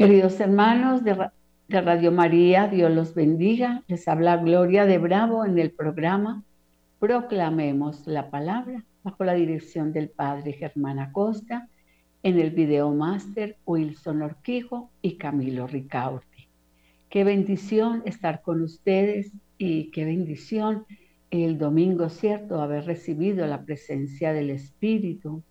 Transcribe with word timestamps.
Queridos 0.00 0.40
hermanos 0.40 1.04
de, 1.04 1.28
Radio 1.68 2.10
María, 2.10 2.68
Dios 2.68 2.90
los 2.90 3.12
bendiga. 3.12 3.82
Les 3.86 4.08
habla 4.08 4.38
Gloria 4.38 4.86
de 4.86 4.96
Bravo 4.96 5.44
en 5.44 5.58
el 5.58 5.72
programa 5.72 6.42
Proclamemos 6.98 8.06
la 8.06 8.30
Palabra 8.30 8.82
bajo 9.02 9.24
la 9.24 9.34
dirección 9.34 9.92
del 9.92 10.08
Padre 10.08 10.54
Germán 10.54 11.00
Acosta, 11.00 11.68
en 12.22 12.38
el 12.38 12.50
video 12.50 12.90
máster 12.94 13.58
Wilson 13.66 14.22
Orquijo 14.22 14.88
y 15.02 15.16
Camilo 15.16 15.66
Ricaurte. 15.66 16.48
Qué 17.10 17.22
bendición 17.22 18.02
estar 18.06 18.40
con 18.40 18.62
ustedes 18.62 19.32
y 19.58 19.90
qué 19.90 20.06
bendición 20.06 20.86
el 21.30 21.58
domingo, 21.58 22.08
¿cierto?, 22.08 22.62
haber 22.62 22.86
recibido 22.86 23.46
la 23.46 23.66
presencia 23.66 24.32
del 24.32 24.48
Espíritu. 24.48 25.42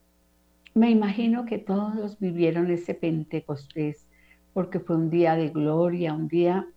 Me 0.74 0.90
imagino 0.90 1.46
que 1.46 1.60
todos 1.60 2.18
vivieron 2.18 2.72
ese 2.72 2.96
Pentecostés 2.96 4.09
porque 4.54 4.80
fue 4.80 4.96
un 4.96 5.10
día 5.10 5.36
de 5.36 5.50
gloria, 5.50 6.14
un 6.14 6.28
día, 6.28 6.68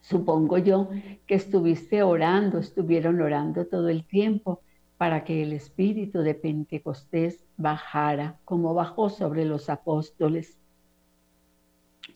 supongo 0.00 0.58
yo, 0.58 0.88
que 1.26 1.34
estuviste 1.34 2.02
orando, 2.02 2.58
estuvieron 2.58 3.20
orando 3.20 3.66
todo 3.66 3.88
el 3.88 4.04
tiempo 4.04 4.60
para 4.98 5.24
que 5.24 5.42
el 5.42 5.52
espíritu 5.52 6.20
de 6.20 6.34
Pentecostés 6.34 7.44
bajara, 7.56 8.38
como 8.44 8.74
bajó 8.74 9.10
sobre 9.10 9.44
los 9.44 9.68
apóstoles. 9.68 10.58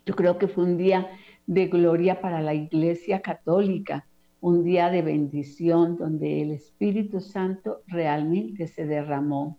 Yo 0.04 0.14
creo 0.14 0.38
que 0.38 0.46
fue 0.46 0.64
un 0.64 0.76
día 0.76 1.08
de 1.46 1.66
gloria 1.66 2.20
para 2.20 2.40
la 2.40 2.54
Iglesia 2.54 3.22
Católica, 3.22 4.06
un 4.40 4.62
día 4.62 4.90
de 4.90 5.02
bendición 5.02 5.96
donde 5.96 6.42
el 6.42 6.52
Espíritu 6.52 7.20
Santo 7.20 7.82
realmente 7.86 8.68
se 8.68 8.86
derramó 8.86 9.58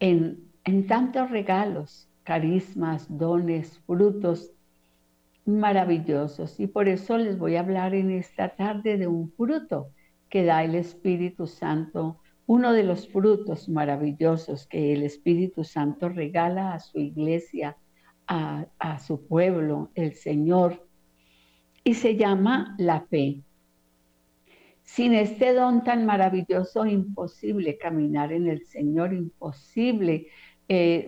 en, 0.00 0.50
en 0.64 0.86
tantos 0.86 1.30
regalos, 1.30 2.08
carismas, 2.24 3.06
dones, 3.08 3.78
frutos 3.86 4.50
maravillosos. 5.44 6.58
Y 6.58 6.66
por 6.66 6.88
eso 6.88 7.18
les 7.18 7.38
voy 7.38 7.56
a 7.56 7.60
hablar 7.60 7.94
en 7.94 8.10
esta 8.10 8.56
tarde 8.56 8.96
de 8.96 9.06
un 9.06 9.30
fruto 9.30 9.90
que 10.28 10.44
da 10.44 10.64
el 10.64 10.74
Espíritu 10.74 11.46
Santo, 11.46 12.18
uno 12.46 12.72
de 12.72 12.82
los 12.82 13.08
frutos 13.08 13.68
maravillosos 13.68 14.66
que 14.66 14.92
el 14.92 15.02
Espíritu 15.02 15.64
Santo 15.64 16.08
regala 16.08 16.74
a 16.74 16.80
su 16.80 16.98
iglesia, 16.98 17.76
a, 18.26 18.66
a 18.78 18.98
su 18.98 19.26
pueblo, 19.26 19.90
el 19.94 20.14
Señor, 20.14 20.86
y 21.84 21.94
se 21.94 22.16
llama 22.16 22.74
la 22.78 23.02
fe. 23.02 23.42
Sin 24.82 25.14
este 25.14 25.54
don 25.54 25.84
tan 25.84 26.04
maravilloso, 26.04 26.84
imposible 26.86 27.78
caminar 27.78 28.32
en 28.32 28.48
el 28.48 28.66
Señor, 28.66 29.14
imposible 29.14 30.26
eh, 30.68 31.06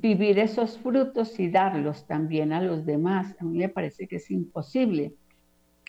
vivir 0.00 0.40
esos 0.40 0.76
frutos 0.78 1.38
y 1.38 1.48
darlos 1.48 2.04
también 2.06 2.52
a 2.52 2.60
los 2.60 2.84
demás. 2.84 3.36
A 3.38 3.44
mí 3.44 3.58
me 3.58 3.68
parece 3.68 4.08
que 4.08 4.16
es 4.16 4.28
imposible, 4.30 5.14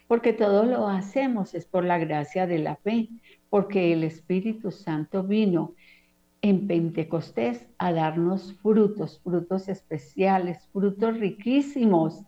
porque 0.07 0.31
todo 0.31 0.63
lo 0.63 0.87
hacemos 0.87 1.55
es 1.55 1.65
por 1.65 1.83
la 1.83 1.97
gracia 1.97 2.45
de 2.45 2.59
la 2.59 2.75
fe, 2.75 3.09
porque 3.49 3.93
el 3.93 4.03
Espíritu 4.03 4.69
Santo 4.69 5.23
vino 5.23 5.73
en 6.43 6.67
Pentecostés 6.67 7.65
a 7.79 7.91
darnos 7.91 8.53
frutos, 8.61 9.19
frutos 9.23 9.69
especiales, 9.69 10.69
frutos 10.71 11.17
riquísimos. 11.17 12.21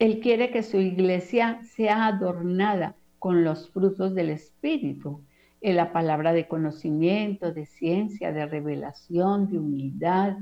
Él 0.00 0.18
quiere 0.18 0.50
que 0.50 0.64
su 0.64 0.78
iglesia 0.78 1.60
sea 1.62 2.06
adornada 2.06 2.96
con 3.20 3.44
los 3.44 3.70
frutos 3.70 4.12
del 4.16 4.30
Espíritu, 4.30 5.22
en 5.60 5.76
la 5.76 5.92
palabra 5.92 6.32
de 6.32 6.48
conocimiento, 6.48 7.52
de 7.52 7.66
ciencia, 7.66 8.32
de 8.32 8.46
revelación, 8.46 9.48
de 9.52 9.58
humildad, 9.58 10.36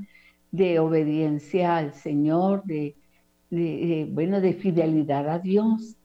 de 0.51 0.79
obediencia 0.79 1.77
al 1.77 1.95
Señor, 1.95 2.65
de, 2.65 2.97
bueno, 4.11 4.41
de 4.41 4.55
fidelidad 4.55 5.29
a 5.29 5.39
Dios. 5.39 5.97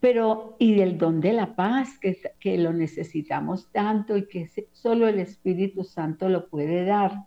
Pero, 0.00 0.56
y 0.58 0.74
del 0.74 0.96
don 0.96 1.20
de 1.20 1.34
la 1.34 1.54
paz, 1.54 1.98
que, 1.98 2.18
que 2.38 2.56
lo 2.56 2.72
necesitamos 2.72 3.70
tanto 3.70 4.16
y 4.16 4.26
que 4.26 4.48
solo 4.72 5.06
el 5.08 5.18
Espíritu 5.18 5.84
Santo 5.84 6.28
lo 6.30 6.48
puede 6.48 6.84
dar. 6.86 7.26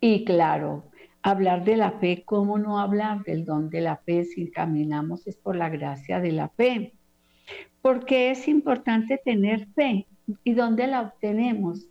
Y 0.00 0.24
claro, 0.24 0.90
hablar 1.22 1.64
de 1.64 1.76
la 1.76 1.92
fe, 1.92 2.24
¿cómo 2.24 2.58
no 2.58 2.80
hablar 2.80 3.22
del 3.22 3.44
don 3.44 3.70
de 3.70 3.80
la 3.80 3.96
fe 3.96 4.24
si 4.24 4.50
caminamos 4.50 5.26
es 5.26 5.36
por 5.36 5.56
la 5.56 5.68
gracia 5.68 6.20
de 6.20 6.32
la 6.32 6.48
fe? 6.48 6.94
Porque 7.80 8.30
es 8.30 8.48
importante 8.48 9.20
tener 9.24 9.68
fe. 9.68 10.06
¿Y 10.44 10.54
dónde 10.54 10.86
la 10.86 11.02
obtenemos? 11.02 11.86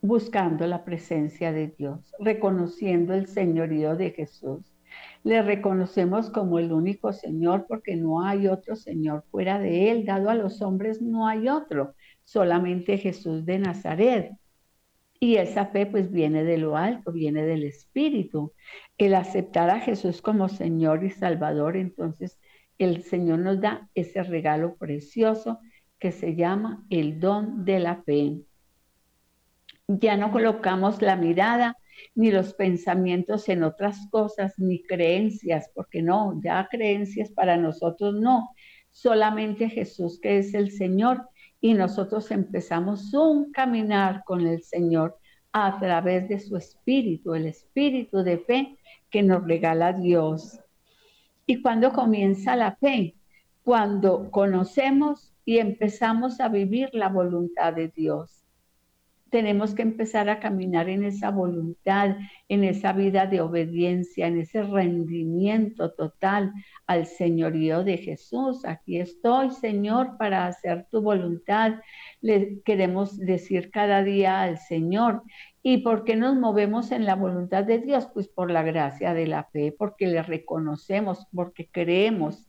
Buscando 0.00 0.66
la 0.66 0.84
presencia 0.84 1.52
de 1.52 1.68
Dios, 1.68 2.12
reconociendo 2.18 3.14
el 3.14 3.26
señorío 3.26 3.96
de 3.96 4.10
Jesús. 4.10 4.72
Le 5.24 5.42
reconocemos 5.42 6.30
como 6.30 6.58
el 6.58 6.72
único 6.72 7.12
Señor 7.12 7.66
porque 7.68 7.96
no 7.96 8.24
hay 8.24 8.48
otro 8.48 8.76
Señor 8.76 9.24
fuera 9.30 9.58
de 9.58 9.90
Él. 9.90 10.04
Dado 10.06 10.30
a 10.30 10.34
los 10.34 10.62
hombres 10.62 11.02
no 11.02 11.26
hay 11.26 11.48
otro, 11.48 11.94
solamente 12.24 12.98
Jesús 12.98 13.44
de 13.44 13.58
Nazaret. 13.58 14.32
Y 15.20 15.36
esa 15.36 15.66
fe 15.66 15.86
pues 15.86 16.12
viene 16.12 16.44
de 16.44 16.58
lo 16.58 16.76
alto, 16.76 17.12
viene 17.12 17.44
del 17.44 17.64
Espíritu. 17.64 18.52
El 18.96 19.14
aceptar 19.14 19.68
a 19.70 19.80
Jesús 19.80 20.22
como 20.22 20.48
Señor 20.48 21.04
y 21.04 21.10
Salvador, 21.10 21.76
entonces 21.76 22.38
el 22.78 23.02
Señor 23.02 23.40
nos 23.40 23.60
da 23.60 23.90
ese 23.94 24.22
regalo 24.22 24.76
precioso 24.76 25.58
que 25.98 26.12
se 26.12 26.36
llama 26.36 26.86
el 26.90 27.18
don 27.18 27.64
de 27.64 27.80
la 27.80 28.02
fe 28.02 28.36
ya 29.88 30.18
no 30.18 30.30
colocamos 30.30 31.00
la 31.00 31.16
mirada 31.16 31.76
ni 32.14 32.30
los 32.30 32.52
pensamientos 32.52 33.48
en 33.48 33.62
otras 33.62 34.06
cosas, 34.10 34.52
ni 34.58 34.82
creencias, 34.82 35.70
porque 35.74 36.02
no, 36.02 36.38
ya 36.44 36.68
creencias 36.70 37.30
para 37.30 37.56
nosotros 37.56 38.14
no, 38.14 38.50
solamente 38.90 39.70
Jesús 39.70 40.20
que 40.20 40.38
es 40.38 40.52
el 40.52 40.70
Señor 40.70 41.26
y 41.60 41.72
nosotros 41.72 42.30
empezamos 42.30 43.14
un 43.14 43.50
caminar 43.50 44.22
con 44.24 44.46
el 44.46 44.62
Señor 44.62 45.18
a 45.52 45.78
través 45.80 46.28
de 46.28 46.38
su 46.38 46.56
espíritu, 46.56 47.34
el 47.34 47.46
espíritu 47.46 48.22
de 48.22 48.38
fe 48.38 48.78
que 49.10 49.22
nos 49.22 49.44
regala 49.44 49.94
Dios. 49.94 50.60
¿Y 51.46 51.62
cuando 51.62 51.92
comienza 51.92 52.54
la 52.56 52.76
fe? 52.76 53.16
Cuando 53.64 54.30
conocemos 54.30 55.32
y 55.46 55.58
empezamos 55.58 56.40
a 56.40 56.48
vivir 56.48 56.90
la 56.92 57.08
voluntad 57.08 57.72
de 57.72 57.88
Dios 57.88 58.37
tenemos 59.30 59.74
que 59.74 59.82
empezar 59.82 60.28
a 60.28 60.40
caminar 60.40 60.88
en 60.88 61.04
esa 61.04 61.30
voluntad, 61.30 62.16
en 62.48 62.64
esa 62.64 62.92
vida 62.92 63.26
de 63.26 63.40
obediencia, 63.40 64.26
en 64.26 64.38
ese 64.38 64.62
rendimiento 64.62 65.92
total 65.92 66.52
al 66.86 67.06
señorío 67.06 67.84
de 67.84 67.98
Jesús. 67.98 68.64
Aquí 68.64 68.98
estoy, 68.98 69.50
Señor, 69.50 70.16
para 70.18 70.46
hacer 70.46 70.86
tu 70.90 71.02
voluntad. 71.02 71.80
Le 72.20 72.60
queremos 72.62 73.18
decir 73.18 73.70
cada 73.70 74.02
día 74.02 74.42
al 74.42 74.58
Señor. 74.58 75.22
¿Y 75.62 75.78
por 75.78 76.04
qué 76.04 76.16
nos 76.16 76.36
movemos 76.36 76.92
en 76.92 77.04
la 77.04 77.14
voluntad 77.14 77.64
de 77.64 77.78
Dios? 77.78 78.08
Pues 78.12 78.28
por 78.28 78.50
la 78.50 78.62
gracia 78.62 79.12
de 79.12 79.26
la 79.26 79.44
fe, 79.44 79.74
porque 79.76 80.06
le 80.06 80.22
reconocemos, 80.22 81.26
porque 81.34 81.68
creemos 81.70 82.48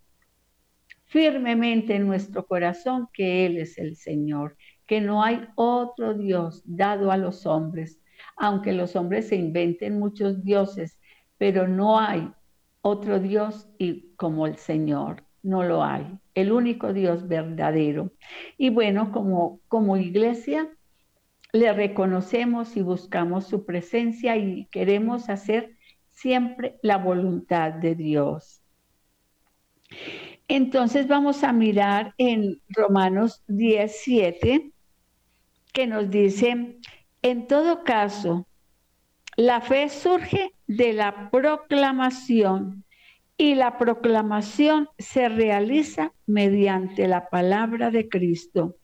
firmemente 1.10 1.96
en 1.96 2.08
nuestro 2.08 2.46
corazón 2.46 3.10
que 3.12 3.46
Él 3.48 3.58
es 3.58 3.78
el 3.80 3.96
Señor 3.96 4.56
que 4.90 5.02
no 5.02 5.22
hay 5.22 5.48
otro 5.54 6.16
Dios 6.16 6.64
dado 6.66 7.12
a 7.12 7.18
los 7.18 7.46
hombres, 7.46 8.02
aunque 8.36 8.74
los 8.74 8.96
hombres 8.96 9.28
se 9.28 9.36
inventen 9.36 10.00
muchos 10.00 10.44
dioses, 10.44 10.98
pero 11.38 11.68
no 11.68 12.00
hay 12.00 12.32
otro 12.82 13.20
Dios 13.20 13.70
y 13.78 14.16
como 14.16 14.48
el 14.48 14.56
Señor, 14.56 15.26
no 15.44 15.64
lo 15.64 15.84
hay, 15.84 16.18
el 16.34 16.52
único 16.52 16.92
Dios 16.92 17.28
verdadero. 17.28 18.14
Y 18.58 18.72
bueno, 18.72 19.12
como, 19.12 19.60
como 19.68 19.96
iglesia, 19.96 20.68
le 21.54 21.72
reconocemos 21.72 22.76
y 22.76 22.82
buscamos 22.82 23.46
su 23.46 23.68
presencia 23.68 24.38
y 24.38 24.66
queremos 24.72 25.30
hacer 25.30 25.78
siempre 26.10 26.80
la 26.82 26.98
voluntad 26.98 27.74
de 27.74 27.94
Dios. 27.94 28.64
Entonces 30.48 31.08
vamos 31.08 31.44
a 31.44 31.54
mirar 31.54 32.16
en 32.18 32.60
Romanos 32.70 33.44
17, 33.46 34.72
que 35.74 35.88
nos 35.88 36.10
dice, 36.10 36.78
en 37.22 37.48
todo 37.48 37.84
caso, 37.84 38.48
la 39.36 39.62
fe 39.62 39.90
surge 39.90 40.52
de 40.68 40.94
la 40.94 41.30
proclamación 41.32 42.84
y 43.38 43.56
la 43.56 43.78
proclamación 43.78 44.90
se 44.98 45.30
realiza 45.30 46.12
mediante 46.28 47.08
la 47.08 47.30
palabra 47.30 47.90
de 47.90 48.10
Cristo. 48.10 48.76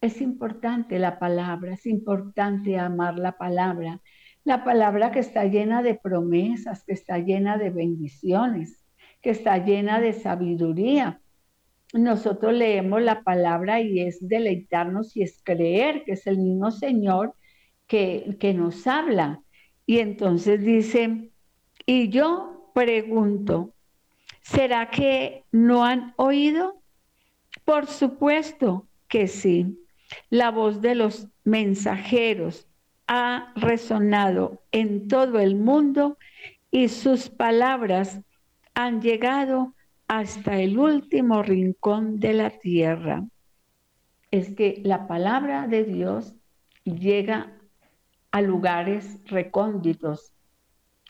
Es 0.00 0.20
importante 0.20 0.98
la 0.98 1.18
palabra, 1.18 1.74
es 1.74 1.86
importante 1.86 2.78
amar 2.78 3.18
la 3.18 3.36
palabra, 3.36 4.00
la 4.44 4.64
palabra 4.64 5.10
que 5.10 5.20
está 5.20 5.44
llena 5.44 5.82
de 5.82 5.94
promesas, 5.94 6.84
que 6.84 6.92
está 6.92 7.18
llena 7.18 7.58
de 7.58 7.70
bendiciones, 7.70 8.84
que 9.20 9.30
está 9.30 9.58
llena 9.58 10.00
de 10.00 10.12
sabiduría, 10.12 11.20
nosotros 11.92 12.54
leemos 12.54 13.02
la 13.02 13.22
palabra 13.22 13.80
y 13.80 14.00
es 14.00 14.26
deleitarnos 14.26 15.16
y 15.16 15.22
es 15.22 15.40
creer 15.44 16.04
que 16.04 16.12
es 16.12 16.26
el 16.26 16.38
mismo 16.38 16.70
Señor 16.70 17.34
que, 17.86 18.36
que 18.40 18.54
nos 18.54 18.86
habla. 18.86 19.42
Y 19.84 19.98
entonces 19.98 20.62
dice, 20.62 21.30
y 21.84 22.08
yo 22.08 22.70
pregunto, 22.74 23.74
¿será 24.40 24.90
que 24.90 25.44
no 25.52 25.84
han 25.84 26.14
oído? 26.16 26.80
Por 27.64 27.86
supuesto 27.86 28.88
que 29.08 29.28
sí. 29.28 29.78
La 30.30 30.50
voz 30.50 30.80
de 30.80 30.94
los 30.94 31.28
mensajeros 31.44 32.66
ha 33.06 33.52
resonado 33.56 34.62
en 34.72 35.08
todo 35.08 35.38
el 35.38 35.56
mundo 35.56 36.16
y 36.70 36.88
sus 36.88 37.28
palabras 37.28 38.20
han 38.74 39.02
llegado 39.02 39.74
hasta 40.12 40.60
el 40.60 40.78
último 40.78 41.42
rincón 41.42 42.20
de 42.20 42.34
la 42.34 42.50
tierra. 42.50 43.24
Es 44.30 44.54
que 44.54 44.82
la 44.84 45.08
palabra 45.08 45.66
de 45.68 45.84
Dios 45.84 46.34
llega 46.84 47.56
a 48.30 48.42
lugares 48.42 49.20
recónditos 49.24 50.34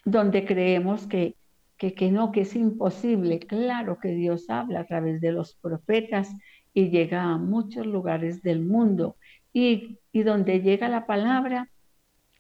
donde 0.05 0.45
creemos 0.45 1.09
que, 1.09 1.35
que, 1.79 2.13
no, 2.13 2.31
que 2.31 2.43
es 2.43 2.55
imposible. 2.55 3.41
Claro 3.41 3.99
que 3.99 4.11
Dios 4.11 4.49
habla 4.49 4.83
a 4.83 4.87
través 4.87 5.21
de 5.21 5.33
los 5.33 5.57
profetas 5.57 6.33
y 6.73 6.91
llega 6.91 7.25
a 7.25 7.39
muchos 7.39 7.85
lugares 7.85 8.41
del 8.41 8.65
mundo. 8.65 9.17
Y, 9.53 9.99
y 10.13 10.23
donde 10.23 10.61
llega 10.61 10.89
la 10.89 11.07
palabra, 11.07 11.72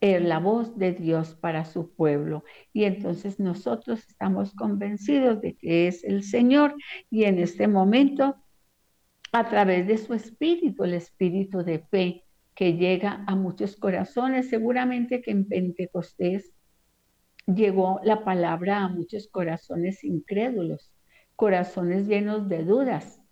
la 0.02 0.40
voz 0.40 0.76
de 0.76 0.92
Dios 0.92 1.36
para 1.36 1.64
su 1.64 1.94
pueblo. 1.94 2.42
Y 2.72 2.84
entonces 2.84 3.38
nosotros 3.38 4.00
estamos 4.08 4.52
convencidos 4.52 5.40
de 5.40 5.54
que 5.54 5.86
es 5.86 6.02
el 6.02 6.24
Señor 6.24 6.74
y 7.08 7.24
en 7.24 7.38
este 7.38 7.68
momento, 7.68 8.36
a 9.30 9.48
través 9.48 9.86
de 9.86 9.98
su 9.98 10.12
espíritu, 10.14 10.82
el 10.82 10.94
espíritu 10.94 11.62
de 11.62 11.78
fe 11.78 12.24
que 12.56 12.74
llega 12.74 13.24
a 13.28 13.36
muchos 13.36 13.76
corazones, 13.76 14.50
seguramente 14.50 15.22
que 15.22 15.30
en 15.30 15.48
Pentecostés 15.48 16.52
llegó 17.46 18.00
la 18.02 18.24
palabra 18.24 18.82
a 18.82 18.88
muchos 18.88 19.28
corazones 19.28 20.02
incrédulos, 20.02 20.92
corazones 21.36 22.08
llenos 22.08 22.48
de 22.48 22.64
dudas, 22.64 23.22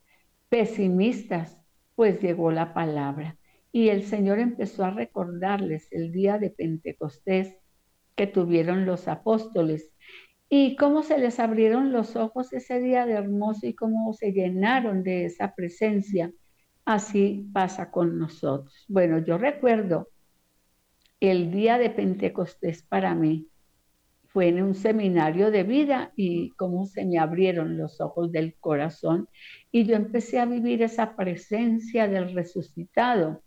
pesimistas, 0.48 1.58
pues 1.96 2.20
llegó 2.20 2.52
la 2.52 2.74
palabra. 2.74 3.39
Y 3.72 3.88
el 3.88 4.02
Señor 4.04 4.38
empezó 4.38 4.84
a 4.84 4.90
recordarles 4.90 5.88
el 5.90 6.12
día 6.12 6.38
de 6.38 6.50
Pentecostés 6.50 7.56
que 8.16 8.26
tuvieron 8.26 8.86
los 8.86 9.08
apóstoles 9.08 9.90
y 10.48 10.74
cómo 10.76 11.04
se 11.04 11.16
les 11.18 11.38
abrieron 11.38 11.92
los 11.92 12.16
ojos 12.16 12.52
ese 12.52 12.80
día 12.80 13.06
de 13.06 13.12
hermoso 13.12 13.66
y 13.66 13.74
cómo 13.74 14.12
se 14.12 14.32
llenaron 14.32 15.04
de 15.04 15.24
esa 15.24 15.54
presencia. 15.54 16.32
Así 16.84 17.48
pasa 17.52 17.90
con 17.92 18.18
nosotros. 18.18 18.84
Bueno, 18.88 19.18
yo 19.20 19.38
recuerdo 19.38 20.08
el 21.20 21.52
día 21.52 21.78
de 21.78 21.90
Pentecostés 21.90 22.82
para 22.82 23.14
mí 23.14 23.50
fue 24.32 24.48
en 24.48 24.62
un 24.62 24.74
seminario 24.74 25.50
de 25.50 25.64
vida 25.64 26.12
y 26.16 26.50
cómo 26.50 26.86
se 26.86 27.04
me 27.04 27.18
abrieron 27.18 27.76
los 27.76 28.00
ojos 28.00 28.30
del 28.32 28.54
corazón 28.58 29.28
y 29.72 29.84
yo 29.84 29.96
empecé 29.96 30.38
a 30.38 30.46
vivir 30.46 30.82
esa 30.82 31.16
presencia 31.16 32.08
del 32.08 32.32
resucitado. 32.32 33.42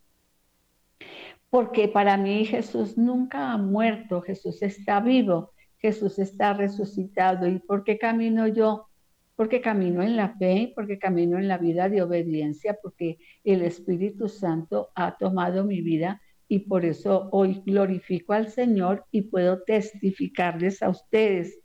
Porque 1.53 1.87
para 1.87 2.17
mí 2.17 2.45
Jesús 2.45 2.97
nunca 2.97 3.51
ha 3.51 3.59
muerto, 3.59 4.23
Jesús 4.23 4.63
está 4.63 4.99
vivo, 4.99 5.51
Jesús 5.77 6.17
está 6.17 6.53
resucitado. 6.53 7.47
¿Y 7.47 7.59
por 7.59 7.83
qué 7.83 7.99
camino 7.99 8.47
yo? 8.47 8.87
Porque 9.35 9.61
camino 9.61 10.01
en 10.01 10.17
la 10.17 10.35
fe, 10.35 10.73
porque 10.73 10.97
camino 10.97 11.37
en 11.37 11.47
la 11.47 11.59
vida 11.59 11.89
de 11.89 12.01
obediencia, 12.01 12.79
porque 12.81 13.19
el 13.43 13.61
Espíritu 13.61 14.29
Santo 14.29 14.89
ha 14.95 15.15
tomado 15.15 15.63
mi 15.63 15.81
vida 15.81 16.23
y 16.47 16.57
por 16.57 16.85
eso 16.85 17.29
hoy 17.31 17.61
glorifico 17.63 18.33
al 18.33 18.49
Señor 18.49 19.05
y 19.11 19.21
puedo 19.21 19.61
testificarles 19.61 20.81
a 20.81 20.89
ustedes. 20.89 21.59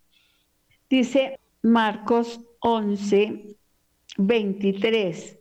Dice 0.90 1.40
Marcos 1.62 2.42
11, 2.60 3.56
23, 4.18 5.38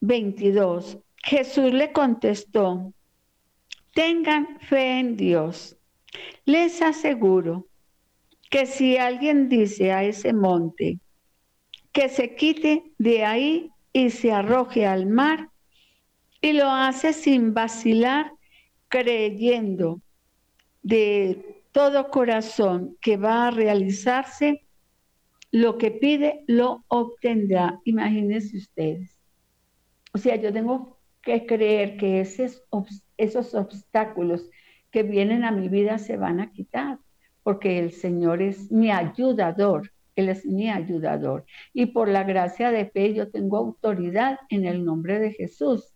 22. 0.00 0.98
Jesús 1.24 1.72
le 1.72 1.90
contestó, 1.90 2.94
tengan 3.94 4.58
fe 4.60 5.00
en 5.00 5.16
Dios. 5.16 5.76
Les 6.44 6.80
aseguro 6.82 7.66
que 8.50 8.66
si 8.66 8.96
alguien 8.96 9.48
dice 9.48 9.92
a 9.92 10.04
ese 10.04 10.32
monte 10.32 10.98
que 11.92 12.08
se 12.08 12.34
quite 12.34 12.92
de 12.98 13.24
ahí 13.24 13.70
y 13.92 14.10
se 14.10 14.32
arroje 14.32 14.86
al 14.86 15.06
mar, 15.06 15.50
y 16.40 16.52
lo 16.52 16.70
hace 16.70 17.12
sin 17.12 17.52
vacilar, 17.52 18.32
creyendo 18.88 20.00
de 20.82 21.62
todo 21.72 22.10
corazón 22.10 22.96
que 23.00 23.16
va 23.16 23.48
a 23.48 23.50
realizarse, 23.50 24.62
lo 25.50 25.78
que 25.78 25.90
pide 25.90 26.44
lo 26.46 26.84
obtendrá. 26.88 27.80
Imagínense 27.84 28.56
ustedes. 28.56 29.18
O 30.12 30.18
sea, 30.18 30.36
yo 30.36 30.52
tengo 30.52 30.98
que 31.22 31.46
creer 31.46 31.96
que 31.96 32.20
esos, 32.20 32.62
esos 33.18 33.54
obstáculos 33.54 34.48
que 34.90 35.02
vienen 35.02 35.44
a 35.44 35.50
mi 35.50 35.68
vida 35.68 35.98
se 35.98 36.16
van 36.16 36.40
a 36.40 36.50
quitar, 36.50 36.98
porque 37.42 37.78
el 37.78 37.92
Señor 37.92 38.40
es 38.40 38.72
mi 38.72 38.90
ayudador. 38.90 39.92
Él 40.16 40.30
es 40.30 40.44
mi 40.44 40.68
ayudador. 40.68 41.44
Y 41.72 41.86
por 41.86 42.08
la 42.08 42.24
gracia 42.24 42.72
de 42.72 42.86
fe 42.86 43.14
yo 43.14 43.30
tengo 43.30 43.56
autoridad 43.56 44.38
en 44.48 44.64
el 44.64 44.84
nombre 44.84 45.20
de 45.20 45.32
Jesús 45.32 45.94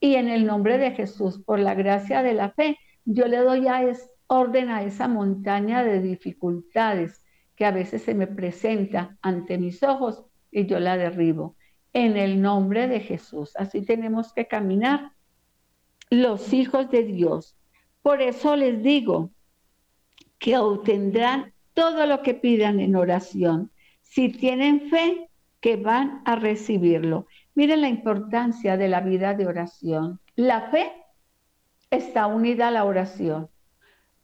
y 0.00 0.16
en 0.16 0.28
el 0.28 0.46
nombre 0.46 0.78
de 0.78 0.92
Jesús, 0.92 1.42
por 1.42 1.58
la 1.58 1.74
gracia 1.74 2.22
de 2.22 2.34
la 2.34 2.50
fe, 2.50 2.78
yo 3.04 3.26
le 3.26 3.38
doy 3.38 3.66
a 3.66 3.82
es, 3.82 4.10
orden 4.26 4.68
a 4.68 4.82
esa 4.82 5.08
montaña 5.08 5.84
de 5.84 6.02
dificultades 6.02 7.24
que 7.54 7.64
a 7.64 7.70
veces 7.70 8.02
se 8.02 8.14
me 8.14 8.26
presenta 8.26 9.16
ante 9.22 9.56
mis 9.58 9.82
ojos 9.82 10.24
y 10.50 10.66
yo 10.66 10.80
la 10.80 10.96
derribo. 10.96 11.56
En 11.92 12.16
el 12.16 12.42
nombre 12.42 12.88
de 12.88 13.00
Jesús. 13.00 13.56
Así 13.56 13.82
tenemos 13.82 14.34
que 14.34 14.46
caminar 14.46 15.12
los 16.10 16.52
hijos 16.52 16.90
de 16.90 17.02
Dios. 17.04 17.56
Por 18.02 18.22
eso 18.22 18.56
les 18.56 18.82
digo 18.82 19.30
que 20.38 20.58
obtendrán 20.58 21.52
todo 21.74 22.06
lo 22.06 22.22
que 22.22 22.34
pidan 22.34 22.80
en 22.80 22.96
oración. 22.96 23.70
Si 24.02 24.28
tienen 24.28 24.88
fe, 24.88 25.28
que 25.60 25.76
van 25.76 26.22
a 26.24 26.36
recibirlo. 26.36 27.26
Miren 27.56 27.80
la 27.80 27.88
importancia 27.88 28.76
de 28.76 28.88
la 28.88 29.00
vida 29.00 29.34
de 29.34 29.48
oración. 29.48 30.20
La 30.36 30.70
fe 30.70 30.92
está 31.90 32.28
unida 32.28 32.68
a 32.68 32.70
la 32.70 32.84
oración, 32.84 33.48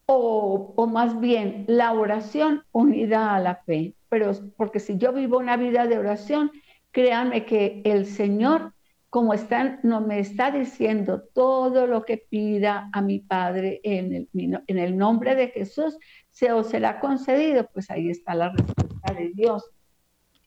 o, 0.06 0.72
o, 0.76 0.86
más 0.86 1.18
bien 1.18 1.64
la 1.66 1.92
oración 1.94 2.64
unida 2.70 3.34
a 3.34 3.40
la 3.40 3.56
fe. 3.56 3.94
Pero 4.08 4.30
porque 4.56 4.78
si 4.78 4.98
yo 4.98 5.12
vivo 5.12 5.38
una 5.38 5.56
vida 5.56 5.86
de 5.86 5.98
oración, 5.98 6.52
créanme 6.92 7.44
que 7.44 7.82
el 7.84 8.06
Señor, 8.06 8.72
como 9.12 9.34
está, 9.34 9.78
no 9.82 10.00
me 10.00 10.20
está 10.20 10.50
diciendo 10.50 11.24
todo 11.34 11.86
lo 11.86 12.02
que 12.06 12.16
pida 12.16 12.88
a 12.94 13.02
mi 13.02 13.18
Padre 13.18 13.78
en 13.84 14.14
el, 14.32 14.62
en 14.66 14.78
el 14.78 14.96
nombre 14.96 15.34
de 15.34 15.48
Jesús, 15.48 15.98
se 16.30 16.50
os 16.50 16.68
será 16.70 16.98
concedido, 16.98 17.68
pues 17.74 17.90
ahí 17.90 18.08
está 18.08 18.34
la 18.34 18.48
respuesta 18.48 19.12
de 19.12 19.32
Dios 19.34 19.70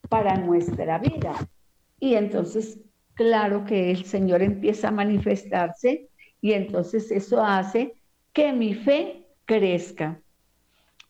para 0.10 0.36
nuestra 0.38 0.98
vida. 0.98 1.36
Y 2.00 2.15
entonces, 2.15 2.79
claro 3.13 3.65
que 3.65 3.91
el 3.91 4.03
Señor 4.03 4.41
empieza 4.41 4.88
a 4.88 4.91
manifestarse 4.91 6.10
y 6.41 6.53
entonces 6.53 7.12
eso 7.12 7.45
hace 7.45 7.93
que 8.34 8.51
mi 8.51 8.74
fe 8.74 9.27
crezca. 9.45 10.19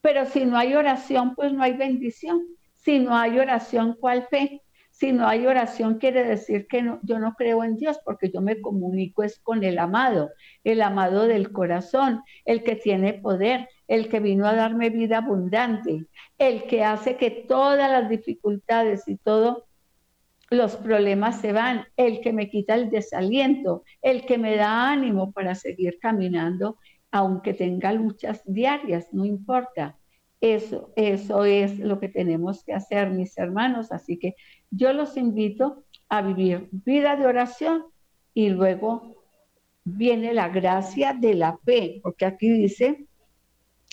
Pero 0.02 0.26
si 0.26 0.44
no 0.46 0.58
hay 0.58 0.74
oración, 0.74 1.34
pues 1.36 1.54
no 1.54 1.64
hay 1.64 1.72
bendición. 1.78 2.42
Si 2.74 3.00
no 3.00 3.16
hay 3.16 3.40
oración, 3.40 3.96
¿cuál 3.98 4.28
fe? 4.28 4.62
Si 4.98 5.12
no 5.12 5.28
hay 5.28 5.46
oración, 5.46 5.98
quiere 5.98 6.24
decir 6.24 6.68
que 6.68 6.82
yo 7.04 7.20
no 7.20 7.34
creo 7.34 7.66
en 7.66 7.76
Dios 7.76 8.00
porque 8.06 8.32
yo 8.32 8.40
me 8.40 8.62
comunico 8.62 9.24
es 9.24 9.40
con 9.40 9.66
el 9.66 9.78
amado, 9.78 10.30
el 10.64 10.82
amado 10.82 11.28
del 11.28 11.52
corazón, 11.52 12.24
el 12.46 12.64
que 12.64 12.78
tiene 12.78 13.14
poder, 13.14 13.68
el 13.90 14.08
que 14.08 14.22
vino 14.22 14.48
a 14.48 14.56
darme 14.56 14.90
vida 14.90 15.18
abundante, 15.18 16.06
el 16.38 16.64
que 16.64 16.86
hace 16.86 17.18
que 17.18 17.30
todas 17.30 17.92
las 17.92 18.08
dificultades 18.10 19.06
y 19.10 19.18
todos 19.18 19.64
los 20.50 20.78
problemas 20.78 21.42
se 21.42 21.52
van, 21.52 21.88
el 21.98 22.22
que 22.22 22.32
me 22.32 22.50
quita 22.50 22.76
el 22.76 22.90
desaliento, 22.90 23.84
el 24.02 24.26
que 24.26 24.38
me 24.38 24.56
da 24.56 24.92
ánimo 24.92 25.34
para 25.34 25.56
seguir 25.56 26.00
caminando, 26.00 26.78
aunque 27.12 27.54
tenga 27.54 27.92
luchas 27.92 28.44
diarias, 28.46 29.10
no 29.12 29.26
importa. 29.26 29.98
Eso, 30.42 30.94
eso 30.96 31.44
es 31.46 31.80
lo 31.80 32.00
que 32.00 32.10
tenemos 32.10 32.64
que 32.64 32.74
hacer, 32.74 33.10
mis 33.10 33.38
hermanos. 33.38 33.92
Así 33.92 34.20
que 34.20 34.36
yo 34.72 34.94
los 34.94 35.18
invito 35.18 35.84
a 36.10 36.22
vivir 36.22 36.70
vida 36.72 37.16
de 37.16 37.26
oración 37.26 37.86
y 38.34 38.50
luego 38.50 39.24
viene 39.84 40.34
la 40.34 40.50
gracia 40.50 41.14
de 41.14 41.36
la 41.36 41.58
fe, 41.58 42.00
porque 42.04 42.26
aquí 42.26 42.50
dice 42.50 43.08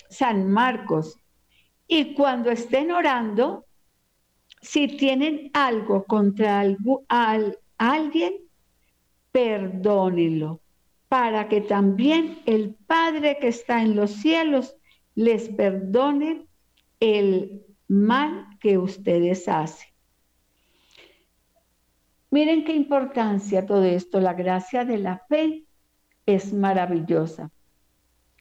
San 0.09 0.51
Marcos 0.51 1.17
y 1.87 2.13
cuando 2.15 2.49
estén 2.49 2.91
orando, 2.91 3.65
si 4.61 4.87
tienen 4.87 5.51
algo 5.53 6.05
contra 6.05 6.63
alguien, 7.77 8.33
perdónenlo, 9.31 10.61
para 11.07 11.49
que 11.49 11.61
también 11.61 12.41
el 12.45 12.75
Padre 12.87 13.37
que 13.39 13.49
está 13.49 13.81
en 13.81 13.95
los 13.95 14.11
cielos 14.11 14.75
les 15.15 15.49
perdone 15.49 16.47
el 16.99 17.63
mal 17.87 18.47
que 18.59 18.77
ustedes 18.77 19.47
hacen. 19.47 19.92
Miren 22.33 22.65
qué 22.65 22.73
importancia 22.73 23.63
todo 23.67 23.83
esto. 23.83 24.19
La 24.19 24.33
gracia 24.33 24.85
de 24.85 24.97
la 24.97 25.19
fe 25.29 25.65
es 26.25 26.51
maravillosa, 26.51 27.51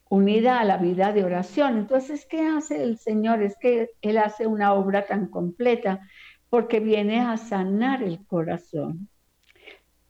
unida 0.09 0.61
a 0.61 0.65
la 0.65 0.79
vida 0.79 1.13
de 1.13 1.25
oración. 1.25 1.77
Entonces, 1.77 2.25
¿qué 2.25 2.41
hace 2.47 2.83
el 2.83 2.97
Señor? 2.97 3.43
Es 3.43 3.55
que 3.59 3.91
Él 4.01 4.17
hace 4.17 4.47
una 4.47 4.73
obra 4.73 5.05
tan 5.05 5.27
completa 5.27 6.01
porque 6.49 6.81
viene 6.81 7.21
a 7.21 7.37
sanar 7.37 8.03
el 8.03 8.25
corazón. 8.25 9.11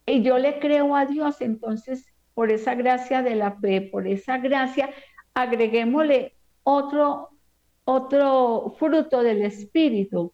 Y 0.06 0.22
yo 0.22 0.38
le 0.38 0.60
creo 0.60 0.94
a 0.94 1.04
Dios, 1.04 1.40
entonces, 1.40 2.06
por 2.34 2.52
esa 2.52 2.76
gracia 2.76 3.20
de 3.20 3.34
la 3.34 3.50
fe, 3.50 3.80
por 3.80 4.06
esa 4.06 4.38
gracia, 4.38 4.90
agreguémosle 5.34 6.36
otro, 6.62 7.30
otro 7.84 8.76
fruto 8.78 9.24
del 9.24 9.42
Espíritu, 9.42 10.32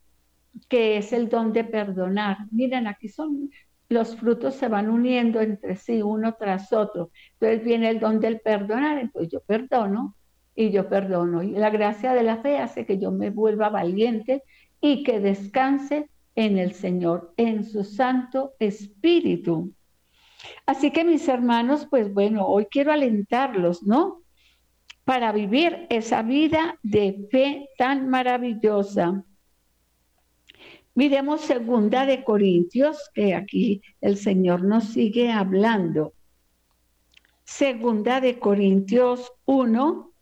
que 0.68 0.96
es 0.96 1.12
el 1.12 1.28
don 1.28 1.52
de 1.52 1.64
perdonar. 1.64 2.38
Miren, 2.50 2.86
aquí 2.86 3.08
son 3.08 3.50
los 3.88 4.16
frutos 4.16 4.54
se 4.54 4.68
van 4.68 4.90
uniendo 4.90 5.40
entre 5.40 5.76
sí 5.76 6.02
uno 6.02 6.34
tras 6.38 6.72
otro. 6.72 7.10
Entonces 7.34 7.64
viene 7.64 7.88
el 7.88 8.00
don 8.00 8.20
del 8.20 8.40
perdonar, 8.40 8.98
entonces 8.98 9.32
yo 9.32 9.40
perdono 9.40 10.14
y 10.54 10.70
yo 10.70 10.88
perdono. 10.88 11.42
Y 11.42 11.52
la 11.52 11.70
gracia 11.70 12.12
de 12.12 12.22
la 12.22 12.38
fe 12.38 12.58
hace 12.58 12.84
que 12.84 12.98
yo 12.98 13.10
me 13.12 13.30
vuelva 13.30 13.70
valiente 13.70 14.42
y 14.80 15.02
que 15.04 15.20
descanse 15.20 16.10
en 16.34 16.58
el 16.58 16.72
Señor, 16.72 17.32
en 17.36 17.64
su 17.64 17.82
Santo 17.82 18.52
Espíritu. 18.58 19.72
Así 20.66 20.90
que 20.90 21.04
mis 21.04 21.26
hermanos, 21.28 21.86
pues 21.90 22.12
bueno, 22.12 22.46
hoy 22.46 22.66
quiero 22.70 22.92
alentarlos, 22.92 23.82
¿no? 23.82 24.22
Para 25.04 25.32
vivir 25.32 25.86
esa 25.88 26.22
vida 26.22 26.78
de 26.82 27.26
fe 27.30 27.70
tan 27.78 28.08
maravillosa. 28.08 29.24
Miremos 30.98 31.42
segunda 31.42 32.06
de 32.06 32.24
Corintios, 32.24 33.08
que 33.14 33.32
aquí 33.32 33.82
el 34.00 34.16
Señor 34.16 34.64
nos 34.64 34.82
sigue 34.82 35.30
hablando. 35.30 36.12
Segunda 37.44 38.20
de 38.20 38.40
Corintios 38.40 39.32
1, 39.44 40.12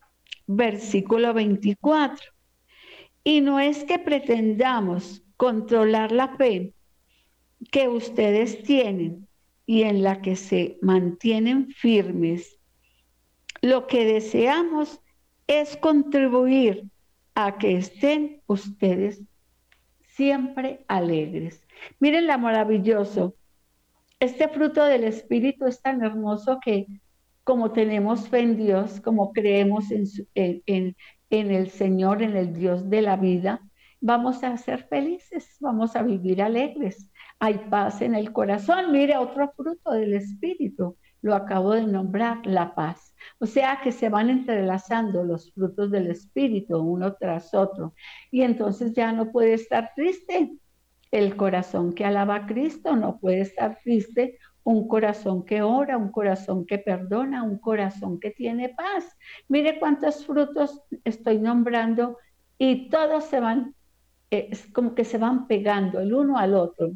versículo 0.45 1.33
24. 1.33 2.31
Y 3.23 3.41
no 3.41 3.59
es 3.59 3.85
que 3.85 3.97
pretendamos 3.97 5.23
controlar 5.35 6.11
la 6.11 6.37
fe 6.37 6.75
que 7.71 7.87
ustedes 7.87 8.61
tienen 8.61 9.27
y 9.65 9.81
en 9.81 10.03
la 10.03 10.21
que 10.21 10.35
se 10.35 10.77
mantienen 10.83 11.71
firmes. 11.71 12.59
Lo 13.63 13.87
que 13.87 14.05
deseamos 14.05 14.99
es 15.47 15.75
contribuir 15.75 16.83
a 17.33 17.57
que 17.57 17.77
estén 17.77 18.43
ustedes 18.45 19.23
siempre 20.17 20.83
alegres. 20.87 21.65
Miren 21.99 22.27
la 22.27 22.37
maravilloso. 22.37 23.35
Este 24.19 24.49
fruto 24.49 24.83
del 24.83 25.03
Espíritu 25.03 25.67
es 25.67 25.81
tan 25.81 26.03
hermoso 26.03 26.59
que 26.63 26.87
como 27.43 27.71
tenemos 27.71 28.27
fe 28.27 28.39
en 28.39 28.57
Dios, 28.57 28.99
como 28.99 29.31
creemos 29.31 29.85
en, 29.91 30.95
en 31.29 31.51
el 31.51 31.69
Señor, 31.69 32.23
en 32.23 32.35
el 32.35 32.53
Dios 32.53 32.89
de 32.89 33.01
la 33.03 33.15
vida, 33.15 33.61
vamos 34.01 34.43
a 34.43 34.57
ser 34.57 34.87
felices, 34.87 35.55
vamos 35.59 35.95
a 35.95 36.01
vivir 36.01 36.41
alegres. 36.41 37.09
Hay 37.39 37.59
paz 37.69 38.01
en 38.01 38.15
el 38.15 38.33
corazón. 38.33 38.91
Mire, 38.91 39.17
otro 39.17 39.53
fruto 39.55 39.91
del 39.91 40.15
Espíritu, 40.15 40.97
lo 41.21 41.35
acabo 41.35 41.73
de 41.73 41.85
nombrar, 41.85 42.45
la 42.45 42.75
paz. 42.75 43.15
O 43.39 43.45
sea 43.45 43.79
que 43.83 43.91
se 43.91 44.09
van 44.09 44.29
entrelazando 44.29 45.23
los 45.23 45.51
frutos 45.53 45.91
del 45.91 46.07
Espíritu 46.07 46.77
uno 46.79 47.13
tras 47.15 47.53
otro. 47.53 47.93
Y 48.31 48.41
entonces 48.41 48.93
ya 48.93 49.11
no 49.11 49.31
puede 49.31 49.53
estar 49.53 49.91
triste 49.95 50.51
el 51.11 51.35
corazón 51.35 51.93
que 51.93 52.05
alaba 52.05 52.35
a 52.35 52.47
Cristo, 52.47 52.95
no 52.95 53.19
puede 53.19 53.41
estar 53.41 53.79
triste 53.83 54.37
un 54.63 54.85
corazón 54.87 55.45
que 55.45 55.61
ora, 55.61 55.97
un 55.97 56.11
corazón 56.11 56.65
que 56.65 56.77
perdona, 56.77 57.43
un 57.43 57.57
corazón 57.57 58.19
que 58.19 58.31
tiene 58.31 58.69
paz. 58.69 59.05
Mire 59.47 59.79
cuántos 59.79 60.25
frutos 60.25 60.81
estoy 61.05 61.39
nombrando 61.39 62.17
y 62.57 62.89
todos 62.89 63.23
se 63.25 63.39
van, 63.39 63.75
eh, 64.29 64.51
como 64.73 64.93
que 64.93 65.05
se 65.05 65.17
van 65.17 65.47
pegando 65.47 66.01
el 66.01 66.13
uno 66.13 66.37
al 66.37 66.53
otro, 66.53 66.91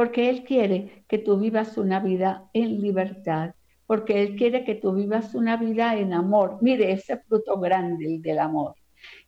porque 0.00 0.30
Él 0.30 0.44
quiere 0.44 1.04
que 1.08 1.18
tú 1.18 1.38
vivas 1.38 1.76
una 1.76 2.00
vida 2.00 2.48
en 2.54 2.80
libertad, 2.80 3.54
porque 3.86 4.22
Él 4.22 4.34
quiere 4.34 4.64
que 4.64 4.74
tú 4.74 4.94
vivas 4.94 5.34
una 5.34 5.58
vida 5.58 5.94
en 5.94 6.14
amor. 6.14 6.56
Mire 6.62 6.90
ese 6.90 7.18
fruto 7.18 7.60
grande, 7.60 8.06
el 8.06 8.22
del 8.22 8.38
amor. 8.38 8.76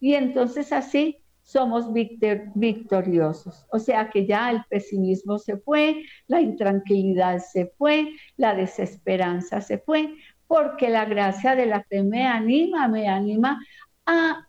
Y 0.00 0.14
entonces 0.14 0.72
así 0.72 1.18
somos 1.42 1.92
victoriosos. 1.92 3.66
O 3.70 3.78
sea 3.78 4.08
que 4.08 4.24
ya 4.24 4.50
el 4.50 4.64
pesimismo 4.70 5.38
se 5.38 5.58
fue, 5.58 6.04
la 6.26 6.40
intranquilidad 6.40 7.40
se 7.40 7.66
fue, 7.76 8.08
la 8.38 8.54
desesperanza 8.54 9.60
se 9.60 9.76
fue, 9.76 10.14
porque 10.46 10.88
la 10.88 11.04
gracia 11.04 11.54
de 11.54 11.66
la 11.66 11.82
fe 11.82 12.02
me 12.02 12.26
anima, 12.26 12.88
me 12.88 13.08
anima 13.08 13.60
a 14.06 14.46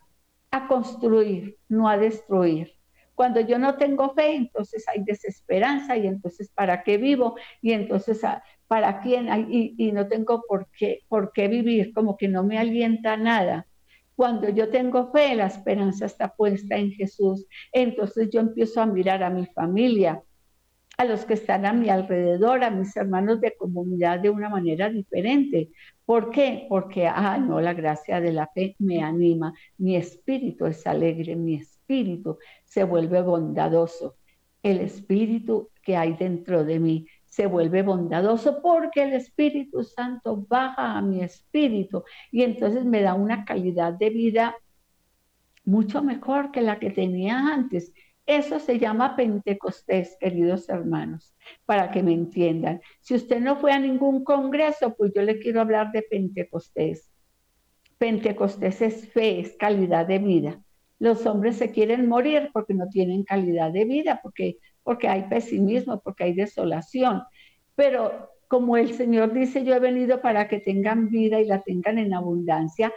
construir, 0.68 1.58
no 1.68 1.86
a 1.86 1.98
destruir. 1.98 2.73
Cuando 3.14 3.40
yo 3.40 3.58
no 3.58 3.76
tengo 3.76 4.14
fe, 4.14 4.34
entonces 4.36 4.84
hay 4.88 5.04
desesperanza 5.04 5.96
y 5.96 6.06
entonces 6.06 6.50
¿para 6.50 6.82
qué 6.82 6.98
vivo? 6.98 7.36
Y 7.62 7.72
entonces 7.72 8.20
para 8.66 9.00
quién, 9.00 9.28
y, 9.50 9.74
y 9.78 9.92
no 9.92 10.08
tengo 10.08 10.42
por 10.48 10.68
qué, 10.76 11.00
por 11.08 11.32
qué 11.32 11.48
vivir, 11.48 11.92
como 11.94 12.16
que 12.16 12.28
no 12.28 12.42
me 12.44 12.58
alienta 12.58 13.16
nada. 13.16 13.66
Cuando 14.16 14.48
yo 14.48 14.70
tengo 14.70 15.10
fe, 15.12 15.34
la 15.34 15.46
esperanza 15.46 16.06
está 16.06 16.34
puesta 16.34 16.76
en 16.76 16.92
Jesús. 16.92 17.46
Entonces 17.72 18.30
yo 18.30 18.40
empiezo 18.40 18.80
a 18.80 18.86
mirar 18.86 19.22
a 19.22 19.30
mi 19.30 19.46
familia, 19.46 20.22
a 20.96 21.04
los 21.04 21.24
que 21.24 21.34
están 21.34 21.66
a 21.66 21.72
mi 21.72 21.88
alrededor, 21.90 22.62
a 22.64 22.70
mis 22.70 22.96
hermanos 22.96 23.40
de 23.40 23.56
comunidad 23.56 24.20
de 24.20 24.30
una 24.30 24.48
manera 24.48 24.88
diferente. 24.90 25.70
¿Por 26.04 26.30
qué? 26.30 26.66
Porque, 26.68 27.06
ah, 27.08 27.38
no, 27.38 27.60
la 27.60 27.74
gracia 27.74 28.20
de 28.20 28.32
la 28.32 28.48
fe 28.54 28.76
me 28.78 29.02
anima, 29.02 29.54
mi 29.78 29.96
espíritu 29.96 30.66
es 30.66 30.86
alegre, 30.86 31.34
mi 31.36 31.56
espíritu 31.56 31.73
se 32.64 32.84
vuelve 32.84 33.22
bondadoso. 33.22 34.16
El 34.62 34.80
espíritu 34.80 35.70
que 35.82 35.96
hay 35.96 36.14
dentro 36.14 36.64
de 36.64 36.80
mí 36.80 37.06
se 37.26 37.46
vuelve 37.46 37.82
bondadoso 37.82 38.62
porque 38.62 39.02
el 39.02 39.12
Espíritu 39.14 39.82
Santo 39.82 40.46
baja 40.48 40.96
a 40.96 41.02
mi 41.02 41.20
espíritu 41.20 42.04
y 42.30 42.42
entonces 42.42 42.84
me 42.84 43.02
da 43.02 43.14
una 43.14 43.44
calidad 43.44 43.92
de 43.92 44.10
vida 44.10 44.56
mucho 45.64 46.02
mejor 46.02 46.52
que 46.52 46.60
la 46.60 46.78
que 46.78 46.90
tenía 46.90 47.38
antes. 47.38 47.92
Eso 48.26 48.58
se 48.58 48.78
llama 48.78 49.16
Pentecostés, 49.16 50.16
queridos 50.18 50.68
hermanos, 50.68 51.34
para 51.66 51.90
que 51.90 52.02
me 52.02 52.12
entiendan. 52.12 52.80
Si 53.00 53.14
usted 53.14 53.40
no 53.40 53.56
fue 53.56 53.72
a 53.72 53.78
ningún 53.78 54.24
congreso, 54.24 54.94
pues 54.96 55.12
yo 55.14 55.22
le 55.22 55.38
quiero 55.38 55.60
hablar 55.60 55.92
de 55.92 56.02
Pentecostés. 56.02 57.10
Pentecostés 57.98 58.80
es 58.80 59.12
fe, 59.12 59.40
es 59.40 59.56
calidad 59.56 60.06
de 60.06 60.18
vida. 60.20 60.63
Los 61.04 61.26
hombres 61.26 61.56
se 61.56 61.70
quieren 61.70 62.08
morir 62.08 62.48
porque 62.50 62.72
no 62.72 62.88
tienen 62.88 63.24
calidad 63.24 63.70
de 63.70 63.84
vida, 63.84 64.20
porque 64.22 64.56
porque 64.82 65.06
hay 65.06 65.24
pesimismo, 65.24 66.00
porque 66.00 66.24
hay 66.24 66.32
desolación. 66.32 67.22
Pero 67.74 68.30
como 68.48 68.78
el 68.78 68.94
Señor 68.94 69.34
dice, 69.34 69.64
yo 69.64 69.74
he 69.74 69.80
venido 69.80 70.22
para 70.22 70.48
que 70.48 70.60
tengan 70.60 71.10
vida 71.10 71.42
y 71.42 71.44
la 71.44 71.60
tengan 71.60 71.98
en 71.98 72.14
abundancia, 72.14 72.90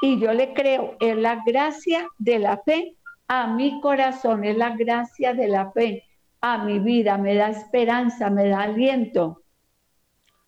y 0.00 0.18
yo 0.18 0.32
le 0.32 0.54
creo, 0.54 0.96
es 0.98 1.16
la 1.16 1.40
gracia 1.46 2.08
de 2.18 2.40
la 2.40 2.56
fe 2.58 2.96
a 3.28 3.46
mi 3.46 3.80
corazón, 3.80 4.42
es 4.42 4.56
la 4.56 4.74
gracia 4.76 5.34
de 5.34 5.46
la 5.46 5.70
fe 5.70 6.02
a 6.40 6.64
mi 6.64 6.80
vida, 6.80 7.16
me 7.16 7.36
da 7.36 7.50
esperanza, 7.50 8.28
me 8.28 8.48
da 8.48 8.62
aliento. 8.62 9.44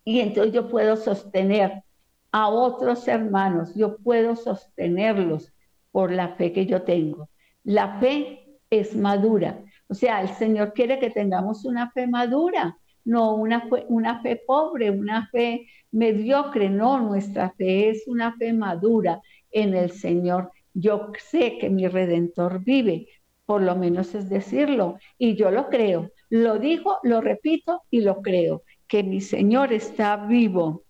Y 0.04 0.18
entonces 0.18 0.52
yo 0.52 0.68
puedo 0.68 0.96
sostener 0.96 1.84
a 2.32 2.48
otros 2.48 3.06
hermanos, 3.06 3.72
yo 3.76 3.98
puedo 3.98 4.34
sostenerlos 4.34 5.53
por 5.94 6.10
la 6.10 6.30
fe 6.34 6.52
que 6.52 6.66
yo 6.66 6.82
tengo. 6.82 7.28
La 7.62 8.00
fe 8.00 8.58
es 8.68 8.96
madura, 8.96 9.62
o 9.86 9.94
sea, 9.94 10.22
el 10.22 10.28
Señor 10.30 10.72
quiere 10.72 10.98
que 10.98 11.10
tengamos 11.10 11.64
una 11.64 11.92
fe 11.92 12.08
madura, 12.08 12.76
no 13.04 13.36
una 13.36 13.68
fe, 13.68 13.84
una 13.88 14.20
fe 14.22 14.42
pobre, 14.44 14.90
una 14.90 15.28
fe 15.30 15.68
mediocre, 15.92 16.68
no, 16.68 17.00
nuestra 17.00 17.50
fe 17.50 17.90
es 17.90 18.08
una 18.08 18.36
fe 18.36 18.52
madura 18.52 19.20
en 19.52 19.74
el 19.74 19.92
Señor. 19.92 20.50
Yo 20.72 21.12
sé 21.18 21.58
que 21.58 21.70
mi 21.70 21.86
redentor 21.86 22.64
vive, 22.64 23.06
por 23.46 23.62
lo 23.62 23.76
menos 23.76 24.16
es 24.16 24.28
decirlo, 24.28 24.98
y 25.16 25.36
yo 25.36 25.52
lo 25.52 25.68
creo. 25.68 26.10
Lo 26.28 26.58
digo, 26.58 26.98
lo 27.04 27.20
repito 27.20 27.82
y 27.90 28.00
lo 28.00 28.20
creo, 28.20 28.64
que 28.88 29.04
mi 29.04 29.20
Señor 29.20 29.72
está 29.72 30.16
vivo. 30.16 30.83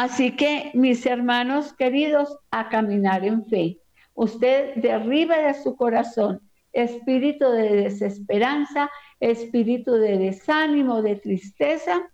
Así 0.00 0.36
que, 0.36 0.70
mis 0.74 1.04
hermanos 1.06 1.72
queridos, 1.72 2.38
a 2.52 2.68
caminar 2.68 3.24
en 3.24 3.44
fe. 3.46 3.80
Usted 4.14 4.76
derribe 4.76 5.36
de 5.36 5.54
su 5.54 5.74
corazón 5.74 6.40
espíritu 6.72 7.50
de 7.50 7.68
desesperanza, 7.82 8.88
espíritu 9.18 9.94
de 9.94 10.16
desánimo, 10.18 11.02
de 11.02 11.16
tristeza. 11.16 12.12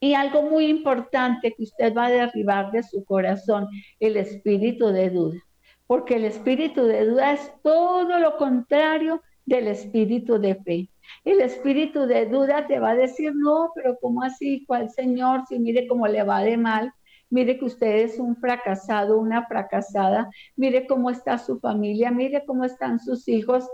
Y 0.00 0.14
algo 0.14 0.40
muy 0.40 0.64
importante 0.68 1.52
que 1.52 1.64
usted 1.64 1.94
va 1.94 2.06
a 2.06 2.10
derribar 2.10 2.72
de 2.72 2.84
su 2.84 3.04
corazón, 3.04 3.68
el 3.98 4.16
espíritu 4.16 4.86
de 4.86 5.10
duda. 5.10 5.38
porque 5.86 6.14
el 6.14 6.24
espíritu 6.24 6.86
de 6.86 7.04
duda 7.04 7.32
es 7.34 7.52
todo 7.62 8.18
lo 8.18 8.38
contrario 8.38 9.22
del 9.44 9.66
espíritu 9.66 10.38
de 10.38 10.54
fe. 10.54 10.88
El 11.24 11.40
espíritu 11.40 12.06
de 12.06 12.26
duda 12.26 12.66
te 12.66 12.78
va 12.78 12.90
a 12.90 12.94
decir, 12.94 13.32
no, 13.34 13.72
pero 13.74 13.98
¿cómo 14.00 14.22
así? 14.22 14.64
¿Cuál 14.66 14.90
Señor? 14.90 15.42
Si 15.48 15.58
mire 15.58 15.86
cómo 15.86 16.06
le 16.06 16.22
va 16.22 16.40
de 16.40 16.56
mal, 16.56 16.92
mire 17.30 17.58
que 17.58 17.64
usted 17.66 17.96
es 18.04 18.18
un 18.18 18.36
fracasado, 18.36 19.18
una 19.18 19.46
fracasada, 19.46 20.30
mire 20.56 20.86
cómo 20.86 21.10
está 21.10 21.38
su 21.38 21.60
familia, 21.60 22.10
mire 22.10 22.44
cómo 22.46 22.64
están 22.64 22.98
sus 22.98 23.28
hijos. 23.28 23.68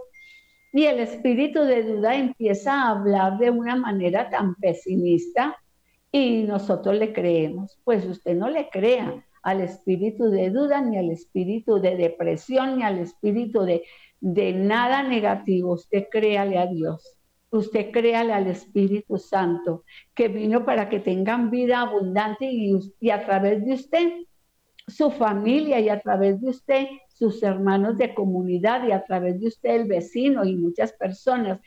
Y 0.73 0.85
el 0.85 1.01
espíritu 1.01 1.63
de 1.63 1.85
duda 1.85 2.17
empieza 2.17 2.75
a 2.75 2.91
hablar 2.91 3.39
de 3.39 3.51
una 3.51 3.77
manera 3.77 4.29
tan 4.29 4.55
pesimista 4.57 5.57
y 6.13 6.43
nosotros 6.43 6.97
le 6.97 7.13
creemos. 7.13 7.79
Pues 7.85 8.05
usted 8.07 8.37
no 8.37 8.51
le 8.51 8.69
crea 8.69 9.25
al 9.43 9.61
espíritu 9.61 10.25
de 10.31 10.51
duda, 10.51 10.81
ni 10.83 10.99
al 10.99 11.11
espíritu 11.11 11.81
de 11.81 11.97
depresión, 11.97 12.79
ni 12.79 12.83
al 12.83 12.99
espíritu 12.99 13.63
de, 13.63 13.85
de 14.21 14.53
nada 14.53 15.03
negativo. 15.03 15.75
Usted 15.75 16.09
créale 16.11 16.59
a 16.59 16.67
Dios 16.67 17.16
usted 17.51 17.91
créale 17.91 18.33
al 18.33 18.47
Espíritu 18.47 19.19
Santo, 19.19 19.85
que 20.15 20.29
vino 20.29 20.65
para 20.65 20.89
que 20.89 21.01
tengan 21.01 21.51
vida 21.51 21.81
abundante 21.81 22.51
y, 22.51 23.11
a 23.11 23.25
través 23.25 23.65
de 23.65 23.75
usted, 23.75 24.13
su 24.87 25.11
familia 25.11 25.81
y 25.81 25.89
a 25.89 26.01
través 26.01 26.41
de 26.41 26.51
usted, 26.51 26.87
sus 27.09 27.43
hermanos 27.43 27.99
de 27.99 28.15
comunidad 28.15 28.87
y 28.87 28.93
a 28.93 29.05
través 29.05 29.41
de 29.41 29.49
usted, 29.49 29.71
el 29.71 29.89
vecino 29.89 30.45
y 30.45 30.57
muchas 30.57 30.93
personas, 30.93 31.61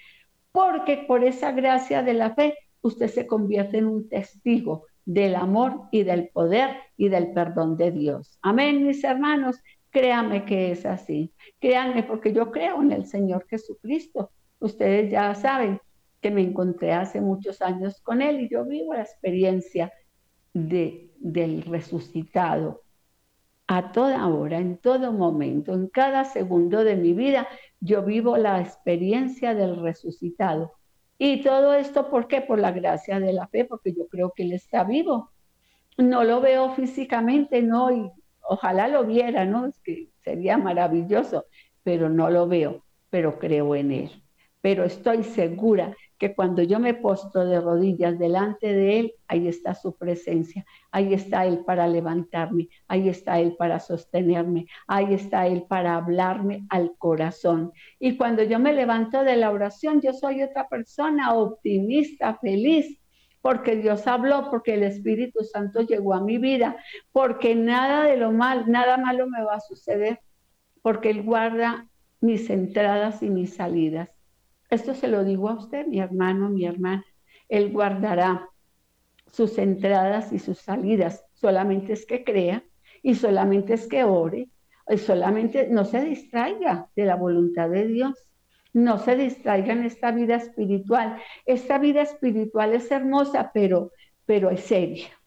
porque 0.51 1.05
por 1.07 1.23
esa 1.23 1.51
gracia 1.51 2.03
de 2.03 2.13
la 2.13 2.33
fe, 2.35 2.57
usted 2.81 3.07
se 3.07 3.27
convierte 3.27 3.77
en 3.77 3.87
un 3.87 4.07
testigo 4.07 4.85
del 5.05 5.35
amor 5.35 5.87
y 5.91 6.03
del 6.03 6.29
poder 6.29 6.77
y 6.95 7.09
del 7.09 7.33
perdón 7.33 7.77
de 7.77 7.91
Dios. 7.91 8.37
Amén, 8.41 8.85
mis 8.85 9.03
hermanos. 9.03 9.57
Créame 9.91 10.45
que 10.45 10.71
es 10.71 10.85
así. 10.85 11.33
Créanme 11.59 12.03
porque 12.03 12.31
yo 12.31 12.51
creo 12.51 12.81
en 12.81 12.91
el 12.91 13.05
Señor 13.07 13.47
Jesucristo 13.49 14.31
Ustedes 14.59 15.09
ya 15.09 15.33
saben 15.35 15.79
que 16.21 16.31
me 16.31 16.41
encontré 16.41 16.93
hace 16.93 17.21
muchos 17.21 17.61
años 17.61 18.01
con 18.01 18.21
él 18.21 18.41
y 18.41 18.49
yo 18.49 18.65
vivo 18.65 18.93
la 18.93 19.01
experiencia 19.01 19.93
de, 20.53 21.11
del 21.19 21.63
resucitado. 21.63 22.83
A 23.67 23.91
toda 23.91 24.27
hora, 24.27 24.57
en 24.57 24.77
todo 24.77 25.13
momento, 25.13 25.73
en 25.73 25.87
cada 25.87 26.25
segundo 26.25 26.83
de 26.83 26.95
mi 26.95 27.13
vida, 27.13 27.47
yo 27.79 28.03
vivo 28.03 28.35
la 28.35 28.59
experiencia 28.59 29.53
del 29.53 29.79
resucitado. 29.79 30.73
Y 31.17 31.41
todo 31.43 31.73
esto, 31.73 32.09
¿por 32.09 32.27
qué? 32.27 32.41
Por 32.41 32.59
la 32.59 32.71
gracia 32.71 33.19
de 33.19 33.31
la 33.31 33.47
fe, 33.47 33.65
porque 33.65 33.93
yo 33.93 34.07
creo 34.07 34.33
que 34.35 34.43
Él 34.43 34.53
está 34.53 34.83
vivo. 34.83 35.31
No 35.97 36.23
lo 36.23 36.41
veo 36.41 36.71
físicamente, 36.71 37.61
no, 37.61 37.91
y 37.91 38.11
ojalá 38.41 38.87
lo 38.87 39.05
viera, 39.05 39.45
¿no? 39.45 39.67
Es 39.67 39.79
que 39.79 40.09
sería 40.23 40.57
maravilloso, 40.57 41.45
pero 41.83 42.09
no 42.09 42.29
lo 42.29 42.47
veo, 42.47 42.83
pero 43.09 43.37
creo 43.37 43.75
en 43.75 43.91
Él 43.91 44.23
pero 44.61 44.83
estoy 44.83 45.23
segura 45.23 45.95
que 46.17 46.35
cuando 46.35 46.61
yo 46.61 46.79
me 46.79 46.93
posto 46.93 47.45
de 47.45 47.61
rodillas 47.61 48.19
delante 48.19 48.73
de 48.73 48.99
Él, 48.99 49.13
ahí 49.27 49.47
está 49.47 49.73
su 49.73 49.95
presencia, 49.95 50.65
ahí 50.91 51.13
está 51.13 51.45
Él 51.45 51.63
para 51.65 51.87
levantarme, 51.87 52.67
ahí 52.89 53.07
está 53.07 53.39
Él 53.39 53.55
para 53.57 53.79
sostenerme, 53.79 54.67
ahí 54.87 55.13
está 55.13 55.47
Él 55.47 55.63
para 55.67 55.95
hablarme 55.95 56.65
al 56.69 56.91
corazón. 56.97 57.71
Y 57.99 58.17
cuando 58.17 58.43
yo 58.43 58.59
me 58.59 58.73
levanto 58.73 59.23
de 59.23 59.37
la 59.37 59.51
oración, 59.51 60.01
yo 60.01 60.13
soy 60.13 60.43
otra 60.43 60.67
persona 60.67 61.33
optimista, 61.33 62.35
feliz, 62.35 62.99
porque 63.41 63.77
Dios 63.77 64.05
habló, 64.05 64.49
porque 64.49 64.73
el 64.73 64.83
Espíritu 64.83 65.45
Santo 65.45 65.81
llegó 65.81 66.13
a 66.13 66.21
mi 66.21 66.37
vida, 66.37 66.75
porque 67.13 67.55
nada 67.55 68.03
de 68.03 68.17
lo 68.17 68.33
mal, 68.33 68.69
nada 68.69 68.97
malo 68.97 69.27
me 69.27 69.41
va 69.41 69.55
a 69.55 69.61
suceder, 69.61 70.19
porque 70.81 71.11
Él 71.11 71.23
guarda 71.23 71.87
mis 72.19 72.49
entradas 72.49 73.23
y 73.23 73.29
mis 73.29 73.55
salidas. 73.55 74.09
Esto 74.69 74.93
se 74.93 75.07
lo 75.07 75.23
digo 75.23 75.49
a 75.49 75.55
usted, 75.55 75.87
mi 75.87 75.99
hermano, 75.99 76.49
mi 76.49 76.65
hermana. 76.65 77.05
Él 77.47 77.71
guardará 77.71 78.47
sus 79.31 79.57
entradas 79.57 80.31
y 80.31 80.39
sus 80.39 80.59
salidas. 80.59 81.25
Solamente 81.33 81.93
es 81.93 82.05
que 82.05 82.23
crea 82.23 82.63
y 83.01 83.15
solamente 83.15 83.73
es 83.73 83.87
que 83.87 84.03
ore. 84.03 84.49
Y 84.87 84.97
solamente 84.97 85.67
no 85.69 85.85
se 85.85 86.03
distraiga 86.03 86.89
de 86.95 87.05
la 87.05 87.15
voluntad 87.15 87.69
de 87.69 87.87
Dios. 87.87 88.13
No 88.73 88.97
se 88.97 89.15
distraiga 89.15 89.73
en 89.73 89.83
esta 89.83 90.11
vida 90.11 90.35
espiritual. 90.35 91.17
Esta 91.45 91.77
vida 91.77 92.01
espiritual 92.01 92.73
es 92.73 92.91
hermosa, 92.91 93.51
pero, 93.53 93.91
pero 94.25 94.49
es 94.49 94.61
seria 94.61 95.18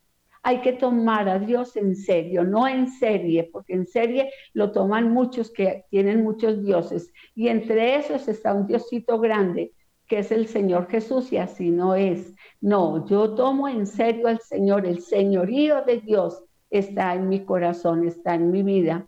hay 0.42 0.61
que 0.61 0.72
tomar 0.72 1.28
a 1.28 1.38
Dios 1.38 1.76
en 1.76 1.94
serio, 1.94 2.42
no 2.42 2.66
en 2.66 2.88
serie, 2.88 3.48
porque 3.52 3.74
en 3.74 3.87
serie 3.87 4.31
lo 4.52 4.72
toman 4.72 5.12
muchos 5.12 5.50
que 5.50 5.85
tienen 5.88 6.24
muchos 6.24 6.64
dioses. 6.64 7.12
Y 7.35 7.48
entre 7.48 7.96
esos 7.96 8.26
está 8.26 8.52
un 8.52 8.66
diosito 8.66 9.20
grande, 9.20 9.72
que 10.09 10.18
es 10.18 10.33
el 10.33 10.48
Señor 10.48 10.88
Jesús, 10.88 11.33
y 11.33 11.37
así 11.37 11.70
no 11.70 11.94
es. 11.94 12.35
No, 12.61 13.07
yo 13.07 13.35
tomo 13.35 13.68
en 13.68 13.87
serio 13.87 14.26
al 14.26 14.40
Señor, 14.40 14.85
el 14.85 15.00
señorío 15.00 15.83
de 15.83 16.00
Dios 16.00 16.42
está 16.70 17.14
en 17.14 17.28
mi 17.28 17.44
corazón, 17.44 18.07
está 18.07 18.35
en 18.35 18.50
mi 18.50 18.62
vida. 18.62 19.07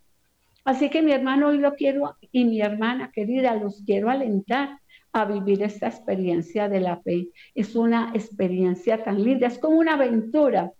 Así 0.64 0.88
que 0.88 1.02
mi 1.02 1.12
hermano 1.12 1.48
hoy 1.48 1.58
lo 1.58 1.74
quiero 1.74 2.16
y 2.30 2.44
mi 2.44 2.60
hermana 2.60 3.10
querida, 3.12 3.56
los 3.56 3.82
quiero 3.84 4.08
alentar 4.08 4.78
a 5.12 5.24
vivir 5.24 5.62
esta 5.62 5.88
experiencia 5.88 6.68
de 6.68 6.80
la 6.80 7.00
fe. 7.02 7.28
Es 7.54 7.76
una 7.76 8.12
experiencia 8.14 9.02
tan 9.02 9.22
linda, 9.22 9.48
es 9.48 9.58
como 9.58 9.78
una 9.78 9.94
aventura 9.94 10.72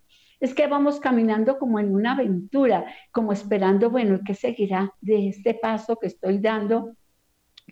es 0.45 0.53
que 0.53 0.67
vamos 0.67 0.99
caminando 0.99 1.57
como 1.57 1.79
en 1.79 1.93
una 1.93 2.13
aventura, 2.13 2.85
como 3.11 3.33
esperando, 3.33 3.89
bueno, 3.89 4.19
¿qué 4.25 4.35
seguirá 4.35 4.93
de 5.01 5.29
este 5.29 5.55
paso 5.55 5.97
que 5.97 6.07
estoy 6.07 6.37
dando 6.37 6.93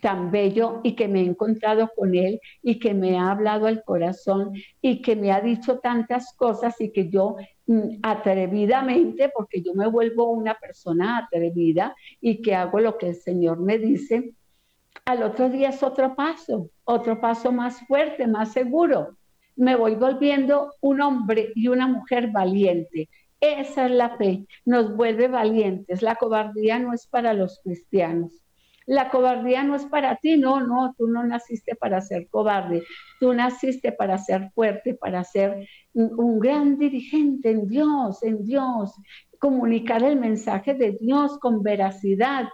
tan 0.02 0.32
bello 0.32 0.82
y 0.84 0.96
que 0.96 1.08
me 1.08 1.22
he 1.22 1.26
encontrado 1.26 1.92
con 1.96 2.16
él 2.16 2.42
y 2.64 2.80
que 2.80 2.96
me 2.96 3.16
ha 3.18 3.30
hablado 3.30 3.68
al 3.68 3.84
corazón 3.84 4.54
y 4.82 5.04
que 5.04 5.16
me 5.16 5.32
ha 5.32 5.40
dicho 5.40 5.80
tantas 5.80 6.34
cosas 6.36 6.82
y 6.82 6.92
que 6.92 7.10
yo 7.10 7.36
mm, 7.68 8.00
atrevidamente, 8.02 9.30
porque 9.30 9.62
yo 9.62 9.76
me 9.76 9.88
vuelvo 9.88 10.32
una 10.32 10.56
persona 10.56 11.20
atrevida 11.20 11.96
y 12.20 12.42
que 12.42 12.56
hago 12.56 12.80
lo 12.80 12.98
que 12.98 13.10
el 13.10 13.16
Señor 13.16 13.60
me 13.60 13.78
dice, 13.78 14.34
al 15.06 15.22
otro 15.22 15.48
día 15.50 15.70
es 15.70 15.84
otro 15.84 16.16
paso, 16.16 16.72
otro 16.86 17.22
paso 17.22 17.52
más 17.52 17.86
fuerte, 17.88 18.26
más 18.26 18.52
seguro 18.52 19.16
me 19.56 19.76
voy 19.76 19.96
volviendo 19.96 20.74
un 20.82 21.02
hombre 21.02 21.52
y 21.56 21.68
una 21.68 21.88
mujer 21.88 22.32
valiente. 22.32 23.10
Esa 23.40 23.86
es 23.86 23.92
la 23.92 24.16
fe, 24.18 24.46
nos 24.66 24.96
vuelve 24.96 25.28
valientes. 25.28 26.02
La 26.02 26.16
cobardía 26.16 26.80
no 26.80 26.94
es 26.94 27.08
para 27.08 27.34
los 27.34 27.60
cristianos. 27.64 28.32
La 28.86 29.10
cobardía 29.10 29.64
no 29.64 29.76
es 29.76 29.86
para 29.86 30.18
ti, 30.18 30.38
no, 30.38 30.60
no, 30.62 30.94
tú 30.98 31.08
no 31.08 31.24
naciste 31.24 31.76
para 31.76 32.02
ser 32.02 32.28
cobarde, 32.30 32.84
tú 33.20 33.34
naciste 33.34 33.94
para 33.94 34.18
ser 34.18 34.52
fuerte, 34.54 34.94
para 34.94 35.24
ser 35.24 35.68
un 35.94 36.40
gran 36.40 36.78
dirigente 36.78 37.52
en 37.52 37.68
Dios, 37.68 38.22
en 38.24 38.44
Dios, 38.44 38.94
comunicar 39.40 40.04
el 40.04 40.18
mensaje 40.18 40.74
de 40.74 40.98
Dios 41.00 41.38
con 41.40 41.64
veracidad, 41.64 42.50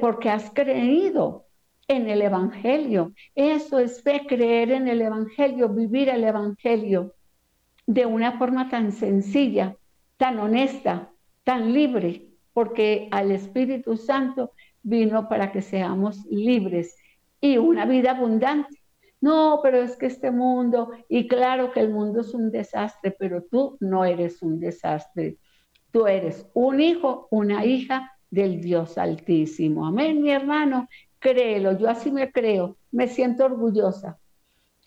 porque 0.00 0.30
has 0.30 0.50
creído, 0.50 1.47
en 1.88 2.08
el 2.08 2.22
Evangelio. 2.22 3.12
Eso 3.34 3.78
es 3.78 4.02
creer 4.02 4.70
en 4.70 4.86
el 4.86 5.00
Evangelio, 5.00 5.70
vivir 5.70 6.10
el 6.10 6.22
Evangelio 6.22 7.14
de 7.86 8.04
una 8.04 8.38
forma 8.38 8.68
tan 8.68 8.92
sencilla, 8.92 9.74
tan 10.18 10.38
honesta, 10.38 11.10
tan 11.42 11.72
libre, 11.72 12.28
porque 12.52 13.08
al 13.10 13.32
Espíritu 13.32 13.96
Santo 13.96 14.52
vino 14.82 15.28
para 15.28 15.50
que 15.50 15.62
seamos 15.62 16.24
libres 16.26 16.94
y 17.40 17.56
una 17.56 17.86
vida 17.86 18.10
abundante. 18.10 18.76
No, 19.20 19.60
pero 19.62 19.78
es 19.78 19.96
que 19.96 20.06
este 20.06 20.30
mundo, 20.30 20.92
y 21.08 21.26
claro 21.26 21.72
que 21.72 21.80
el 21.80 21.90
mundo 21.90 22.20
es 22.20 22.34
un 22.34 22.50
desastre, 22.50 23.16
pero 23.18 23.42
tú 23.42 23.76
no 23.80 24.04
eres 24.04 24.42
un 24.42 24.60
desastre. 24.60 25.38
Tú 25.90 26.06
eres 26.06 26.46
un 26.52 26.80
hijo, 26.80 27.26
una 27.30 27.64
hija 27.64 28.12
del 28.30 28.60
Dios 28.60 28.98
Altísimo. 28.98 29.86
Amén, 29.86 30.22
mi 30.22 30.30
hermano 30.30 30.88
créelo, 31.18 31.78
yo 31.78 31.88
así 31.88 32.10
me 32.10 32.30
creo, 32.30 32.76
me 32.90 33.08
siento 33.08 33.44
orgullosa 33.44 34.18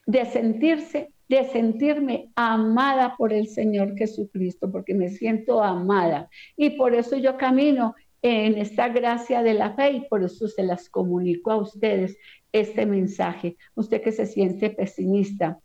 de 0.06 0.26
sentirse, 0.26 1.14
de 1.30 1.46
sentirme 1.46 2.32
amada 2.36 3.16
por 3.18 3.32
el 3.32 3.48
Señor 3.48 3.96
Jesucristo, 3.98 4.72
porque 4.72 4.94
me 4.94 5.10
siento 5.10 5.64
amada. 5.64 6.30
Y 6.58 6.72
por 6.72 6.94
eso 6.96 7.18
yo 7.18 7.38
camino 7.38 7.96
en 8.22 8.58
esta 8.58 8.90
gracia 8.90 9.42
de 9.42 9.54
la 9.54 9.74
fe 9.74 9.92
y 9.92 10.02
por 10.02 10.24
eso 10.24 10.48
se 10.48 10.64
las 10.64 10.90
comunico 10.90 11.52
a 11.52 11.58
ustedes 11.58 12.18
este 12.52 12.86
mensaje. 12.86 13.58
Usted 13.76 14.02
que 14.02 14.12
se 14.12 14.26
siente 14.26 14.70
pesimista, 14.70 15.60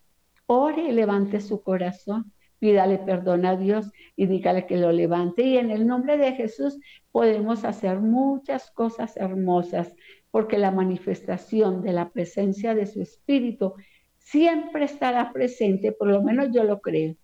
ore 0.46 0.82
y 0.88 0.92
levante 0.92 1.40
su 1.40 1.62
corazón, 1.62 2.32
pídale 2.58 2.98
perdón 2.98 3.44
a 3.44 3.56
Dios 3.56 3.90
y 4.14 4.26
dígale 4.26 4.66
que 4.66 4.76
lo 4.76 4.92
levante. 4.92 5.42
Y 5.42 5.58
en 5.58 5.70
el 5.70 5.86
nombre 5.86 6.16
de 6.16 6.32
Jesús 6.32 6.78
podemos 7.10 7.64
hacer 7.64 7.98
muchas 7.98 8.70
cosas 8.70 9.16
hermosas 9.16 9.92
porque 10.30 10.58
la 10.58 10.70
manifestación 10.70 11.82
de 11.82 11.92
la 11.92 12.10
presencia 12.10 12.74
de 12.74 12.86
su 12.86 13.00
espíritu 13.00 13.74
siempre 14.18 14.84
estará 14.84 15.32
presente, 15.32 15.92
por 15.92 16.08
lo 16.08 16.22
menos 16.22 16.48
yo 16.52 16.64
lo 16.64 16.80
creo. 16.80 17.14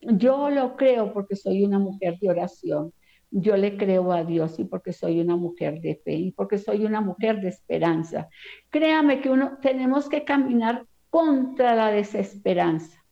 Yo 0.00 0.50
lo 0.50 0.76
creo 0.76 1.12
porque 1.12 1.36
soy 1.36 1.64
una 1.64 1.78
mujer 1.78 2.18
de 2.20 2.30
oración. 2.30 2.92
yo 3.36 3.56
le 3.56 3.76
creo 3.76 4.12
a 4.12 4.22
Dios 4.22 4.60
y 4.60 4.64
porque 4.64 4.92
soy 4.92 5.20
una 5.20 5.34
mujer 5.34 5.80
de 5.80 5.96
fe 6.04 6.12
y 6.12 6.30
porque 6.30 6.56
soy 6.56 6.84
una 6.84 7.00
mujer 7.00 7.40
de 7.40 7.48
esperanza. 7.48 8.28
Créame 8.70 9.20
que 9.20 9.30
uno 9.30 9.58
tenemos 9.60 10.08
que 10.08 10.22
caminar 10.24 10.86
contra 11.10 11.74
la 11.74 11.90
desesperanza 11.90 13.04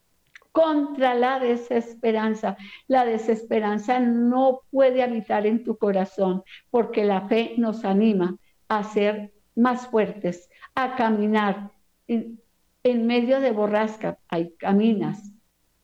contra 0.52 1.14
la 1.14 1.40
desesperanza. 1.40 2.56
La 2.86 3.04
desesperanza 3.04 3.98
no 3.98 4.60
puede 4.70 5.02
habitar 5.02 5.46
en 5.46 5.64
tu 5.64 5.76
corazón 5.76 6.42
porque 6.70 7.04
la 7.04 7.22
fe 7.22 7.54
nos 7.56 7.84
anima 7.84 8.36
a 8.78 8.84
ser 8.84 9.32
más 9.54 9.86
fuertes, 9.88 10.48
a 10.74 10.96
caminar. 10.96 11.70
En, 12.08 13.06
medio 13.06 13.40
de 13.40 13.52
borrasca 13.52 14.18
hay 14.28 14.54
caminas, 14.56 15.32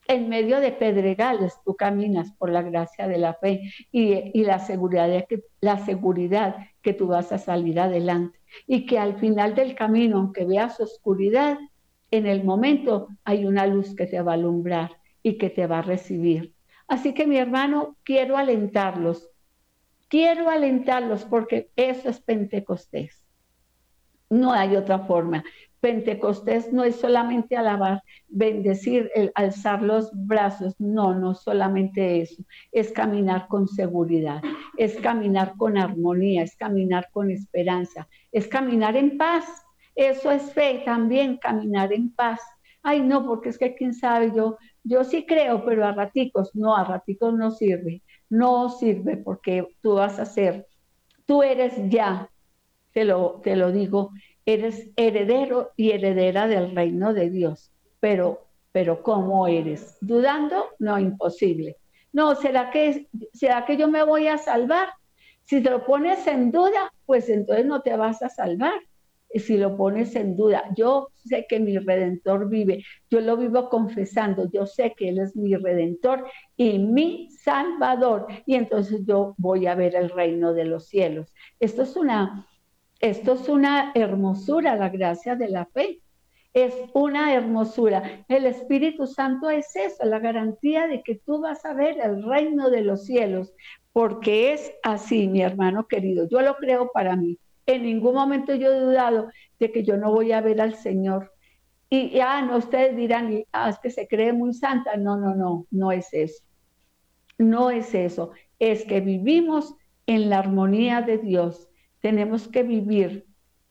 en 0.08 0.28
medio 0.28 0.60
de 0.60 0.72
pedregales 0.72 1.54
tú 1.64 1.76
caminas 1.76 2.32
por 2.32 2.50
la 2.50 2.62
gracia 2.62 3.06
de 3.06 3.18
la 3.18 3.34
fe 3.34 3.70
y, 3.92 4.42
la, 4.42 4.58
seguridad 4.58 5.08
de 5.08 5.26
que, 5.28 5.44
la 5.60 5.78
seguridad 5.84 6.56
que 6.82 6.94
tú 6.94 7.06
vas 7.06 7.30
a 7.30 7.38
salir 7.38 7.78
adelante 7.78 8.40
y 8.66 8.86
que 8.86 8.98
al 8.98 9.18
final 9.18 9.54
del 9.54 9.74
camino, 9.74 10.16
aunque 10.18 10.44
veas 10.44 10.80
oscuridad, 10.80 11.58
en 12.10 12.26
el 12.26 12.42
momento 12.42 13.08
hay 13.24 13.44
una 13.44 13.66
luz 13.66 13.94
que 13.94 14.06
te 14.06 14.20
va 14.22 14.32
a 14.32 14.34
alumbrar 14.34 14.92
y 15.22 15.36
que 15.36 15.50
te 15.50 15.66
va 15.66 15.80
a 15.80 15.82
recibir. 15.82 16.54
Así 16.88 17.12
que 17.12 17.26
mi 17.26 17.36
hermano, 17.36 17.96
quiero 18.02 18.38
alentarlos, 18.38 19.28
quiero 20.08 20.50
alentarlos 20.50 21.24
porque 21.24 21.70
eso 21.76 22.08
es 22.08 22.20
Pentecostés. 22.20 23.22
No 24.30 24.52
hay 24.52 24.76
otra 24.76 25.00
forma. 25.00 25.42
Pentecostés 25.80 26.72
no 26.72 26.82
es 26.82 26.96
solamente 26.96 27.56
alabar, 27.56 28.02
bendecir, 28.26 29.10
alzar 29.34 29.80
los 29.80 30.10
brazos, 30.12 30.74
no, 30.80 31.14
no 31.14 31.34
solamente 31.34 32.20
eso, 32.20 32.42
es 32.72 32.90
caminar 32.90 33.46
con 33.46 33.68
seguridad, 33.68 34.42
es 34.76 34.96
caminar 34.96 35.54
con 35.56 35.78
armonía, 35.78 36.42
es 36.42 36.56
caminar 36.56 37.08
con 37.12 37.30
esperanza, 37.30 38.08
es 38.32 38.48
caminar 38.48 38.96
en 38.96 39.16
paz, 39.18 39.44
eso 39.94 40.32
es 40.32 40.52
fe 40.52 40.82
también, 40.84 41.36
caminar 41.36 41.92
en 41.92 42.12
paz. 42.12 42.40
Ay, 42.82 43.00
no, 43.00 43.26
porque 43.26 43.50
es 43.50 43.58
que 43.58 43.74
quién 43.74 43.94
sabe, 43.94 44.32
yo, 44.34 44.56
yo 44.82 45.04
sí 45.04 45.26
creo, 45.26 45.64
pero 45.64 45.84
a 45.84 45.92
raticos, 45.92 46.54
no, 46.54 46.76
a 46.76 46.84
raticos 46.84 47.34
no 47.34 47.50
sirve. 47.50 48.02
No 48.30 48.68
sirve 48.70 49.16
porque 49.16 49.66
tú 49.82 49.94
vas 49.94 50.18
a 50.18 50.24
ser, 50.26 50.66
tú 51.26 51.42
eres 51.42 51.74
ya, 51.88 52.30
te 52.92 53.04
lo, 53.04 53.40
te 53.42 53.56
lo 53.56 53.72
digo, 53.72 54.10
eres 54.44 54.90
heredero 54.96 55.72
y 55.76 55.90
heredera 55.90 56.46
del 56.46 56.74
reino 56.74 57.12
de 57.14 57.30
Dios. 57.30 57.70
Pero, 58.00 58.46
pero 58.72 59.02
¿cómo 59.02 59.46
eres? 59.46 59.96
¿Dudando? 60.00 60.66
No, 60.78 60.98
imposible. 60.98 61.76
No, 62.12 62.34
¿será 62.34 62.70
que, 62.70 63.08
¿será 63.32 63.64
que 63.64 63.76
yo 63.76 63.88
me 63.88 64.02
voy 64.04 64.28
a 64.28 64.38
salvar? 64.38 64.88
Si 65.44 65.62
te 65.62 65.70
lo 65.70 65.84
pones 65.84 66.26
en 66.26 66.50
duda, 66.50 66.92
pues 67.06 67.28
entonces 67.28 67.66
no 67.66 67.82
te 67.82 67.96
vas 67.96 68.22
a 68.22 68.28
salvar 68.28 68.80
si 69.34 69.56
lo 69.56 69.76
pones 69.76 70.16
en 70.16 70.36
duda. 70.36 70.64
Yo 70.76 71.08
sé 71.14 71.46
que 71.48 71.60
mi 71.60 71.78
redentor 71.78 72.48
vive, 72.48 72.84
yo 73.10 73.20
lo 73.20 73.36
vivo 73.36 73.68
confesando, 73.68 74.50
yo 74.50 74.66
sé 74.66 74.94
que 74.96 75.10
Él 75.10 75.18
es 75.18 75.36
mi 75.36 75.54
redentor 75.54 76.26
y 76.56 76.78
mi 76.78 77.30
salvador. 77.30 78.26
Y 78.46 78.54
entonces 78.54 79.04
yo 79.06 79.34
voy 79.38 79.66
a 79.66 79.74
ver 79.74 79.94
el 79.94 80.10
reino 80.10 80.54
de 80.54 80.64
los 80.64 80.86
cielos. 80.88 81.32
Esto 81.60 81.82
es 81.82 81.96
una, 81.96 82.46
esto 83.00 83.34
es 83.34 83.48
una 83.48 83.92
hermosura, 83.94 84.76
la 84.76 84.88
gracia 84.88 85.36
de 85.36 85.48
la 85.48 85.66
fe. 85.66 86.00
Es 86.54 86.74
una 86.94 87.34
hermosura. 87.34 88.24
El 88.26 88.46
Espíritu 88.46 89.06
Santo 89.06 89.50
es 89.50 89.76
eso, 89.76 90.04
la 90.06 90.18
garantía 90.18 90.88
de 90.88 91.02
que 91.02 91.16
tú 91.16 91.40
vas 91.40 91.64
a 91.66 91.74
ver 91.74 91.98
el 92.02 92.22
reino 92.22 92.70
de 92.70 92.80
los 92.80 93.04
cielos, 93.04 93.52
porque 93.92 94.54
es 94.54 94.72
así, 94.82 95.28
mi 95.28 95.42
hermano 95.42 95.86
querido. 95.86 96.26
Yo 96.28 96.40
lo 96.40 96.56
creo 96.56 96.90
para 96.92 97.16
mí. 97.16 97.38
En 97.68 97.82
ningún 97.82 98.14
momento 98.14 98.54
yo 98.54 98.72
he 98.72 98.80
dudado 98.80 99.28
de 99.60 99.70
que 99.70 99.84
yo 99.84 99.98
no 99.98 100.10
voy 100.10 100.32
a 100.32 100.40
ver 100.40 100.58
al 100.62 100.74
Señor. 100.74 101.34
Y, 101.90 102.18
ah, 102.20 102.40
no, 102.40 102.56
ustedes 102.56 102.96
dirán, 102.96 103.44
ah, 103.52 103.68
es 103.68 103.78
que 103.78 103.90
se 103.90 104.08
cree 104.08 104.32
muy 104.32 104.54
santa. 104.54 104.96
No, 104.96 105.18
no, 105.18 105.34
no, 105.34 105.66
no 105.70 105.92
es 105.92 106.08
eso. 106.14 106.42
No 107.36 107.70
es 107.70 107.94
eso. 107.94 108.30
Es 108.58 108.86
que 108.86 109.02
vivimos 109.02 109.74
en 110.06 110.30
la 110.30 110.38
armonía 110.38 111.02
de 111.02 111.18
Dios. 111.18 111.68
Tenemos 112.00 112.48
que 112.48 112.62
vivir 112.62 113.26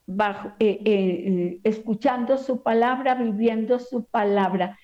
bajo, 0.06 0.52
eh, 0.60 0.80
eh, 0.84 1.60
escuchando 1.64 2.38
su 2.38 2.62
palabra, 2.62 3.16
viviendo 3.16 3.80
su 3.80 4.04
palabra, 4.04 4.78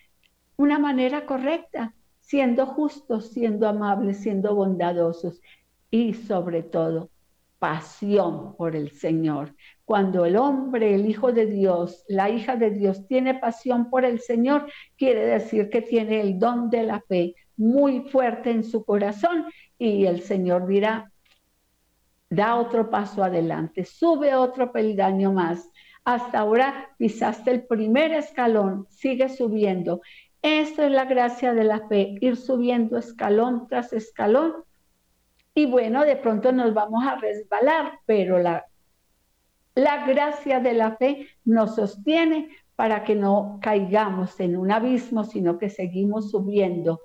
una 0.56 0.80
manera 0.80 1.24
correcta, 1.24 1.94
siendo 2.18 2.66
justos, 2.66 3.30
siendo 3.30 3.68
amables, 3.68 4.18
siendo 4.22 4.56
bondadosos 4.56 5.40
y 5.88 6.14
sobre 6.14 6.64
todo 6.64 7.10
pasión 7.64 8.54
por 8.56 8.76
el 8.76 8.90
Señor. 8.90 9.54
Cuando 9.86 10.26
el 10.26 10.36
hombre, 10.36 10.94
el 10.94 11.06
Hijo 11.06 11.32
de 11.32 11.46
Dios, 11.46 12.04
la 12.08 12.28
hija 12.28 12.56
de 12.56 12.70
Dios 12.70 13.06
tiene 13.06 13.36
pasión 13.36 13.88
por 13.88 14.04
el 14.04 14.20
Señor, 14.20 14.66
quiere 14.98 15.24
decir 15.24 15.70
que 15.70 15.80
tiene 15.80 16.20
el 16.20 16.38
don 16.38 16.68
de 16.68 16.82
la 16.82 17.00
fe 17.00 17.34
muy 17.56 18.02
fuerte 18.10 18.50
en 18.50 18.64
su 18.64 18.84
corazón 18.84 19.46
y 19.78 20.04
el 20.04 20.20
Señor 20.20 20.66
dirá, 20.66 21.10
da 22.28 22.56
otro 22.56 22.90
paso 22.90 23.24
adelante, 23.24 23.86
sube 23.86 24.34
otro 24.34 24.70
peldaño 24.70 25.32
más. 25.32 25.66
Hasta 26.04 26.40
ahora 26.40 26.90
pisaste 26.98 27.50
el 27.50 27.66
primer 27.66 28.12
escalón, 28.12 28.86
sigue 28.90 29.30
subiendo. 29.30 30.02
Esto 30.42 30.82
es 30.82 30.90
la 30.90 31.06
gracia 31.06 31.54
de 31.54 31.64
la 31.64 31.88
fe, 31.88 32.18
ir 32.20 32.36
subiendo 32.36 32.98
escalón 32.98 33.68
tras 33.68 33.94
escalón 33.94 34.52
y 35.54 35.66
bueno, 35.66 36.04
de 36.04 36.16
pronto 36.16 36.52
nos 36.52 36.74
vamos 36.74 37.04
a 37.06 37.16
resbalar, 37.16 38.00
pero 38.06 38.38
la, 38.38 38.66
la 39.74 40.06
gracia 40.06 40.60
de 40.60 40.72
la 40.72 40.96
fe 40.96 41.28
nos 41.44 41.76
sostiene 41.76 42.48
para 42.76 43.04
que 43.04 43.14
no 43.14 43.58
caigamos 43.62 44.38
en 44.40 44.56
un 44.56 44.72
abismo, 44.72 45.24
sino 45.24 45.58
que 45.58 45.70
seguimos 45.70 46.30
subiendo, 46.30 47.00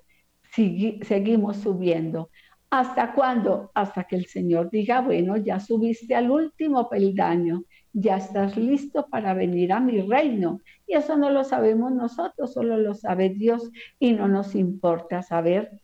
seguimos 0.52 1.58
subiendo. 1.58 2.30
¿Hasta 2.72 3.14
cuándo? 3.14 3.72
Hasta 3.74 4.04
que 4.04 4.16
el 4.16 4.26
Señor 4.26 4.70
diga, 4.70 5.02
bueno, 5.02 5.38
ya 5.38 5.60
subiste 5.60 6.16
al 6.16 6.30
último 6.30 6.88
peldaño, 6.90 7.64
ya 7.94 8.18
estás 8.18 8.58
listo 8.58 9.08
para 9.10 9.34
venir 9.34 9.74
a 9.74 9.80
mi 9.80 10.02
reino. 10.02 10.62
Y 10.86 10.96
eso 10.96 11.18
no 11.18 11.30
lo 11.32 11.44
sabemos 11.44 11.92
nosotros, 11.92 12.54
solo 12.54 12.78
lo 12.78 12.94
sabe 12.94 13.30
Dios 13.30 13.72
y 14.00 14.14
no 14.14 14.28
nos 14.28 14.54
importa 14.54 15.24
saber 15.24 15.82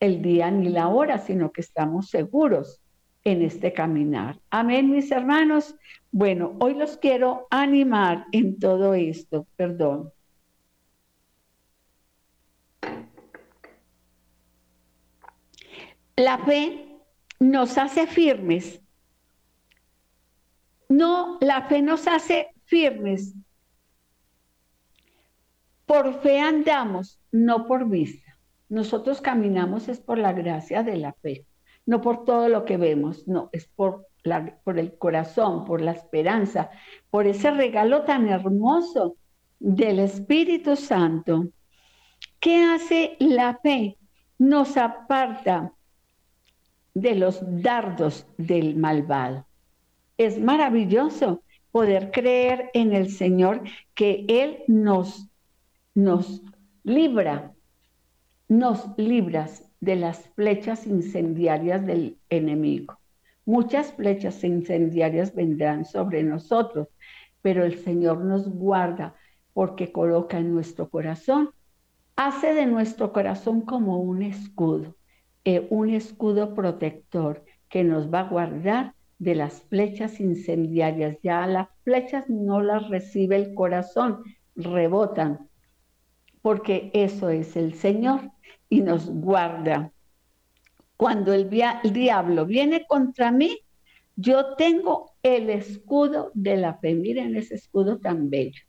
el 0.00 0.22
día 0.22 0.50
ni 0.50 0.68
la 0.68 0.88
hora, 0.88 1.18
sino 1.18 1.52
que 1.52 1.60
estamos 1.60 2.08
seguros 2.10 2.80
en 3.24 3.42
este 3.42 3.72
caminar. 3.72 4.40
Amén, 4.50 4.90
mis 4.90 5.10
hermanos. 5.10 5.74
Bueno, 6.10 6.56
hoy 6.60 6.74
los 6.74 6.96
quiero 6.96 7.46
animar 7.50 8.26
en 8.32 8.58
todo 8.58 8.94
esto, 8.94 9.46
perdón. 9.56 10.12
La 16.16 16.38
fe 16.38 16.88
nos 17.38 17.78
hace 17.78 18.06
firmes. 18.06 18.80
No, 20.88 21.38
la 21.40 21.68
fe 21.68 21.82
nos 21.82 22.08
hace 22.08 22.48
firmes. 22.64 23.34
Por 25.86 26.20
fe 26.20 26.40
andamos, 26.40 27.20
no 27.30 27.66
por 27.66 27.88
vista. 27.88 28.27
Nosotros 28.68 29.20
caminamos 29.20 29.88
es 29.88 30.00
por 30.00 30.18
la 30.18 30.32
gracia 30.32 30.82
de 30.82 30.96
la 30.96 31.12
fe, 31.14 31.46
no 31.86 32.00
por 32.00 32.24
todo 32.24 32.48
lo 32.48 32.64
que 32.64 32.76
vemos, 32.76 33.26
no, 33.26 33.48
es 33.52 33.66
por, 33.66 34.06
la, 34.22 34.58
por 34.62 34.78
el 34.78 34.98
corazón, 34.98 35.64
por 35.64 35.80
la 35.80 35.92
esperanza, 35.92 36.70
por 37.10 37.26
ese 37.26 37.50
regalo 37.50 38.02
tan 38.02 38.28
hermoso 38.28 39.16
del 39.58 40.00
Espíritu 40.00 40.76
Santo. 40.76 41.48
¿Qué 42.40 42.62
hace 42.62 43.16
la 43.20 43.58
fe? 43.62 43.96
Nos 44.38 44.76
aparta 44.76 45.72
de 46.94 47.14
los 47.14 47.40
dardos 47.42 48.26
del 48.36 48.76
malvado. 48.76 49.46
Es 50.16 50.38
maravilloso 50.38 51.42
poder 51.70 52.10
creer 52.10 52.70
en 52.74 52.92
el 52.92 53.10
Señor 53.10 53.62
que 53.94 54.24
Él 54.28 54.58
nos, 54.66 55.28
nos 55.94 56.42
libra 56.82 57.54
nos 58.48 58.96
libras 58.96 59.70
de 59.80 59.96
las 59.96 60.20
flechas 60.30 60.86
incendiarias 60.86 61.84
del 61.86 62.18
enemigo. 62.30 62.98
Muchas 63.44 63.92
flechas 63.92 64.42
incendiarias 64.42 65.34
vendrán 65.34 65.84
sobre 65.84 66.22
nosotros, 66.22 66.88
pero 67.42 67.64
el 67.64 67.78
Señor 67.78 68.24
nos 68.24 68.48
guarda 68.48 69.14
porque 69.52 69.92
coloca 69.92 70.38
en 70.38 70.52
nuestro 70.52 70.88
corazón, 70.88 71.50
hace 72.16 72.54
de 72.54 72.66
nuestro 72.66 73.12
corazón 73.12 73.62
como 73.62 73.98
un 74.00 74.22
escudo, 74.22 74.96
eh, 75.44 75.66
un 75.70 75.90
escudo 75.90 76.54
protector 76.54 77.44
que 77.68 77.84
nos 77.84 78.12
va 78.12 78.20
a 78.20 78.28
guardar 78.28 78.94
de 79.18 79.34
las 79.34 79.62
flechas 79.62 80.20
incendiarias. 80.20 81.16
Ya 81.22 81.46
las 81.46 81.68
flechas 81.84 82.28
no 82.28 82.62
las 82.62 82.88
recibe 82.88 83.36
el 83.36 83.54
corazón, 83.54 84.22
rebotan, 84.56 85.48
porque 86.42 86.90
eso 86.94 87.28
es 87.30 87.56
el 87.56 87.74
Señor 87.74 88.30
y 88.68 88.80
nos 88.80 89.08
guarda. 89.08 89.92
cuando 90.96 91.32
el, 91.32 91.48
diablo 91.48 92.44
viene 92.44 92.84
contra 92.86 93.30
mí, 93.30 93.60
yo 94.16 94.56
tengo 94.56 95.12
el 95.22 95.48
escudo 95.48 96.32
de 96.34 96.56
la 96.56 96.74
fe. 96.74 96.94
Miren 96.94 97.36
ese 97.36 97.54
escudo 97.54 97.98
tan 97.98 98.30
bello. 98.30 98.60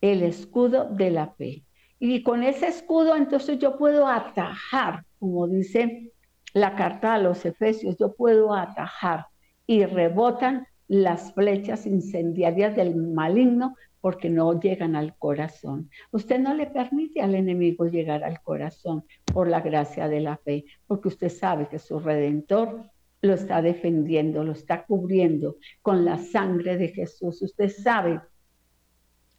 El 0.00 0.22
escudo 0.22 0.88
de 0.88 1.10
la 1.10 1.34
fe. 1.34 1.64
Y 1.98 2.22
con 2.22 2.44
ese 2.44 2.68
escudo 2.68 3.16
entonces 3.16 3.58
yo 3.58 3.76
puedo 3.76 4.06
atajar, 4.06 5.04
como 5.18 5.48
dice 5.48 6.12
la 6.54 6.76
carta 6.76 7.14
a 7.14 7.18
los 7.18 7.44
Efesios, 7.44 7.96
yo 7.98 8.14
puedo 8.14 8.54
atajar 8.54 9.26
y 9.66 9.84
rebotan 9.84 10.66
las 10.86 11.34
flechas 11.34 11.84
incendiarias 11.86 12.76
del 12.76 12.94
maligno 12.94 13.74
porque 14.00 14.30
no 14.30 14.60
llegan 14.60 14.96
al 14.96 15.16
corazón. 15.16 15.90
Usted 16.10 16.38
no 16.38 16.54
le 16.54 16.66
permite 16.66 17.20
al 17.20 17.34
enemigo 17.34 17.86
llegar 17.86 18.24
al 18.24 18.40
corazón 18.42 19.04
por 19.24 19.48
la 19.48 19.60
gracia 19.60 20.08
de 20.08 20.20
la 20.20 20.36
fe, 20.36 20.64
porque 20.86 21.08
usted 21.08 21.28
sabe 21.28 21.68
que 21.68 21.78
su 21.78 21.98
redentor 21.98 22.90
lo 23.20 23.34
está 23.34 23.62
defendiendo, 23.62 24.44
lo 24.44 24.52
está 24.52 24.84
cubriendo 24.84 25.56
con 25.82 26.04
la 26.04 26.18
sangre 26.18 26.76
de 26.76 26.88
Jesús. 26.88 27.42
Usted 27.42 27.68
sabe 27.68 28.20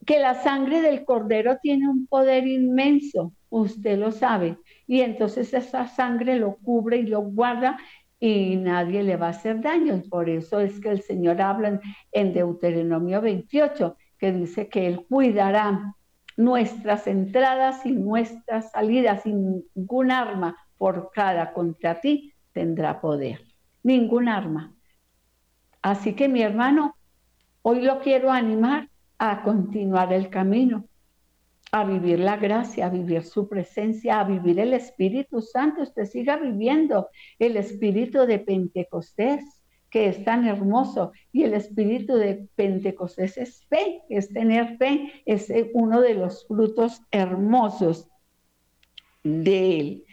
que 0.06 0.20
la 0.20 0.36
sangre 0.36 0.82
del 0.82 1.06
cordero 1.06 1.58
tiene 1.62 1.88
un 1.88 2.08
poder 2.08 2.48
inmenso, 2.48 3.34
usted 3.50 3.98
lo 3.98 4.12
sabe, 4.12 4.58
y 4.88 5.02
entonces 5.02 5.54
esa 5.54 5.88
sangre 5.88 6.38
lo 6.38 6.56
cubre 6.56 6.98
y 6.98 7.04
lo 7.04 7.22
guarda 7.22 7.78
y 8.20 8.58
nadie 8.58 9.04
le 9.04 9.16
va 9.16 9.28
a 9.28 9.32
hacer 9.32 9.62
daño. 9.62 10.02
Por 10.10 10.30
eso 10.30 10.60
es 10.60 10.80
que 10.80 10.90
el 10.90 11.02
Señor 11.02 11.42
habla 11.42 11.80
en 12.12 12.34
Deuteronomio 12.34 13.22
28, 13.22 13.98
que 14.20 14.32
dice 14.32 14.68
que 14.68 14.88
Él 14.88 15.06
cuidará 15.10 15.96
nuestras 16.38 17.08
entradas 17.08 17.86
y 17.86 17.92
nuestras 17.92 18.72
salidas, 18.72 19.26
ningún 19.26 20.12
arma 20.12 20.56
cada 21.14 21.54
contra 21.54 22.00
ti 22.00 22.34
tendrá 22.54 23.02
poder. 23.02 23.42
Ningún 23.84 24.30
arma. 24.30 24.74
Así 25.82 26.14
que 26.14 26.28
mi 26.28 26.42
hermano, 26.42 26.96
hoy 27.62 27.82
lo 27.82 28.00
quiero 28.00 28.32
animar 28.32 28.90
a 29.18 29.44
continuar 29.44 30.14
el 30.14 30.30
camino, 30.30 30.86
a 31.72 31.84
vivir 31.84 32.20
la 32.20 32.38
gracia, 32.38 32.88
a 32.88 32.90
vivir 32.90 33.24
su 33.24 33.48
presencia, 33.48 34.20
a 34.20 34.24
vivir 34.24 34.60
el 34.60 34.74
Espíritu 34.74 35.42
Santo. 35.42 35.84
Usted 35.84 36.06
siga 36.06 36.38
viviendo 36.38 37.10
el 37.38 37.58
Espíritu 37.58 38.26
de 38.26 38.40
Pentecostés, 38.40 39.44
que 39.90 40.08
es 40.08 40.24
tan 40.24 40.48
hermoso. 40.48 41.12
Y 41.32 41.44
el 41.44 41.54
Espíritu 41.54 42.16
de 42.16 42.48
Pentecostés 42.56 43.38
es 43.38 43.66
fe, 43.66 44.02
es 44.10 44.32
tener 44.32 44.78
fe, 44.78 45.24
es 45.26 45.52
uno 45.74 46.02
de 46.02 46.14
los 46.14 46.48
frutos 46.48 47.02
hermosos 47.12 48.08
de 49.24 49.80
Él. 49.80 50.06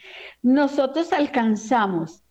Nosotros 0.42 1.12
alcanzamos 1.12 2.22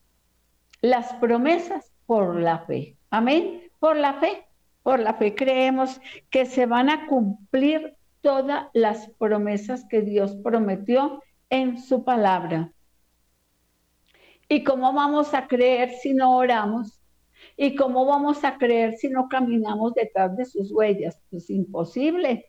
las 0.82 1.14
promesas 1.14 1.92
por 2.06 2.40
la 2.40 2.60
fe. 2.60 2.98
Amén. 3.10 3.70
Por 3.80 3.96
la 3.98 4.16
fe. 4.16 4.46
Por 4.84 5.00
la 5.00 5.16
fe 5.16 5.34
creemos 5.34 6.00
que 6.30 6.46
se 6.46 6.66
van 6.66 6.90
a 6.90 7.08
cumplir 7.08 7.96
todas 8.22 8.68
las 8.74 9.10
promesas 9.18 9.86
que 9.90 10.02
Dios 10.02 10.36
prometió 10.44 11.22
en 11.50 11.82
su 11.82 12.04
palabra. 12.04 12.72
¿Y 14.48 14.64
cómo 14.64 14.94
vamos 14.94 15.34
a 15.34 15.48
creer 15.48 15.92
si 16.02 16.14
no 16.14 16.38
oramos? 16.38 16.95
¿Y 17.58 17.76
cómo 17.76 18.06
vamos 18.06 18.44
a 18.44 18.58
creer 18.58 18.96
si 18.98 19.10
no 19.10 19.30
caminamos 19.30 19.94
detrás 19.94 20.36
de 20.36 20.46
sus 20.46 20.72
huellas? 20.72 21.18
Pues 21.30 21.50
imposible. 21.50 22.46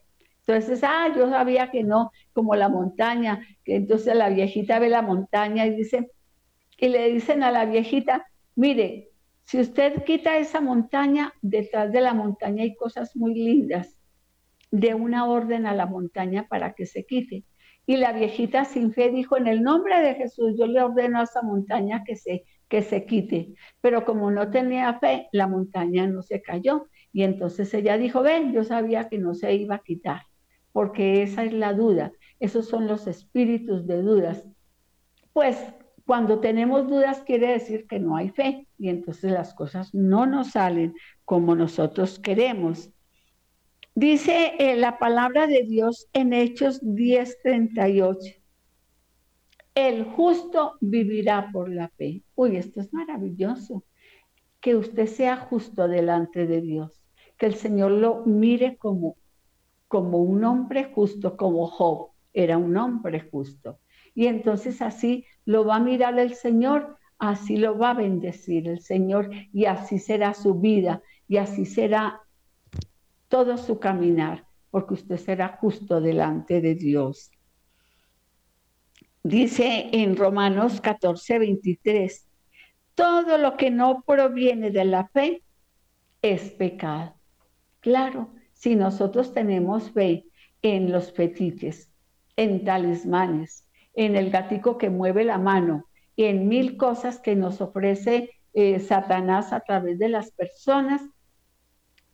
Entonces, 0.46 0.82
ah, 0.84 1.12
yo 1.16 1.28
sabía 1.28 1.70
que 1.70 1.82
no, 1.82 2.10
como 2.32 2.54
la 2.54 2.68
montaña, 2.68 3.44
que 3.64 3.76
entonces 3.76 4.14
la 4.14 4.28
viejita 4.28 4.78
ve 4.78 4.88
la 4.88 5.02
montaña 5.02 5.66
y 5.66 5.74
dice, 5.74 6.10
y 6.78 6.88
le 6.88 7.10
dicen 7.10 7.42
a 7.42 7.50
la 7.50 7.64
viejita, 7.64 8.26
mire, 8.54 9.10
si 9.42 9.60
usted 9.60 10.04
quita 10.04 10.38
esa 10.38 10.60
montaña, 10.60 11.32
detrás 11.40 11.92
de 11.92 12.00
la 12.00 12.14
montaña 12.14 12.64
hay 12.64 12.74
cosas 12.74 13.14
muy 13.16 13.34
lindas. 13.34 13.96
De 14.72 14.94
una 14.94 15.26
orden 15.26 15.66
a 15.66 15.74
la 15.74 15.86
montaña 15.86 16.48
para 16.48 16.74
que 16.74 16.86
se 16.86 17.06
quite. 17.06 17.44
Y 17.86 17.96
la 17.96 18.12
viejita 18.12 18.64
sin 18.64 18.92
fe 18.92 19.10
dijo, 19.10 19.36
en 19.36 19.46
el 19.46 19.62
nombre 19.62 20.00
de 20.00 20.16
Jesús, 20.16 20.54
yo 20.58 20.66
le 20.66 20.82
ordeno 20.82 21.20
a 21.20 21.22
esa 21.22 21.42
montaña 21.42 22.02
que 22.04 22.16
se, 22.16 22.44
que 22.68 22.82
se 22.82 23.06
quite. 23.06 23.54
Pero 23.80 24.04
como 24.04 24.30
no 24.30 24.50
tenía 24.50 24.98
fe, 24.98 25.28
la 25.32 25.46
montaña 25.46 26.06
no 26.06 26.22
se 26.22 26.42
cayó. 26.42 26.88
Y 27.12 27.22
entonces 27.22 27.72
ella 27.74 27.96
dijo, 27.98 28.22
ven, 28.22 28.52
yo 28.52 28.64
sabía 28.64 29.08
que 29.08 29.18
no 29.18 29.34
se 29.34 29.54
iba 29.54 29.76
a 29.76 29.82
quitar, 29.82 30.22
porque 30.72 31.22
esa 31.22 31.44
es 31.44 31.52
la 31.52 31.72
duda. 31.72 32.12
Esos 32.40 32.68
son 32.68 32.86
los 32.86 33.06
espíritus 33.06 33.86
de 33.86 34.02
dudas. 34.02 34.44
Pues 35.32 35.56
cuando 36.04 36.40
tenemos 36.40 36.88
dudas 36.88 37.22
quiere 37.22 37.48
decir 37.48 37.86
que 37.86 37.98
no 37.98 38.16
hay 38.16 38.30
fe 38.30 38.68
y 38.78 38.88
entonces 38.88 39.32
las 39.32 39.54
cosas 39.54 39.92
no 39.92 40.24
nos 40.24 40.52
salen 40.52 40.94
como 41.24 41.54
nosotros 41.54 42.18
queremos. 42.18 42.90
Dice 43.94 44.52
eh, 44.58 44.76
la 44.76 44.98
palabra 44.98 45.46
de 45.46 45.62
Dios 45.62 46.06
en 46.12 46.32
Hechos 46.32 46.80
10:38. 46.82 48.36
El 49.76 50.02
justo 50.02 50.72
vivirá 50.80 51.50
por 51.52 51.68
la 51.68 51.88
fe. 51.90 52.24
Uy, 52.34 52.56
esto 52.56 52.80
es 52.80 52.92
maravilloso. 52.92 53.84
Que 54.60 54.74
usted 54.74 55.06
sea 55.06 55.36
justo 55.36 55.86
delante 55.86 56.48
de 56.48 56.60
Dios. 56.60 57.00
Que 57.38 57.46
el 57.46 57.54
Señor 57.54 57.92
lo 57.92 58.24
mire 58.26 58.76
como, 58.76 59.16
como 59.86 60.18
un 60.18 60.42
hombre 60.42 60.90
justo, 60.92 61.36
como 61.36 61.68
Job 61.68 62.10
era 62.32 62.58
un 62.58 62.76
hombre 62.76 63.28
justo 63.30 63.78
y 64.16 64.26
entonces 64.26 64.82
así 64.82 65.26
lo 65.44 65.64
va 65.66 65.76
a 65.76 65.80
mirar 65.80 66.18
el 66.18 66.34
Señor, 66.34 66.96
así 67.18 67.58
lo 67.58 67.78
va 67.78 67.90
a 67.90 67.94
bendecir 67.94 68.66
el 68.66 68.80
Señor 68.80 69.30
y 69.52 69.66
así 69.66 69.98
será 69.98 70.32
su 70.32 70.54
vida 70.54 71.02
y 71.28 71.36
así 71.36 71.66
será 71.66 72.22
todo 73.28 73.58
su 73.58 73.78
caminar, 73.78 74.46
porque 74.70 74.94
usted 74.94 75.18
será 75.18 75.58
justo 75.60 76.00
delante 76.00 76.62
de 76.62 76.74
Dios. 76.74 77.30
Dice 79.26 79.88
en 79.90 80.16
Romanos 80.16 80.80
14, 80.80 81.40
23, 81.40 82.28
todo 82.94 83.38
lo 83.38 83.56
que 83.56 83.72
no 83.72 84.04
proviene 84.06 84.70
de 84.70 84.84
la 84.84 85.08
fe 85.08 85.42
es 86.22 86.52
pecado. 86.52 87.16
Claro, 87.80 88.30
si 88.52 88.76
nosotros 88.76 89.34
tenemos 89.34 89.90
fe 89.90 90.26
en 90.62 90.92
los 90.92 91.12
fetiches, 91.12 91.90
en 92.36 92.64
talismanes, 92.64 93.68
en 93.94 94.14
el 94.14 94.30
gatico 94.30 94.78
que 94.78 94.90
mueve 94.90 95.24
la 95.24 95.38
mano 95.38 95.88
y 96.14 96.26
en 96.26 96.46
mil 96.46 96.76
cosas 96.76 97.18
que 97.18 97.34
nos 97.34 97.60
ofrece 97.60 98.30
eh, 98.54 98.78
Satanás 98.78 99.52
a 99.52 99.58
través 99.58 99.98
de 99.98 100.08
las 100.08 100.30
personas, 100.30 101.02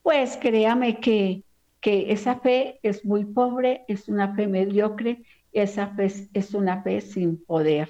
pues 0.02 0.38
créame 0.38 0.98
que, 0.98 1.44
que 1.82 2.10
esa 2.10 2.40
fe 2.40 2.80
es 2.82 3.04
muy 3.04 3.26
pobre, 3.26 3.84
es 3.86 4.08
una 4.08 4.34
fe 4.34 4.46
mediocre, 4.46 5.22
esa 5.52 5.88
fe 5.88 6.10
es 6.32 6.54
una 6.54 6.82
fe 6.82 7.00
sin 7.00 7.44
poder 7.44 7.88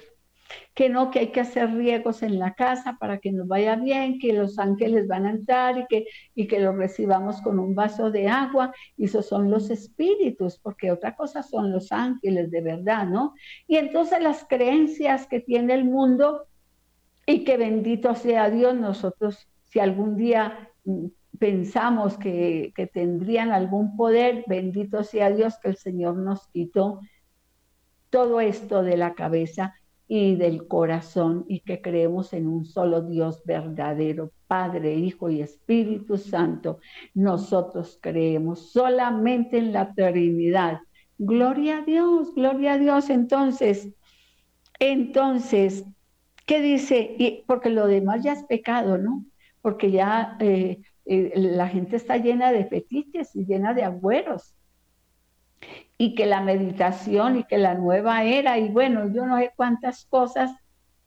que 0.73 0.89
no, 0.89 1.11
que 1.11 1.19
hay 1.19 1.27
que 1.27 1.41
hacer 1.41 1.71
riegos 1.71 2.23
en 2.23 2.39
la 2.39 2.53
casa 2.53 2.97
para 2.99 3.19
que 3.19 3.31
nos 3.31 3.47
vaya 3.47 3.75
bien, 3.75 4.19
que 4.19 4.33
los 4.33 4.57
ángeles 4.57 5.07
van 5.07 5.25
a 5.25 5.31
entrar 5.31 5.77
y 5.77 5.85
que, 5.87 6.05
y 6.35 6.47
que 6.47 6.59
los 6.59 6.75
recibamos 6.75 7.41
con 7.41 7.59
un 7.59 7.75
vaso 7.75 8.11
de 8.11 8.27
agua. 8.27 8.73
Y 8.97 9.05
esos 9.05 9.27
son 9.27 9.51
los 9.51 9.69
espíritus, 9.69 10.57
porque 10.57 10.91
otra 10.91 11.15
cosa 11.15 11.43
son 11.43 11.71
los 11.71 11.91
ángeles 11.91 12.49
de 12.49 12.61
verdad, 12.61 13.07
¿no? 13.07 13.33
Y 13.67 13.77
entonces 13.77 14.21
las 14.21 14.45
creencias 14.45 15.27
que 15.27 15.39
tiene 15.39 15.73
el 15.75 15.85
mundo 15.85 16.47
y 17.25 17.43
que 17.43 17.57
bendito 17.57 18.15
sea 18.15 18.49
Dios, 18.49 18.75
nosotros 18.75 19.47
si 19.69 19.79
algún 19.79 20.17
día 20.17 20.69
mm, 20.85 21.05
pensamos 21.39 22.17
que, 22.17 22.73
que 22.75 22.87
tendrían 22.87 23.51
algún 23.51 23.95
poder, 23.95 24.43
bendito 24.47 25.03
sea 25.03 25.29
Dios 25.29 25.57
que 25.61 25.69
el 25.69 25.77
Señor 25.77 26.15
nos 26.17 26.47
quitó 26.47 26.99
todo 28.13 28.39
esto 28.41 28.83
de 28.83 28.95
la 28.95 29.15
cabeza 29.15 29.73
y 30.07 30.35
del 30.35 30.67
corazón 30.67 31.45
y 31.47 31.61
que 31.61 31.81
creemos 31.81 32.31
en 32.33 32.47
un 32.47 32.63
solo 32.63 33.01
Dios 33.01 33.41
verdadero, 33.43 34.31
Padre, 34.45 34.93
Hijo 34.93 35.31
y 35.31 35.41
Espíritu 35.41 36.19
Santo. 36.19 36.77
Nosotros 37.15 37.97
creemos 37.99 38.71
solamente 38.71 39.57
en 39.57 39.73
la 39.73 39.95
Trinidad. 39.95 40.81
Gloria 41.17 41.79
a 41.79 41.81
Dios, 41.81 42.35
gloria 42.35 42.73
a 42.73 42.77
Dios. 42.77 43.09
Entonces, 43.09 43.89
entonces, 44.77 45.83
¿qué 46.45 46.61
dice? 46.61 47.15
Y 47.17 47.43
porque 47.47 47.71
lo 47.71 47.87
demás 47.87 48.23
ya 48.23 48.33
es 48.33 48.43
pecado, 48.43 48.99
¿no? 48.99 49.25
Porque 49.63 49.89
ya 49.89 50.37
eh, 50.39 50.83
eh, 51.05 51.31
la 51.35 51.67
gente 51.67 51.95
está 51.95 52.17
llena 52.17 52.51
de 52.51 52.65
fetiches 52.65 53.35
y 53.35 53.45
llena 53.47 53.73
de 53.73 53.85
agüeros 53.85 54.53
y 55.97 56.15
que 56.15 56.25
la 56.25 56.41
meditación 56.41 57.37
y 57.39 57.43
que 57.45 57.57
la 57.57 57.75
nueva 57.75 58.23
era 58.23 58.57
y 58.57 58.69
bueno, 58.69 59.11
yo 59.13 59.25
no 59.25 59.37
sé 59.37 59.51
cuántas 59.55 60.05
cosas 60.05 60.51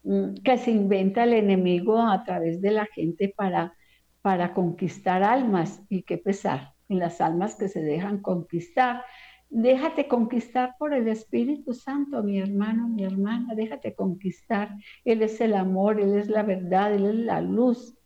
mm, 0.05 0.35
que 0.45 0.59
se 0.59 0.71
inventa 0.71 1.25
el 1.25 1.35
enemigo 1.35 2.01
a 2.01 2.25
través 2.25 2.61
de 2.61 2.71
la 2.71 2.87
gente 2.87 3.33
para, 3.37 3.75
para 4.23 4.55
conquistar 4.55 5.23
almas 5.23 5.83
y 5.89 6.03
qué 6.03 6.19
pesar 6.19 6.73
en 6.89 6.99
las 6.99 7.21
almas 7.21 7.57
que 7.57 7.69
se 7.69 7.83
dejan 7.83 8.23
conquistar. 8.23 9.05
Déjate 9.49 10.09
conquistar 10.09 10.75
por 10.79 10.93
el 10.93 11.09
Espíritu 11.09 11.73
Santo, 11.73 12.23
mi 12.23 12.39
hermano, 12.39 12.89
mi 12.89 13.05
hermana, 13.05 13.55
déjate 13.55 13.95
conquistar. 13.95 14.71
Él 15.05 15.23
es 15.23 15.41
el 15.41 15.55
amor, 15.55 16.01
Él 16.01 16.17
es 16.17 16.29
la 16.29 16.43
verdad, 16.43 16.93
Él 16.93 17.07
es 17.07 17.15
la 17.15 17.41
luz. 17.41 17.97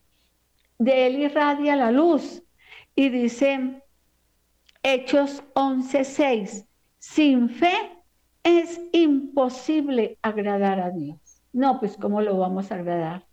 De 0.79 1.07
Él 1.07 1.21
irradia 1.21 1.77
la 1.77 1.91
luz. 1.91 2.43
Y 2.95 3.09
dice 3.09 3.80
Hechos 4.83 5.45
11:6, 5.55 6.67
sin 6.99 7.51
fe 7.51 7.75
es 8.43 8.81
imposible 8.93 10.19
agradar 10.23 10.81
a 10.81 10.91
Dios. 10.91 11.19
No, 11.53 11.79
pues 11.79 11.99
¿cómo 11.99 12.23
lo 12.23 12.39
vamos 12.39 12.73
a 12.73 12.77
agradar? 12.77 13.27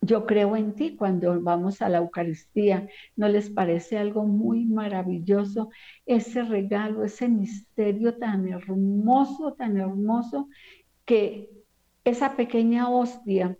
Yo 0.00 0.24
creo 0.24 0.56
en 0.56 0.74
ti 0.74 0.96
cuando 0.96 1.38
vamos 1.42 1.82
a 1.82 1.90
la 1.90 1.98
Eucaristía. 1.98 2.88
¿No 3.14 3.28
les 3.28 3.50
parece 3.50 3.98
algo 3.98 4.24
muy 4.24 4.64
maravilloso 4.64 5.68
ese 6.06 6.42
regalo, 6.42 7.04
ese 7.04 7.28
misterio 7.28 8.16
tan 8.16 8.48
hermoso, 8.48 9.52
tan 9.52 9.76
hermoso, 9.76 10.48
que 11.04 11.50
esa 12.04 12.36
pequeña 12.36 12.88
hostia 12.88 13.58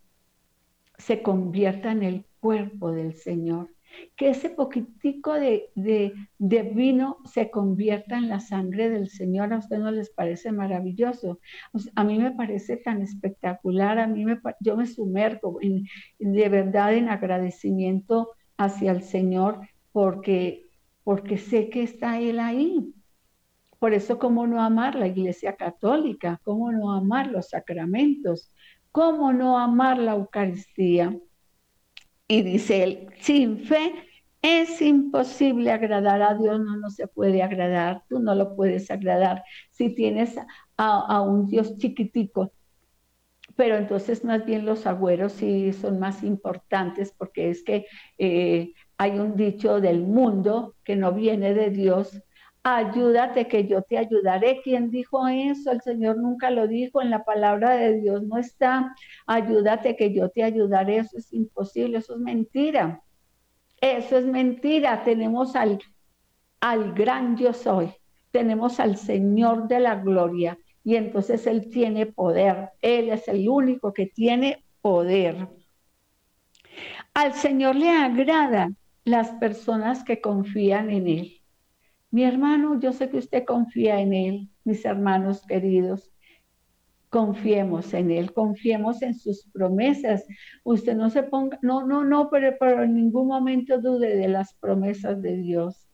se 0.97 1.21
convierta 1.23 1.93
en 1.93 2.03
el 2.03 2.27
cuerpo 2.41 2.93
del 2.93 3.13
Señor? 3.15 3.69
Que 4.17 4.31
ese 4.31 4.51
poquitico 4.51 5.35
de, 5.35 5.71
vino 6.39 7.19
se 7.25 7.51
convierta 7.51 8.17
en 8.19 8.29
la 8.29 8.41
sangre 8.41 8.91
del 8.91 9.09
Señor. 9.09 9.53
¿A 9.53 9.59
usted 9.59 9.79
no 9.79 9.91
les 9.91 10.11
parece 10.11 10.53
maravilloso? 10.53 11.41
a 11.95 12.05
mí 12.05 12.19
me 12.19 12.33
parece 12.33 12.77
tan 12.77 13.03
espectacular, 13.03 13.99
a 13.99 14.07
mí 14.07 14.25
me, 14.25 14.41
yo 14.61 14.77
me 14.77 14.87
sumergo 14.87 15.59
de 16.19 16.49
verdad 16.49 16.95
en 16.95 17.09
agradecimiento 17.09 18.31
hacia 18.57 18.93
el 18.93 19.03
Señor 19.03 19.61
porque, 19.93 20.67
porque 21.05 21.39
sé 21.39 21.71
que 21.71 21.83
está 21.83 22.21
Él 22.21 22.41
ahí. 22.41 22.93
Por 23.79 23.95
eso, 23.95 24.19
¿cómo 24.19 24.47
no 24.47 24.61
amar 24.61 24.97
la 24.97 25.07
Iglesia 25.07 25.55
Católica? 25.55 26.41
¿Cómo 26.43 26.73
no 26.73 26.93
amar 26.93 27.29
los 27.29 27.51
sacramentos? 27.51 28.51
¿Cómo 28.91 29.33
no 29.33 29.59
amar 29.59 29.99
la 29.99 30.15
Eucaristía? 30.15 31.17
Y 32.29 32.43
dice 32.43 32.83
él, 32.83 33.09
sin 33.21 33.59
fe 33.61 33.95
es 34.43 34.81
imposible 34.83 35.73
agradar 35.73 36.23
a 36.23 36.35
Dios, 36.35 36.61
no, 36.61 36.77
no 36.77 36.91
se 36.91 37.09
puede 37.09 37.43
agradar, 37.43 38.05
tú 38.09 38.21
no 38.21 38.35
lo 38.35 38.55
puedes 38.55 38.91
agradar 38.91 39.43
si 39.71 39.95
tienes 39.95 40.37
a, 40.77 41.23
un 41.23 41.49
Dios 41.49 41.77
chiquitico. 41.79 42.53
Pero 43.57 43.77
entonces 43.77 44.25
más 44.25 44.45
bien 44.45 44.65
los 44.65 44.87
agüeros 44.87 45.33
sí 45.33 45.73
son 45.73 45.99
más 45.99 46.23
importantes 46.23 47.13
porque 47.17 47.51
es 47.51 47.65
que 47.65 47.87
eh, 48.19 48.73
hay 48.99 49.19
un 49.19 49.37
dicho 49.37 49.81
del 49.81 50.03
mundo 50.03 50.77
que 50.85 50.97
no 50.97 51.13
viene 51.13 51.55
de 51.55 51.71
Dios, 51.71 52.23
ayúdate 52.63 53.49
que 53.49 53.67
yo 53.67 53.83
te 53.83 53.99
ayudaré. 53.99 54.61
¿Quién 54.63 54.91
dijo 54.91 55.27
eso? 55.29 55.71
El 55.73 55.81
Señor 55.83 56.19
nunca 56.19 56.51
lo 56.51 56.67
dijo, 56.67 57.01
en 57.01 57.11
la 57.11 57.25
palabra 57.25 57.77
de 57.77 58.01
Dios 58.01 58.23
no 58.23 58.39
está. 58.39 58.95
Ayúdate 59.27 59.97
que 59.97 60.13
yo 60.13 60.29
te 60.31 60.43
ayudaré. 60.43 60.99
Eso 60.99 61.19
es 61.19 61.33
imposible, 61.33 61.99
eso 61.99 62.15
es 62.15 62.21
mentira. 62.21 63.03
Eso 63.81 64.19
es 64.19 64.25
mentira. 64.25 65.05
Tenemos 65.05 65.57
al, 65.57 65.79
al 66.61 66.93
gran 66.95 67.37
yo 67.37 67.53
soy. 67.53 67.93
Tenemos 68.31 68.81
al 68.81 68.97
Señor 68.97 69.69
de 69.69 69.81
la 69.81 69.97
gloria. 69.97 70.59
Y 70.85 70.97
entonces 70.97 71.47
Él 71.47 71.69
tiene 71.71 72.07
poder. 72.07 72.71
Él 72.81 73.11
es 73.11 73.29
el 73.29 73.49
único 73.49 73.93
que 73.93 74.07
tiene 74.07 74.65
poder. 74.81 75.49
Al 77.15 77.35
Señor 77.35 77.77
le 77.77 77.91
agradan 77.91 78.77
las 79.05 79.31
personas 79.33 80.05
que 80.05 80.21
confían 80.21 80.91
en 80.91 81.09
Él. 81.09 81.38
Mi 82.11 82.25
hermano, 82.25 82.81
yo 82.81 82.93
sé 82.93 83.11
que 83.11 83.19
usted 83.19 83.45
confía 83.45 84.01
en 84.01 84.15
Él, 84.15 84.49
mis 84.65 84.85
hermanos 84.85 85.43
queridos. 85.47 86.11
Confiemos 87.11 87.93
en 87.95 88.11
Él, 88.11 88.33
confiemos 88.33 89.03
en 89.03 89.15
sus 89.15 89.47
promesas. 89.53 90.27
Usted 90.65 90.97
no 90.97 91.11
se 91.11 91.23
ponga, 91.23 91.59
no, 91.63 91.87
no, 91.87 92.05
no, 92.05 92.31
pero, 92.31 92.55
pero 92.59 92.83
en 92.83 92.95
ningún 92.95 93.29
momento 93.29 93.81
dude 93.81 94.17
de 94.17 94.29
las 94.29 94.55
promesas 94.55 95.21
de 95.23 95.37
Dios, 95.37 95.87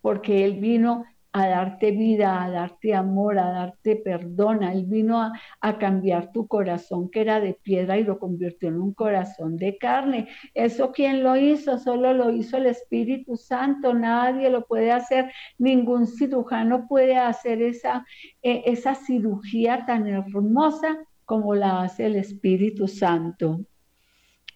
porque 0.00 0.44
Él 0.44 0.58
vino 0.60 1.04
a 1.32 1.46
darte 1.46 1.90
vida, 1.90 2.42
a 2.42 2.50
darte 2.50 2.94
amor, 2.94 3.38
a 3.38 3.50
darte 3.50 3.96
perdón. 3.96 4.62
Él 4.62 4.84
vino 4.86 5.20
a, 5.20 5.32
a, 5.60 5.78
cambiar 5.78 6.32
tu 6.32 6.46
corazón 6.46 7.10
que 7.10 7.20
era 7.20 7.40
de 7.40 7.54
piedra 7.54 7.98
y 7.98 8.04
lo 8.04 8.18
convirtió 8.18 8.68
en 8.68 8.80
un 8.80 8.94
corazón 8.94 9.56
de 9.56 9.76
carne. 9.76 10.28
¿Eso 10.54 10.90
quién 10.92 11.22
lo 11.22 11.36
hizo? 11.36 11.78
Solo 11.78 12.14
lo 12.14 12.30
hizo 12.30 12.56
el 12.56 12.66
Espíritu 12.66 13.36
Santo. 13.36 13.94
Nadie 13.94 14.50
lo 14.50 14.66
puede 14.66 14.90
hacer. 14.90 15.30
Ningún 15.58 16.06
cirujano 16.06 16.86
puede 16.88 17.16
hacer 17.16 17.62
esa, 17.62 18.06
eh, 18.42 18.62
esa 18.66 18.94
cirugía 18.94 19.84
tan 19.86 20.06
hermosa 20.06 20.98
como 21.24 21.54
la 21.54 21.82
hace 21.82 22.06
el 22.06 22.16
Espíritu 22.16 22.88
Santo. 22.88 23.60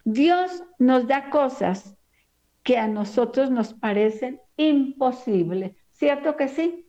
Dios 0.04 0.64
nos 0.78 1.06
da 1.06 1.30
cosas 1.30 1.96
que 2.62 2.78
a 2.78 2.88
nosotros 2.88 3.50
nos 3.50 3.74
parecen 3.74 4.40
imposibles 4.56 5.81
¿Cierto 6.02 6.36
que 6.36 6.48
sí? 6.48 6.84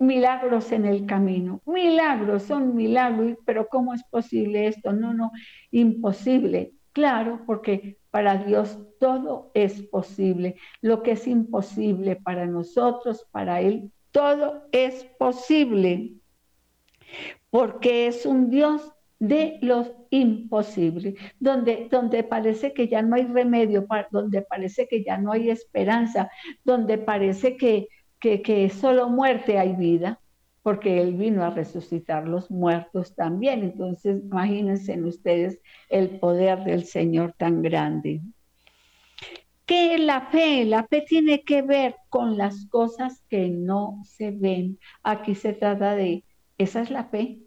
Milagros 0.00 0.72
en 0.72 0.86
el 0.86 1.06
camino, 1.06 1.62
milagros, 1.66 2.42
son 2.42 2.74
milagros, 2.74 3.38
pero 3.46 3.68
¿cómo 3.68 3.94
es 3.94 4.02
posible 4.10 4.66
esto? 4.66 4.92
No, 4.92 5.14
no, 5.14 5.30
imposible. 5.70 6.72
Claro, 6.90 7.42
porque 7.46 7.96
para 8.10 8.38
Dios 8.38 8.76
todo 8.98 9.52
es 9.54 9.82
posible. 9.82 10.56
Lo 10.80 11.04
que 11.04 11.12
es 11.12 11.28
imposible 11.28 12.16
para 12.16 12.44
nosotros, 12.46 13.24
para 13.30 13.60
Él, 13.60 13.92
todo 14.10 14.64
es 14.72 15.04
posible. 15.16 16.14
Porque 17.50 18.08
es 18.08 18.26
un 18.26 18.50
Dios 18.50 18.92
de 19.20 19.60
los 19.62 19.92
imposibles, 20.10 21.14
donde, 21.38 21.86
donde 21.88 22.24
parece 22.24 22.74
que 22.74 22.88
ya 22.88 23.00
no 23.00 23.14
hay 23.14 23.26
remedio, 23.26 23.86
donde 24.10 24.42
parece 24.42 24.88
que 24.88 25.04
ya 25.04 25.18
no 25.18 25.30
hay 25.30 25.50
esperanza, 25.50 26.28
donde 26.64 26.98
parece 26.98 27.56
que, 27.56 27.86
que, 28.24 28.70
solo 28.70 29.08
muerte 29.10 29.58
hay 29.58 29.74
vida, 29.74 30.18
porque 30.62 31.02
Él 31.02 31.14
vino 31.14 31.44
a 31.44 31.50
resucitar 31.50 32.26
los 32.26 32.50
muertos 32.50 33.14
también. 33.14 33.62
Entonces, 33.62 34.22
imagínense 34.22 35.00
ustedes 35.02 35.60
el 35.90 36.18
poder 36.18 36.64
del 36.64 36.84
Señor 36.84 37.34
tan 37.36 37.60
grande. 37.60 38.22
¿Qué 39.66 39.94
es 39.94 40.00
la 40.00 40.22
fe? 40.28 40.64
La 40.64 40.86
fe 40.86 41.04
tiene 41.06 41.42
que 41.42 41.62
ver 41.62 41.96
con 42.08 42.38
las 42.38 42.66
cosas 42.66 43.22
que 43.28 43.48
no 43.48 44.00
se 44.04 44.30
ven. 44.30 44.78
Aquí 45.02 45.34
se 45.34 45.52
trata 45.52 45.94
de, 45.94 46.24
esa 46.58 46.80
es 46.80 46.90
la 46.90 47.04
fe, 47.04 47.40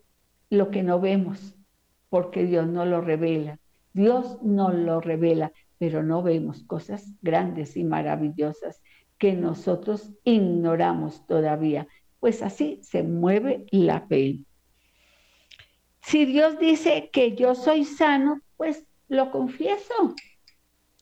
lo 0.49 0.69
que 0.69 0.83
no 0.83 0.99
vemos, 0.99 1.55
porque 2.09 2.45
Dios 2.45 2.67
no 2.67 2.85
lo 2.85 3.01
revela. 3.01 3.59
Dios 3.93 4.39
no 4.43 4.71
lo 4.71 5.01
revela, 5.01 5.51
pero 5.79 6.03
no 6.03 6.21
vemos 6.21 6.63
cosas 6.63 7.13
grandes 7.21 7.77
y 7.77 7.83
maravillosas 7.83 8.81
que 9.17 9.33
nosotros 9.33 10.11
ignoramos 10.23 11.25
todavía. 11.27 11.87
Pues 12.19 12.41
así 12.41 12.79
se 12.81 13.03
mueve 13.03 13.65
la 13.71 14.01
fe. 14.01 14.39
Si 16.01 16.25
Dios 16.25 16.57
dice 16.59 17.09
que 17.11 17.35
yo 17.35 17.53
soy 17.53 17.83
sano, 17.83 18.41
pues 18.55 18.85
lo 19.07 19.31
confieso, 19.31 20.15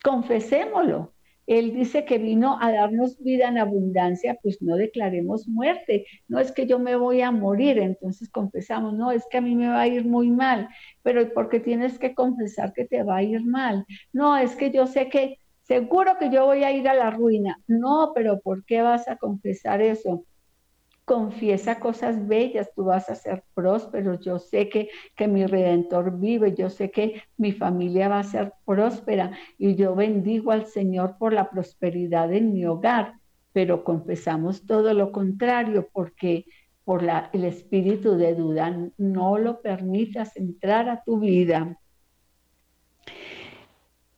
confesémoslo. 0.03 1.13
Él 1.47 1.75
dice 1.75 2.05
que 2.05 2.17
vino 2.17 2.57
a 2.59 2.71
darnos 2.71 3.21
vida 3.21 3.49
en 3.49 3.59
abundancia, 3.59 4.39
pues 4.41 4.61
no 4.63 4.77
declaremos 4.77 5.47
muerte. 5.47 6.07
No 6.27 6.39
es 6.39 6.51
que 6.51 6.65
yo 6.65 6.79
me 6.79 6.95
voy 6.95 7.21
a 7.21 7.31
morir, 7.31 7.77
entonces 7.77 8.29
confesamos, 8.29 8.93
no, 8.93 9.11
es 9.11 9.25
que 9.29 9.37
a 9.37 9.41
mí 9.41 9.53
me 9.55 9.67
va 9.67 9.81
a 9.81 9.87
ir 9.87 10.05
muy 10.05 10.31
mal, 10.31 10.69
pero 11.03 11.31
¿por 11.33 11.49
qué 11.49 11.59
tienes 11.59 11.99
que 11.99 12.15
confesar 12.15 12.73
que 12.73 12.85
te 12.85 13.03
va 13.03 13.17
a 13.17 13.23
ir 13.23 13.45
mal? 13.45 13.85
No, 14.11 14.35
es 14.37 14.55
que 14.55 14.71
yo 14.71 14.87
sé 14.87 15.09
que 15.09 15.37
seguro 15.65 16.17
que 16.19 16.29
yo 16.29 16.45
voy 16.45 16.63
a 16.63 16.71
ir 16.71 16.87
a 16.89 16.93
la 16.93 17.11
ruina. 17.11 17.57
No, 17.67 18.11
pero 18.15 18.39
¿por 18.41 18.65
qué 18.65 18.81
vas 18.81 19.07
a 19.07 19.17
confesar 19.17 19.81
eso? 19.81 20.25
Confiesa 21.05 21.79
cosas 21.79 22.27
bellas, 22.27 22.71
tú 22.75 22.85
vas 22.85 23.09
a 23.09 23.15
ser 23.15 23.43
próspero. 23.53 24.19
Yo 24.19 24.39
sé 24.39 24.69
que, 24.69 24.89
que 25.15 25.27
mi 25.27 25.45
redentor 25.45 26.19
vive, 26.19 26.55
yo 26.55 26.69
sé 26.69 26.91
que 26.91 27.23
mi 27.37 27.51
familia 27.51 28.09
va 28.09 28.19
a 28.19 28.23
ser 28.23 28.53
próspera 28.65 29.31
y 29.57 29.75
yo 29.75 29.95
bendigo 29.95 30.51
al 30.51 30.65
Señor 30.67 31.17
por 31.19 31.33
la 31.33 31.49
prosperidad 31.49 32.33
en 32.33 32.53
mi 32.53 32.65
hogar. 32.65 33.15
Pero 33.53 33.83
confesamos 33.83 34.65
todo 34.65 34.93
lo 34.93 35.11
contrario 35.11 35.89
porque 35.93 36.45
por 36.83 37.03
la, 37.03 37.29
el 37.33 37.45
espíritu 37.45 38.15
de 38.17 38.35
duda 38.35 38.91
no 38.97 39.37
lo 39.39 39.61
permitas 39.61 40.37
entrar 40.37 40.89
a 40.89 41.03
tu 41.03 41.19
vida. 41.19 41.79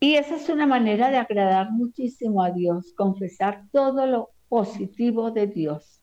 Y 0.00 0.14
esa 0.14 0.36
es 0.36 0.48
una 0.48 0.66
manera 0.66 1.10
de 1.10 1.16
agradar 1.16 1.72
muchísimo 1.72 2.42
a 2.42 2.52
Dios, 2.52 2.92
confesar 2.96 3.64
todo 3.72 4.06
lo 4.06 4.30
positivo 4.48 5.32
de 5.32 5.48
Dios. 5.48 6.02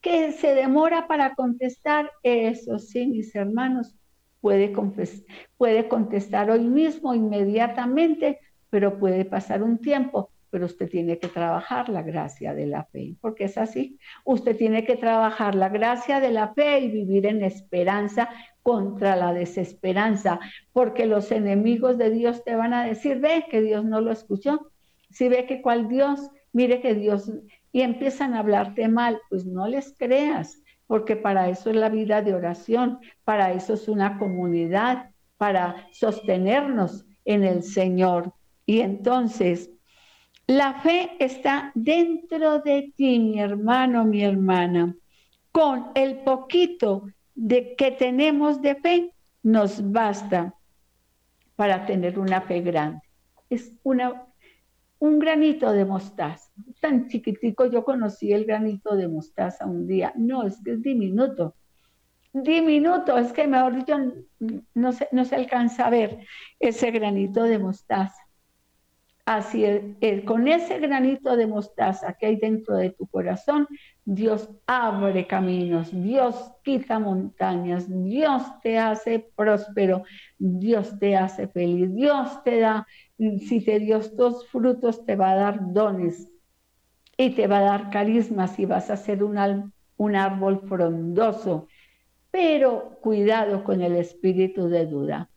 Que 0.00 0.32
se 0.32 0.54
demora 0.54 1.06
para 1.06 1.34
contestar, 1.34 2.10
eso 2.24 2.78
sí, 2.78 3.06
mis 3.06 3.34
hermanos, 3.36 3.96
puede, 4.40 4.72
puede 5.56 5.88
contestar 5.88 6.50
hoy 6.50 6.64
mismo, 6.64 7.14
inmediatamente, 7.14 8.40
pero 8.68 8.98
puede 8.98 9.24
pasar 9.24 9.62
un 9.62 9.78
tiempo, 9.78 10.30
pero 10.50 10.66
usted 10.66 10.88
tiene 10.88 11.18
que 11.18 11.28
trabajar 11.28 11.88
la 11.88 12.02
gracia 12.02 12.52
de 12.52 12.66
la 12.66 12.84
fe, 12.84 13.14
porque 13.20 13.44
es 13.44 13.58
así. 13.58 13.98
Usted 14.24 14.56
tiene 14.56 14.84
que 14.84 14.96
trabajar 14.96 15.54
la 15.54 15.68
gracia 15.68 16.18
de 16.18 16.32
la 16.32 16.52
fe 16.52 16.80
y 16.80 16.90
vivir 16.90 17.26
en 17.26 17.44
esperanza 17.44 18.28
contra 18.66 19.14
la 19.14 19.32
desesperanza, 19.32 20.40
porque 20.72 21.06
los 21.06 21.30
enemigos 21.30 21.98
de 21.98 22.10
Dios 22.10 22.42
te 22.42 22.56
van 22.56 22.74
a 22.74 22.84
decir, 22.84 23.20
ve 23.20 23.44
que 23.48 23.62
Dios 23.62 23.84
no 23.84 24.00
lo 24.00 24.10
escuchó. 24.10 24.72
Si 25.08 25.28
ve 25.28 25.46
que 25.46 25.62
cual 25.62 25.86
Dios, 25.86 26.18
mire 26.52 26.80
que 26.80 26.96
Dios, 26.96 27.30
y 27.70 27.82
empiezan 27.82 28.34
a 28.34 28.40
hablarte 28.40 28.88
mal, 28.88 29.20
pues 29.30 29.46
no 29.46 29.68
les 29.68 29.94
creas, 29.96 30.64
porque 30.88 31.14
para 31.14 31.48
eso 31.48 31.70
es 31.70 31.76
la 31.76 31.90
vida 31.90 32.22
de 32.22 32.34
oración, 32.34 32.98
para 33.22 33.52
eso 33.52 33.74
es 33.74 33.86
una 33.86 34.18
comunidad, 34.18 35.10
para 35.36 35.86
sostenernos 35.92 37.06
en 37.24 37.44
el 37.44 37.62
Señor. 37.62 38.32
Y 38.66 38.80
entonces, 38.80 39.70
la 40.48 40.80
fe 40.80 41.12
está 41.20 41.70
dentro 41.76 42.58
de 42.62 42.92
ti, 42.96 43.20
mi 43.20 43.38
hermano, 43.38 44.04
mi 44.04 44.24
hermana. 44.24 44.96
Con 45.52 45.92
el 45.94 46.16
poquito 46.24 47.04
de 47.36 47.76
que 47.76 47.92
tenemos 47.92 48.60
de 48.60 48.74
fe, 48.74 49.12
nos 49.42 49.92
basta 49.92 50.54
para 51.54 51.86
tener 51.86 52.18
una 52.18 52.40
fe 52.40 52.62
grande. 52.62 53.00
Es 53.48 53.72
una, 53.84 54.26
un 54.98 55.18
granito 55.18 55.70
de 55.70 55.84
mostaza. 55.84 56.50
Tan 56.80 57.08
chiquitico, 57.08 57.66
yo 57.66 57.84
conocí 57.84 58.32
el 58.32 58.44
granito 58.44 58.96
de 58.96 59.06
mostaza 59.06 59.66
un 59.66 59.86
día. 59.86 60.12
No, 60.16 60.44
es 60.44 60.60
que 60.64 60.72
es 60.72 60.82
diminuto. 60.82 61.54
Diminuto, 62.32 63.16
es 63.16 63.32
que 63.32 63.46
mejor 63.46 63.76
dicho, 63.76 63.96
no 64.74 64.92
se, 64.92 65.08
no 65.12 65.24
se 65.24 65.36
alcanza 65.36 65.86
a 65.86 65.90
ver 65.90 66.18
ese 66.58 66.90
granito 66.90 67.44
de 67.44 67.58
mostaza. 67.58 68.25
Así 69.26 69.64
con 70.24 70.46
ese 70.46 70.78
granito 70.78 71.36
de 71.36 71.48
mostaza 71.48 72.12
que 72.12 72.26
hay 72.26 72.36
dentro 72.36 72.76
de 72.76 72.90
tu 72.90 73.08
corazón, 73.08 73.66
Dios 74.04 74.48
abre 74.68 75.26
caminos, 75.26 75.90
Dios 75.92 76.52
quita 76.62 77.00
montañas, 77.00 77.86
Dios 77.88 78.44
te 78.62 78.78
hace 78.78 79.28
próspero, 79.34 80.04
Dios 80.38 80.96
te 81.00 81.16
hace 81.16 81.48
feliz, 81.48 81.92
Dios 81.92 82.44
te 82.44 82.60
da, 82.60 82.86
si 83.18 83.60
te 83.64 83.80
dio 83.80 83.96
estos 83.96 84.46
frutos, 84.46 85.04
te 85.04 85.16
va 85.16 85.32
a 85.32 85.36
dar 85.36 85.72
dones 85.72 86.30
y 87.16 87.30
te 87.30 87.48
va 87.48 87.58
a 87.58 87.62
dar 87.62 87.90
carismas 87.90 88.56
y 88.60 88.66
vas 88.66 88.90
a 88.90 88.96
ser 88.96 89.24
un 89.24 90.16
árbol 90.16 90.60
frondoso. 90.68 91.66
Pero 92.30 93.00
cuidado 93.00 93.64
con 93.64 93.82
el 93.82 93.96
espíritu 93.96 94.68
de 94.68 94.86
duda. 94.86 95.30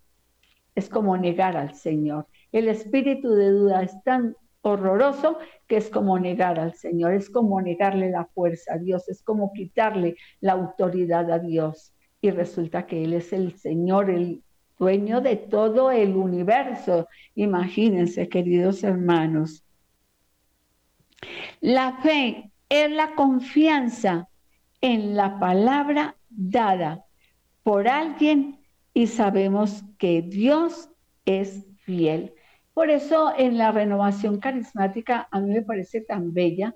Es 0.76 0.90
como 0.90 1.18
negar 1.18 1.58
al 1.58 1.74
Señor. 1.74 2.28
El 2.52 2.68
espíritu 2.68 3.30
de 3.32 3.52
duda 3.52 3.84
es 3.84 4.02
tan 4.04 4.36
horroroso 4.62 5.38
que 5.68 5.78
es 5.78 5.90
como 5.90 6.20
negar 6.20 6.60
al 6.60 6.74
Señor, 6.74 7.14
es 7.14 7.30
como 7.30 7.62
negarle 7.62 8.10
la 8.10 8.26
fuerza 8.26 8.74
a 8.74 8.78
Dios, 8.78 9.08
es 9.10 9.22
como 9.24 9.54
quitarle 9.54 10.16
la 10.42 10.54
autoridad 10.54 11.32
a 11.32 11.40
Dios. 11.40 11.94
Y 12.22 12.32
resulta 12.32 12.86
que 12.86 13.04
Él 13.04 13.14
es 13.14 13.32
el 13.32 13.56
Señor, 13.58 14.10
el 14.10 14.44
dueño 14.78 15.22
de 15.22 15.36
todo 15.36 15.92
el 15.92 16.16
universo. 16.16 17.08
Imagínense, 17.36 18.28
queridos 18.28 18.84
hermanos. 18.84 19.64
La 21.62 21.98
fe 22.02 22.52
es 22.70 22.92
la 22.92 23.16
confianza 23.16 24.30
en 24.82 25.16
la 25.16 25.40
palabra 25.40 26.16
dada 26.30 27.06
por 27.64 27.88
alguien 27.88 28.60
y 28.94 29.08
sabemos 29.08 29.84
que 29.98 30.22
Dios 30.22 30.90
es 31.26 31.66
fiel. 31.84 32.34
Por 32.80 32.90
eso 32.90 33.34
en 33.38 33.58
la 33.58 33.74
renovación 33.74 34.40
carismática 34.40 35.28
a 35.32 35.42
mí 35.42 35.52
me 35.52 35.64
parece 35.64 36.00
tan 36.00 36.34
bella, 36.34 36.74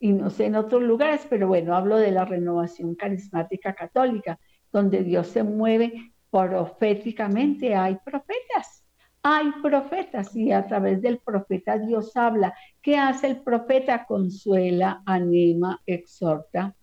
y 0.00 0.12
no 0.12 0.30
sé 0.30 0.46
en 0.46 0.56
otros 0.56 0.82
lugares, 0.82 1.26
pero 1.28 1.48
bueno, 1.48 1.76
hablo 1.76 1.98
de 1.98 2.10
la 2.12 2.24
renovación 2.24 2.94
carismática 2.94 3.74
católica, 3.74 4.40
donde 4.72 5.04
Dios 5.04 5.26
se 5.26 5.42
mueve 5.42 6.14
proféticamente. 6.30 7.74
Hay 7.74 7.98
profetas, 8.02 8.86
hay 9.22 9.52
profetas 9.62 10.34
y 10.34 10.50
a 10.50 10.66
través 10.66 11.02
del 11.02 11.18
profeta 11.18 11.76
Dios 11.76 12.16
habla. 12.16 12.54
¿Qué 12.80 12.96
hace 12.96 13.26
el 13.26 13.42
profeta? 13.42 14.06
Consuela, 14.06 15.02
anima, 15.04 15.82
exhorta. 15.84 16.74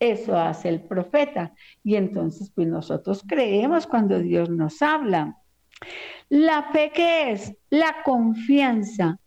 Eso 0.00 0.36
hace 0.36 0.68
el 0.68 0.80
profeta. 0.82 1.54
Y 1.84 1.94
entonces, 1.94 2.50
pues 2.52 2.66
nosotros 2.66 3.22
creemos 3.24 3.86
cuando 3.86 4.18
Dios 4.18 4.50
nos 4.50 4.82
habla. 4.82 5.38
La 6.28 6.70
fe 6.72 6.90
que 6.94 7.32
es 7.32 7.54
la 7.70 7.96
confianza 8.04 9.18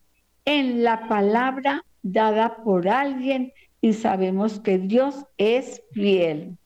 en 0.46 0.84
la 0.84 1.08
palabra 1.08 1.84
dada 2.02 2.58
por 2.64 2.88
alguien 2.88 3.52
y 3.82 3.94
sabemos 3.94 4.60
que 4.60 4.78
Dios 4.78 5.26
es 5.38 5.84
fiel. 5.92 6.58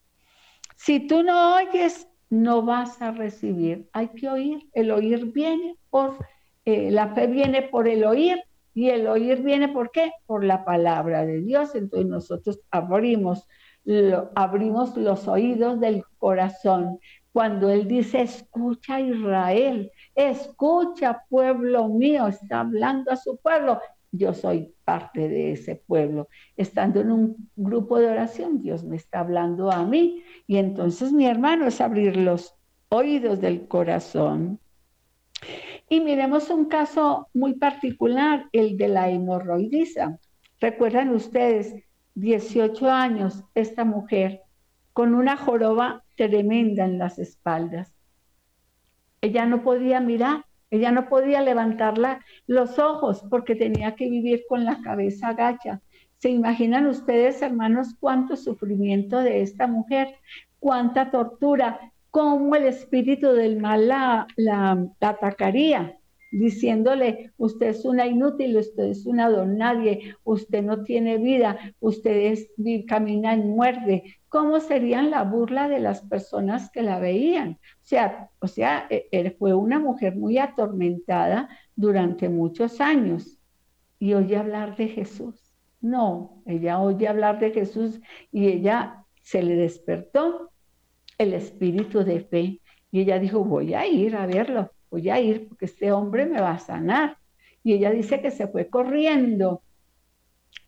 Si 0.75 0.99
tú 0.99 1.23
no 1.23 1.55
oyes, 1.55 2.07
no 2.29 2.61
vas 2.61 3.01
a 3.01 3.11
recibir. 3.11 3.89
Hay 3.91 4.09
que 4.09 4.29
oír. 4.29 4.69
El 4.73 4.91
oír 4.91 5.25
viene 5.33 5.75
por, 5.89 6.17
eh, 6.65 6.91
la 6.91 7.13
fe 7.13 7.27
viene 7.27 7.63
por 7.63 7.87
el 7.87 8.03
oír 8.03 8.41
y 8.73 8.89
el 8.89 9.07
oír 9.07 9.41
viene 9.41 9.67
por 9.67 9.91
qué? 9.91 10.11
Por 10.25 10.43
la 10.43 10.63
palabra 10.63 11.25
de 11.25 11.41
Dios. 11.41 11.75
Entonces 11.75 12.07
nosotros 12.07 12.59
abrimos, 12.71 13.47
abrimos 14.35 14.95
los 14.95 15.27
oídos 15.27 15.79
del 15.79 16.03
corazón 16.17 16.99
cuando 17.31 17.69
él 17.69 17.87
dice, 17.87 18.21
escucha 18.21 18.99
Israel, 18.99 19.91
escucha 20.15 21.23
pueblo 21.29 21.87
mío, 21.87 22.27
está 22.27 22.61
hablando 22.61 23.11
a 23.11 23.17
su 23.17 23.37
pueblo. 23.37 23.79
Yo 24.11 24.33
soy 24.33 24.73
parte 24.83 25.29
de 25.29 25.51
ese 25.51 25.75
pueblo. 25.75 26.27
Estando 26.57 27.01
en 27.01 27.11
un 27.11 27.49
grupo 27.55 27.99
de 27.99 28.07
oración, 28.07 28.61
Dios 28.61 28.83
me 28.83 28.95
está 28.95 29.19
hablando 29.19 29.71
a 29.71 29.85
mí. 29.85 30.23
Y 30.47 30.57
entonces 30.57 31.11
mi 31.11 31.27
hermano 31.27 31.67
es 31.67 31.79
abrir 31.79 32.17
los 32.17 32.55
oídos 32.89 33.39
del 33.39 33.67
corazón. 33.67 34.59
Y 35.87 36.01
miremos 36.01 36.49
un 36.49 36.65
caso 36.65 37.29
muy 37.33 37.53
particular, 37.53 38.47
el 38.51 38.77
de 38.77 38.87
la 38.87 39.09
hemorroidiza. 39.09 40.17
Recuerdan 40.59 41.09
ustedes, 41.09 41.75
18 42.15 42.89
años, 42.89 43.43
esta 43.53 43.85
mujer 43.85 44.41
con 44.93 45.15
una 45.15 45.37
joroba 45.37 46.03
tremenda 46.27 46.85
en 46.85 46.97
las 46.97 47.19
espaldas. 47.19 47.93
Ella 49.21 49.45
no 49.45 49.63
podía 49.63 49.99
mirar, 49.99 50.45
ella 50.71 50.91
no 50.91 51.09
podía 51.09 51.41
levantar 51.41 51.95
los 52.47 52.79
ojos 52.79 53.23
porque 53.29 53.55
tenía 53.55 53.95
que 53.95 54.09
vivir 54.09 54.43
con 54.47 54.65
la 54.65 54.81
cabeza 54.81 55.29
agacha. 55.29 55.81
¿Se 56.17 56.29
imaginan 56.29 56.85
ustedes, 56.87 57.41
hermanos, 57.41 57.95
cuánto 57.99 58.35
sufrimiento 58.35 59.19
de 59.19 59.41
esta 59.41 59.67
mujer, 59.67 60.15
cuánta 60.59 61.11
tortura, 61.11 61.79
cómo 62.11 62.55
el 62.55 62.65
espíritu 62.65 63.31
del 63.31 63.59
mal 63.59 63.87
la, 63.87 64.27
la 64.35 64.87
atacaría? 64.99 65.99
diciéndole, 66.31 67.31
usted 67.37 67.67
es 67.67 67.85
una 67.85 68.05
inútil, 68.05 68.57
usted 68.57 68.83
es 68.83 69.05
una 69.05 69.29
don 69.29 69.57
nadie, 69.57 70.15
usted 70.23 70.63
no 70.63 70.83
tiene 70.83 71.17
vida, 71.17 71.57
usted 71.79 72.31
es, 72.31 72.51
camina 72.87 73.35
y 73.35 73.41
muerde. 73.41 74.18
¿Cómo 74.29 74.59
serían 74.59 75.11
la 75.11 75.23
burla 75.23 75.67
de 75.67 75.79
las 75.79 76.01
personas 76.01 76.69
que 76.71 76.81
la 76.81 76.99
veían? 76.99 77.59
O 77.81 77.85
sea, 77.85 78.29
o 78.39 78.47
sea, 78.47 78.87
e, 78.89 79.07
él 79.11 79.35
fue 79.37 79.53
una 79.53 79.79
mujer 79.79 80.15
muy 80.15 80.37
atormentada 80.37 81.49
durante 81.75 82.29
muchos 82.29 82.79
años 82.79 83.39
y 83.99 84.13
oye 84.13 84.37
hablar 84.37 84.75
de 84.75 84.87
Jesús. 84.87 85.53
No, 85.81 86.41
ella 86.45 86.79
oye 86.79 87.07
hablar 87.07 87.39
de 87.39 87.51
Jesús 87.51 87.99
y 88.31 88.47
ella 88.47 89.05
se 89.21 89.43
le 89.43 89.55
despertó 89.55 90.51
el 91.17 91.33
espíritu 91.33 92.03
de 92.03 92.21
fe 92.21 92.61
y 92.91 93.01
ella 93.01 93.19
dijo, 93.19 93.43
voy 93.43 93.73
a 93.73 93.87
ir 93.87 94.15
a 94.15 94.25
verlo 94.25 94.71
voy 94.89 95.09
a 95.09 95.19
ir 95.19 95.47
porque 95.47 95.65
este 95.65 95.91
hombre 95.91 96.25
me 96.25 96.41
va 96.41 96.51
a 96.51 96.59
sanar. 96.59 97.17
Y 97.63 97.73
ella 97.73 97.91
dice 97.91 98.21
que 98.21 98.31
se 98.31 98.47
fue 98.47 98.69
corriendo. 98.69 99.63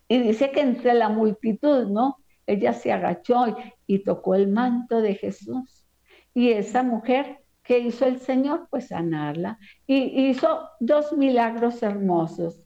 Y 0.08 0.18
dice 0.18 0.50
que 0.50 0.60
entre 0.60 0.94
la 0.94 1.08
multitud, 1.08 1.88
¿no? 1.88 2.18
Ella 2.46 2.72
se 2.72 2.92
agachó 2.92 3.56
y, 3.86 4.04
tocó 4.04 4.34
el 4.34 4.48
manto 4.48 5.00
de 5.00 5.14
Jesús. 5.14 5.86
Y 6.34 6.50
esa 6.50 6.82
mujer, 6.82 7.38
que 7.62 7.78
hizo 7.78 8.06
el 8.06 8.18
Señor? 8.18 8.68
Pues 8.70 8.88
sanarla. 8.88 9.58
Y 9.86 10.28
hizo 10.28 10.68
dos 10.80 11.12
milagros 11.12 11.82
hermosos. 11.82 12.62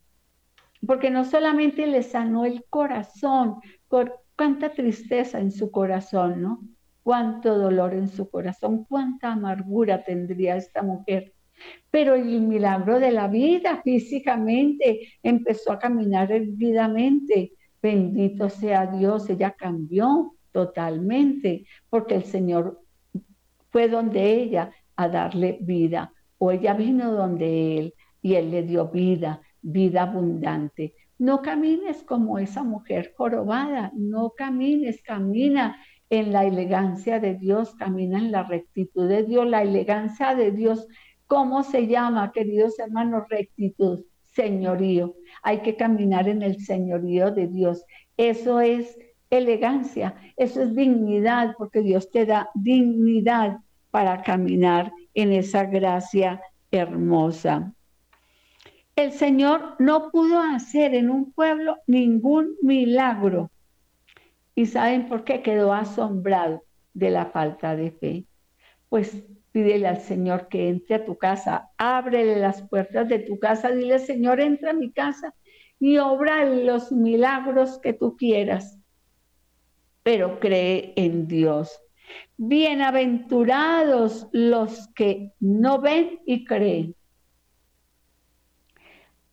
Porque 0.86 1.10
no 1.10 1.24
solamente 1.24 1.86
le 1.86 2.02
sanó 2.02 2.44
el 2.44 2.64
corazón, 2.70 3.60
por 3.88 4.20
cuánta 4.36 4.70
tristeza 4.72 5.38
en 5.40 5.50
su 5.50 5.70
corazón, 5.70 6.42
¿no? 6.42 6.60
Cuánto 7.02 7.58
dolor 7.58 7.94
en 7.94 8.08
su 8.08 8.30
corazón, 8.30 8.84
cuánta 8.84 9.32
amargura 9.32 10.04
tendría 10.04 10.56
esta 10.56 10.82
mujer 10.82 11.34
pero 11.90 12.14
el 12.14 12.40
milagro 12.42 13.00
de 13.00 13.10
la 13.10 13.28
vida 13.28 13.80
físicamente 13.82 15.14
empezó 15.22 15.72
a 15.72 15.78
caminar 15.78 16.30
erguidamente. 16.30 17.52
Bendito 17.86 18.50
sea 18.50 18.86
Dios, 18.86 19.30
ella 19.30 19.52
cambió 19.52 20.34
totalmente 20.50 21.66
porque 21.88 22.16
el 22.16 22.24
Señor 22.24 22.82
fue 23.70 23.88
donde 23.88 24.42
ella 24.42 24.72
a 24.96 25.08
darle 25.08 25.58
vida 25.60 26.12
o 26.36 26.50
ella 26.50 26.74
vino 26.74 27.12
donde 27.12 27.78
Él 27.78 27.94
y 28.20 28.34
Él 28.34 28.50
le 28.50 28.64
dio 28.64 28.88
vida. 28.88 29.40
vida 29.62 30.02
abundante. 30.02 30.94
No 31.16 31.42
camines 31.42 32.02
como 32.02 32.40
esa 32.40 32.64
mujer 32.64 33.14
jorobada, 33.16 33.92
no 33.94 34.30
camines, 34.36 35.00
camina 35.02 35.76
en 36.10 36.32
la 36.32 36.44
elegancia 36.44 37.20
de 37.20 37.34
Dios, 37.34 37.76
camina 37.76 38.18
en 38.18 38.32
la 38.32 38.42
rectitud 38.42 39.08
de 39.08 39.22
Dios, 39.22 39.46
la 39.46 39.62
elegancia 39.62 40.34
de 40.34 40.50
Dios. 40.50 40.88
¿Cómo 41.28 41.62
se 41.62 41.86
llama, 41.86 42.32
queridos 42.32 42.80
hermanos? 42.80 43.28
Rectitud, 43.28 44.04
señorío. 44.36 45.16
Hay 45.42 45.62
que 45.62 45.76
caminar 45.76 46.28
en 46.28 46.42
el 46.42 46.60
señorío 46.60 47.30
de 47.30 47.48
Dios. 47.48 47.84
Eso 48.16 48.60
es 48.60 48.98
elegancia, 49.30 50.14
eso 50.36 50.62
es 50.62 50.76
dignidad, 50.76 51.54
porque 51.58 51.80
Dios 51.80 52.10
te 52.10 52.26
da 52.26 52.50
dignidad 52.54 53.58
para 53.90 54.22
caminar 54.22 54.92
en 55.14 55.32
esa 55.32 55.64
gracia 55.64 56.40
hermosa. 56.70 57.72
El 58.94 59.12
Señor 59.12 59.76
no 59.78 60.10
pudo 60.10 60.40
hacer 60.40 60.94
en 60.94 61.10
un 61.10 61.32
pueblo 61.32 61.78
ningún 61.86 62.56
milagro. 62.62 63.50
¿Y 64.54 64.66
saben 64.66 65.08
por 65.08 65.24
qué? 65.24 65.42
Quedó 65.42 65.72
asombrado 65.72 66.62
de 66.94 67.10
la 67.10 67.26
falta 67.26 67.76
de 67.76 67.90
fe. 67.90 68.24
Pues 68.88 69.22
pídele 69.56 69.86
al 69.86 70.00
Señor 70.00 70.48
que 70.48 70.68
entre 70.68 70.96
a 70.96 71.04
tu 71.06 71.16
casa, 71.16 71.70
ábrele 71.78 72.36
las 72.36 72.60
puertas 72.68 73.08
de 73.08 73.20
tu 73.20 73.38
casa, 73.38 73.70
dile, 73.70 73.98
Señor, 73.98 74.40
entra 74.40 74.72
a 74.72 74.74
mi 74.74 74.92
casa 74.92 75.34
y 75.78 75.96
obra 75.96 76.44
los 76.44 76.92
milagros 76.92 77.78
que 77.82 77.94
tú 77.94 78.16
quieras 78.18 78.78
pero 80.06 80.38
cree 80.38 80.92
en 80.94 81.26
Dios. 81.26 81.80
Bienaventurados 82.36 84.28
los 84.30 84.86
que 84.94 85.32
no 85.40 85.80
ven 85.80 86.20
y 86.24 86.44
creen. 86.44 86.94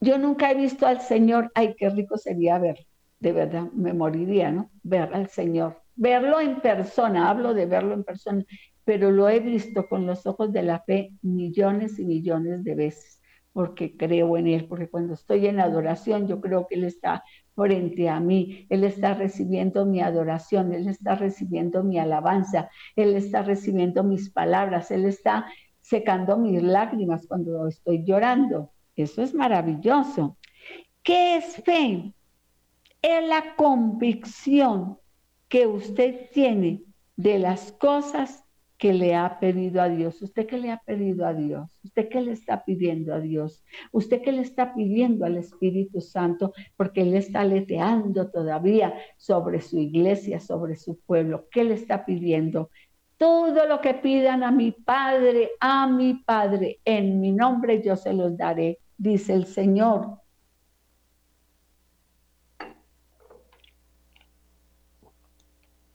Yo 0.02 0.18
nunca 0.18 0.50
he 0.50 0.56
visto 0.56 0.88
al 0.88 1.00
Señor, 1.02 1.52
ay, 1.54 1.76
qué 1.78 1.92
rico 1.92 2.18
sería 2.18 2.58
ver, 2.58 2.88
de 3.20 3.32
verdad, 3.34 3.72
me 3.74 3.94
moriría, 3.94 4.50
¿no? 4.50 4.72
Ver 4.82 5.14
al 5.14 5.30
Señor, 5.30 5.84
verlo 5.94 6.40
en 6.40 6.60
persona, 6.60 7.30
hablo 7.30 7.54
de 7.54 7.68
verlo 7.68 7.94
en 7.94 8.04
persona, 8.04 8.44
pero 8.86 9.12
lo 9.12 9.30
he 9.30 9.40
visto 9.40 9.88
con 9.88 10.06
los 10.06 10.26
ojos 10.26 10.52
de 10.52 10.64
la 10.64 10.80
fe 10.80 11.14
millones 11.22 12.00
y 12.00 12.06
millones 12.06 12.64
de 12.64 12.76
veces, 12.76 13.22
porque 13.54 13.96
creo 13.96 14.38
en 14.38 14.48
Él, 14.48 14.66
porque 14.68 14.90
cuando 14.90 15.14
estoy 15.14 15.48
en 15.48 15.60
adoración 15.60 16.28
yo 16.28 16.42
creo 16.42 16.68
que 16.68 16.76
Él 16.76 16.84
está 16.84 17.24
frente 17.56 18.10
a 18.10 18.20
mí. 18.20 18.66
Él 18.70 18.84
está 18.84 19.14
recibiendo 19.14 19.86
mi 19.86 20.02
adoración, 20.02 20.74
Él 20.74 20.88
está 20.88 21.16
recibiendo 21.16 21.84
mi 21.84 22.00
alabanza, 22.00 22.70
Él 22.96 23.16
está 23.16 23.44
recibiendo 23.44 24.04
mis 24.04 24.30
palabras, 24.30 24.92
Él 24.92 25.06
está 25.06 25.46
secando 25.82 26.38
mis 26.38 26.64
lágrimas 26.64 27.28
cuando 27.28 27.68
estoy 27.68 28.04
llorando. 28.04 28.72
Eso 28.96 29.22
es 29.22 29.34
maravilloso. 29.34 30.38
¿Qué 31.04 31.38
es 31.38 31.58
fe? 31.64 32.14
Es 33.02 33.28
la 33.28 33.56
convicción 33.56 34.98
que 35.50 35.68
usted 35.68 36.30
tiene 36.32 36.84
de 37.16 37.38
las 37.38 37.72
cosas 37.74 38.43
que 38.84 38.92
le 38.92 39.16
ha 39.16 39.40
pedido 39.40 39.82
a 39.82 39.88
Dios. 39.88 40.22
¿Usted 40.22 40.46
qué 40.46 40.58
le 40.58 40.70
ha 40.70 40.78
pedido 40.78 41.26
a 41.26 41.34
Dios? 41.34 41.72
¿Usted 41.86 42.10
qué 42.10 42.20
le 42.20 42.34
está 42.34 42.66
pidiendo 42.66 43.14
a 43.14 43.22
Dios? 43.22 43.64
¿Usted 43.94 44.22
qué 44.22 44.34
le 44.34 44.42
está 44.42 44.76
pidiendo 44.76 45.24
al 45.26 45.38
Espíritu 45.38 46.02
Santo? 46.02 46.52
Porque 46.76 47.04
Él 47.04 47.16
está 47.16 47.46
leteando 47.46 48.30
todavía 48.30 48.94
sobre 49.16 49.62
su 49.62 49.80
iglesia, 49.80 50.42
sobre 50.42 50.76
su 50.76 51.00
pueblo. 51.00 51.48
¿Qué 51.50 51.64
le 51.64 51.76
está 51.76 52.04
pidiendo? 52.04 52.72
Todo 53.16 53.66
lo 53.68 53.80
que 53.80 53.94
pidan 53.94 54.44
a 54.44 54.52
mi 54.52 54.74
Padre, 54.74 55.52
a 55.62 55.88
mi 55.88 56.16
Padre, 56.16 56.82
en 56.84 57.22
mi 57.22 57.32
nombre 57.32 57.82
yo 57.82 57.96
se 57.96 58.12
los 58.12 58.36
daré, 58.36 58.80
dice 58.98 59.34
el 59.34 59.46
Señor. 59.46 60.20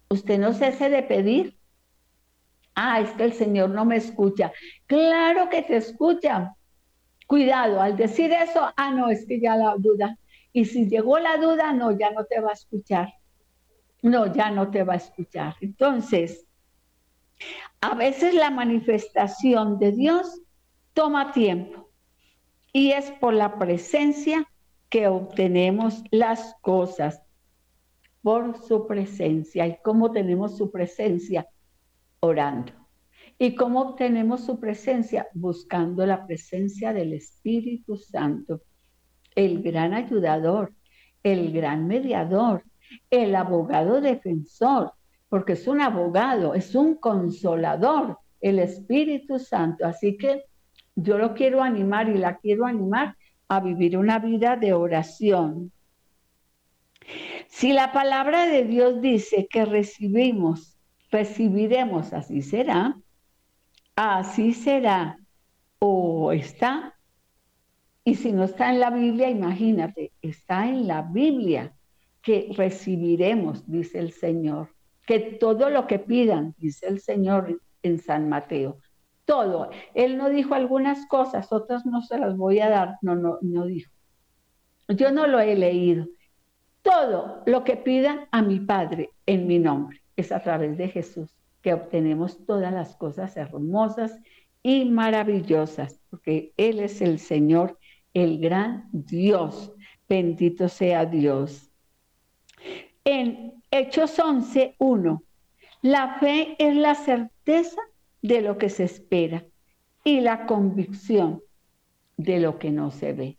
Usted 0.08 0.38
no 0.38 0.54
cese 0.54 0.88
de 0.88 1.02
pedir 1.02 1.57
ah, 2.78 3.00
es 3.00 3.10
que 3.10 3.24
el 3.24 3.32
Señor 3.32 3.70
no 3.70 3.84
me 3.84 3.96
escucha. 3.96 4.52
Claro 4.86 5.48
que 5.48 5.62
te 5.62 5.76
escucha. 5.76 6.54
Cuidado, 7.26 7.80
al 7.80 7.96
decir 7.96 8.32
eso, 8.32 8.72
ah, 8.76 8.90
no, 8.92 9.10
es 9.10 9.26
que 9.26 9.40
ya 9.40 9.56
la 9.56 9.74
duda. 9.76 10.16
Y 10.52 10.64
si 10.64 10.88
llegó 10.88 11.18
la 11.18 11.36
duda, 11.36 11.72
no, 11.72 11.90
ya 11.98 12.10
no 12.12 12.24
te 12.24 12.40
va 12.40 12.50
a 12.50 12.54
escuchar. 12.54 13.12
No, 14.02 14.32
ya 14.32 14.50
no 14.50 14.70
te 14.70 14.84
va 14.84 14.94
a 14.94 14.96
escuchar. 14.96 15.56
Entonces, 15.60 16.46
a 17.80 17.96
veces 17.96 18.32
la 18.32 18.50
manifestación 18.50 19.78
de 19.78 19.92
Dios 19.92 20.40
toma 20.94 21.32
tiempo 21.32 21.90
y 22.72 22.92
es 22.92 23.10
por 23.10 23.34
la 23.34 23.58
presencia 23.58 24.48
que 24.88 25.08
obtenemos 25.08 26.02
las 26.12 26.54
cosas, 26.60 27.22
por 28.22 28.56
su 28.62 28.86
presencia. 28.86 29.66
¿Y 29.66 29.78
cómo 29.82 30.12
tenemos 30.12 30.56
su 30.56 30.70
presencia? 30.70 31.48
Orando. 32.20 32.72
¿Y 33.38 33.54
cómo 33.54 33.80
obtenemos 33.82 34.44
su 34.44 34.58
presencia? 34.58 35.28
Buscando 35.32 36.04
la 36.04 36.26
presencia 36.26 36.92
del 36.92 37.12
Espíritu 37.12 37.96
Santo, 37.96 38.62
el 39.34 39.62
gran 39.62 39.94
ayudador, 39.94 40.74
el 41.22 41.52
gran 41.52 41.86
mediador, 41.86 42.64
el 43.10 43.36
abogado 43.36 44.00
defensor, 44.00 44.92
porque 45.28 45.52
es 45.52 45.68
un 45.68 45.80
abogado, 45.80 46.54
es 46.54 46.74
un 46.74 46.96
consolador, 46.96 48.18
el 48.40 48.58
Espíritu 48.58 49.38
Santo. 49.38 49.86
Así 49.86 50.16
que 50.16 50.44
yo 50.96 51.18
lo 51.18 51.34
quiero 51.34 51.62
animar 51.62 52.08
y 52.08 52.18
la 52.18 52.38
quiero 52.38 52.66
animar 52.66 53.16
a 53.48 53.60
vivir 53.60 53.96
una 53.96 54.18
vida 54.18 54.56
de 54.56 54.72
oración. 54.72 55.70
Si 57.46 57.72
la 57.72 57.92
palabra 57.92 58.46
de 58.46 58.64
Dios 58.64 59.00
dice 59.00 59.46
que 59.48 59.64
recibimos 59.64 60.77
recibiremos, 61.10 62.12
así 62.12 62.42
será, 62.42 62.96
así 63.96 64.52
será, 64.52 65.18
o 65.78 66.32
está. 66.32 66.94
Y 68.04 68.14
si 68.14 68.32
no 68.32 68.44
está 68.44 68.70
en 68.70 68.80
la 68.80 68.90
Biblia, 68.90 69.28
imagínate, 69.28 70.12
está 70.22 70.68
en 70.68 70.86
la 70.86 71.02
Biblia 71.02 71.74
que 72.22 72.52
recibiremos, 72.56 73.70
dice 73.70 73.98
el 73.98 74.12
Señor, 74.12 74.70
que 75.06 75.18
todo 75.18 75.70
lo 75.70 75.86
que 75.86 75.98
pidan, 75.98 76.54
dice 76.58 76.86
el 76.86 77.00
Señor 77.00 77.60
en 77.82 77.98
San 77.98 78.28
Mateo, 78.28 78.78
todo. 79.24 79.70
Él 79.94 80.16
no 80.16 80.28
dijo 80.30 80.54
algunas 80.54 81.06
cosas, 81.06 81.52
otras 81.52 81.84
no 81.86 82.02
se 82.02 82.18
las 82.18 82.36
voy 82.36 82.60
a 82.60 82.68
dar, 82.68 82.96
no, 83.02 83.14
no, 83.14 83.38
no 83.42 83.66
dijo. 83.66 83.92
Yo 84.88 85.12
no 85.12 85.26
lo 85.26 85.38
he 85.38 85.54
leído. 85.54 86.06
Todo 86.80 87.42
lo 87.44 87.64
que 87.64 87.76
pidan 87.76 88.26
a 88.30 88.40
mi 88.40 88.60
Padre 88.60 89.10
en 89.26 89.46
mi 89.46 89.58
nombre 89.58 89.97
es 90.20 90.32
a 90.32 90.42
través 90.42 90.76
de 90.76 90.88
Jesús 90.88 91.34
que 91.62 91.74
obtenemos 91.74 92.44
todas 92.46 92.72
las 92.72 92.96
cosas 92.96 93.36
hermosas 93.36 94.18
y 94.62 94.84
maravillosas, 94.84 96.00
porque 96.10 96.52
Él 96.56 96.80
es 96.80 97.00
el 97.00 97.18
Señor, 97.18 97.78
el 98.14 98.38
gran 98.38 98.88
Dios. 98.92 99.72
Bendito 100.08 100.68
sea 100.68 101.04
Dios. 101.04 101.70
En 103.04 103.62
Hechos 103.70 104.18
11, 104.18 104.74
1, 104.78 105.22
la 105.82 106.18
fe 106.18 106.56
es 106.58 106.74
la 106.76 106.94
certeza 106.94 107.80
de 108.22 108.42
lo 108.42 108.58
que 108.58 108.68
se 108.68 108.84
espera 108.84 109.44
y 110.04 110.20
la 110.20 110.46
convicción 110.46 111.42
de 112.16 112.40
lo 112.40 112.58
que 112.58 112.70
no 112.70 112.90
se 112.90 113.12
ve. 113.12 113.38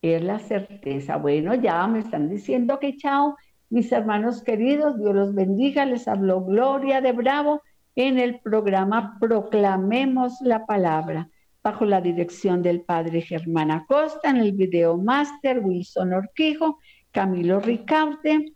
Es 0.00 0.22
la 0.22 0.38
certeza. 0.38 1.16
Bueno, 1.16 1.54
ya 1.54 1.86
me 1.86 2.00
están 2.00 2.28
diciendo 2.28 2.78
que 2.78 2.96
chao, 2.96 3.36
mis 3.72 3.90
hermanos 3.90 4.42
queridos, 4.42 4.98
Dios 4.98 5.14
los 5.14 5.34
bendiga. 5.34 5.86
Les 5.86 6.06
habló 6.06 6.44
Gloria 6.44 7.00
de 7.00 7.12
Bravo 7.12 7.62
en 7.94 8.18
el 8.18 8.38
programa 8.40 9.16
Proclamemos 9.18 10.34
la 10.42 10.66
Palabra, 10.66 11.30
bajo 11.62 11.86
la 11.86 12.02
dirección 12.02 12.60
del 12.60 12.82
Padre 12.82 13.22
Germán 13.22 13.70
Acosta, 13.70 14.28
en 14.28 14.36
el 14.36 14.52
video 14.52 14.98
máster 14.98 15.60
Wilson 15.60 16.12
Orquijo, 16.12 16.80
Camilo 17.10 17.60
Ricarte. 17.60 18.52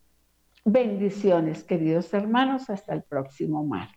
Bendiciones, 0.66 1.64
queridos 1.64 2.12
hermanos, 2.12 2.68
hasta 2.68 2.92
el 2.92 3.02
próximo 3.02 3.64
martes. 3.64 3.95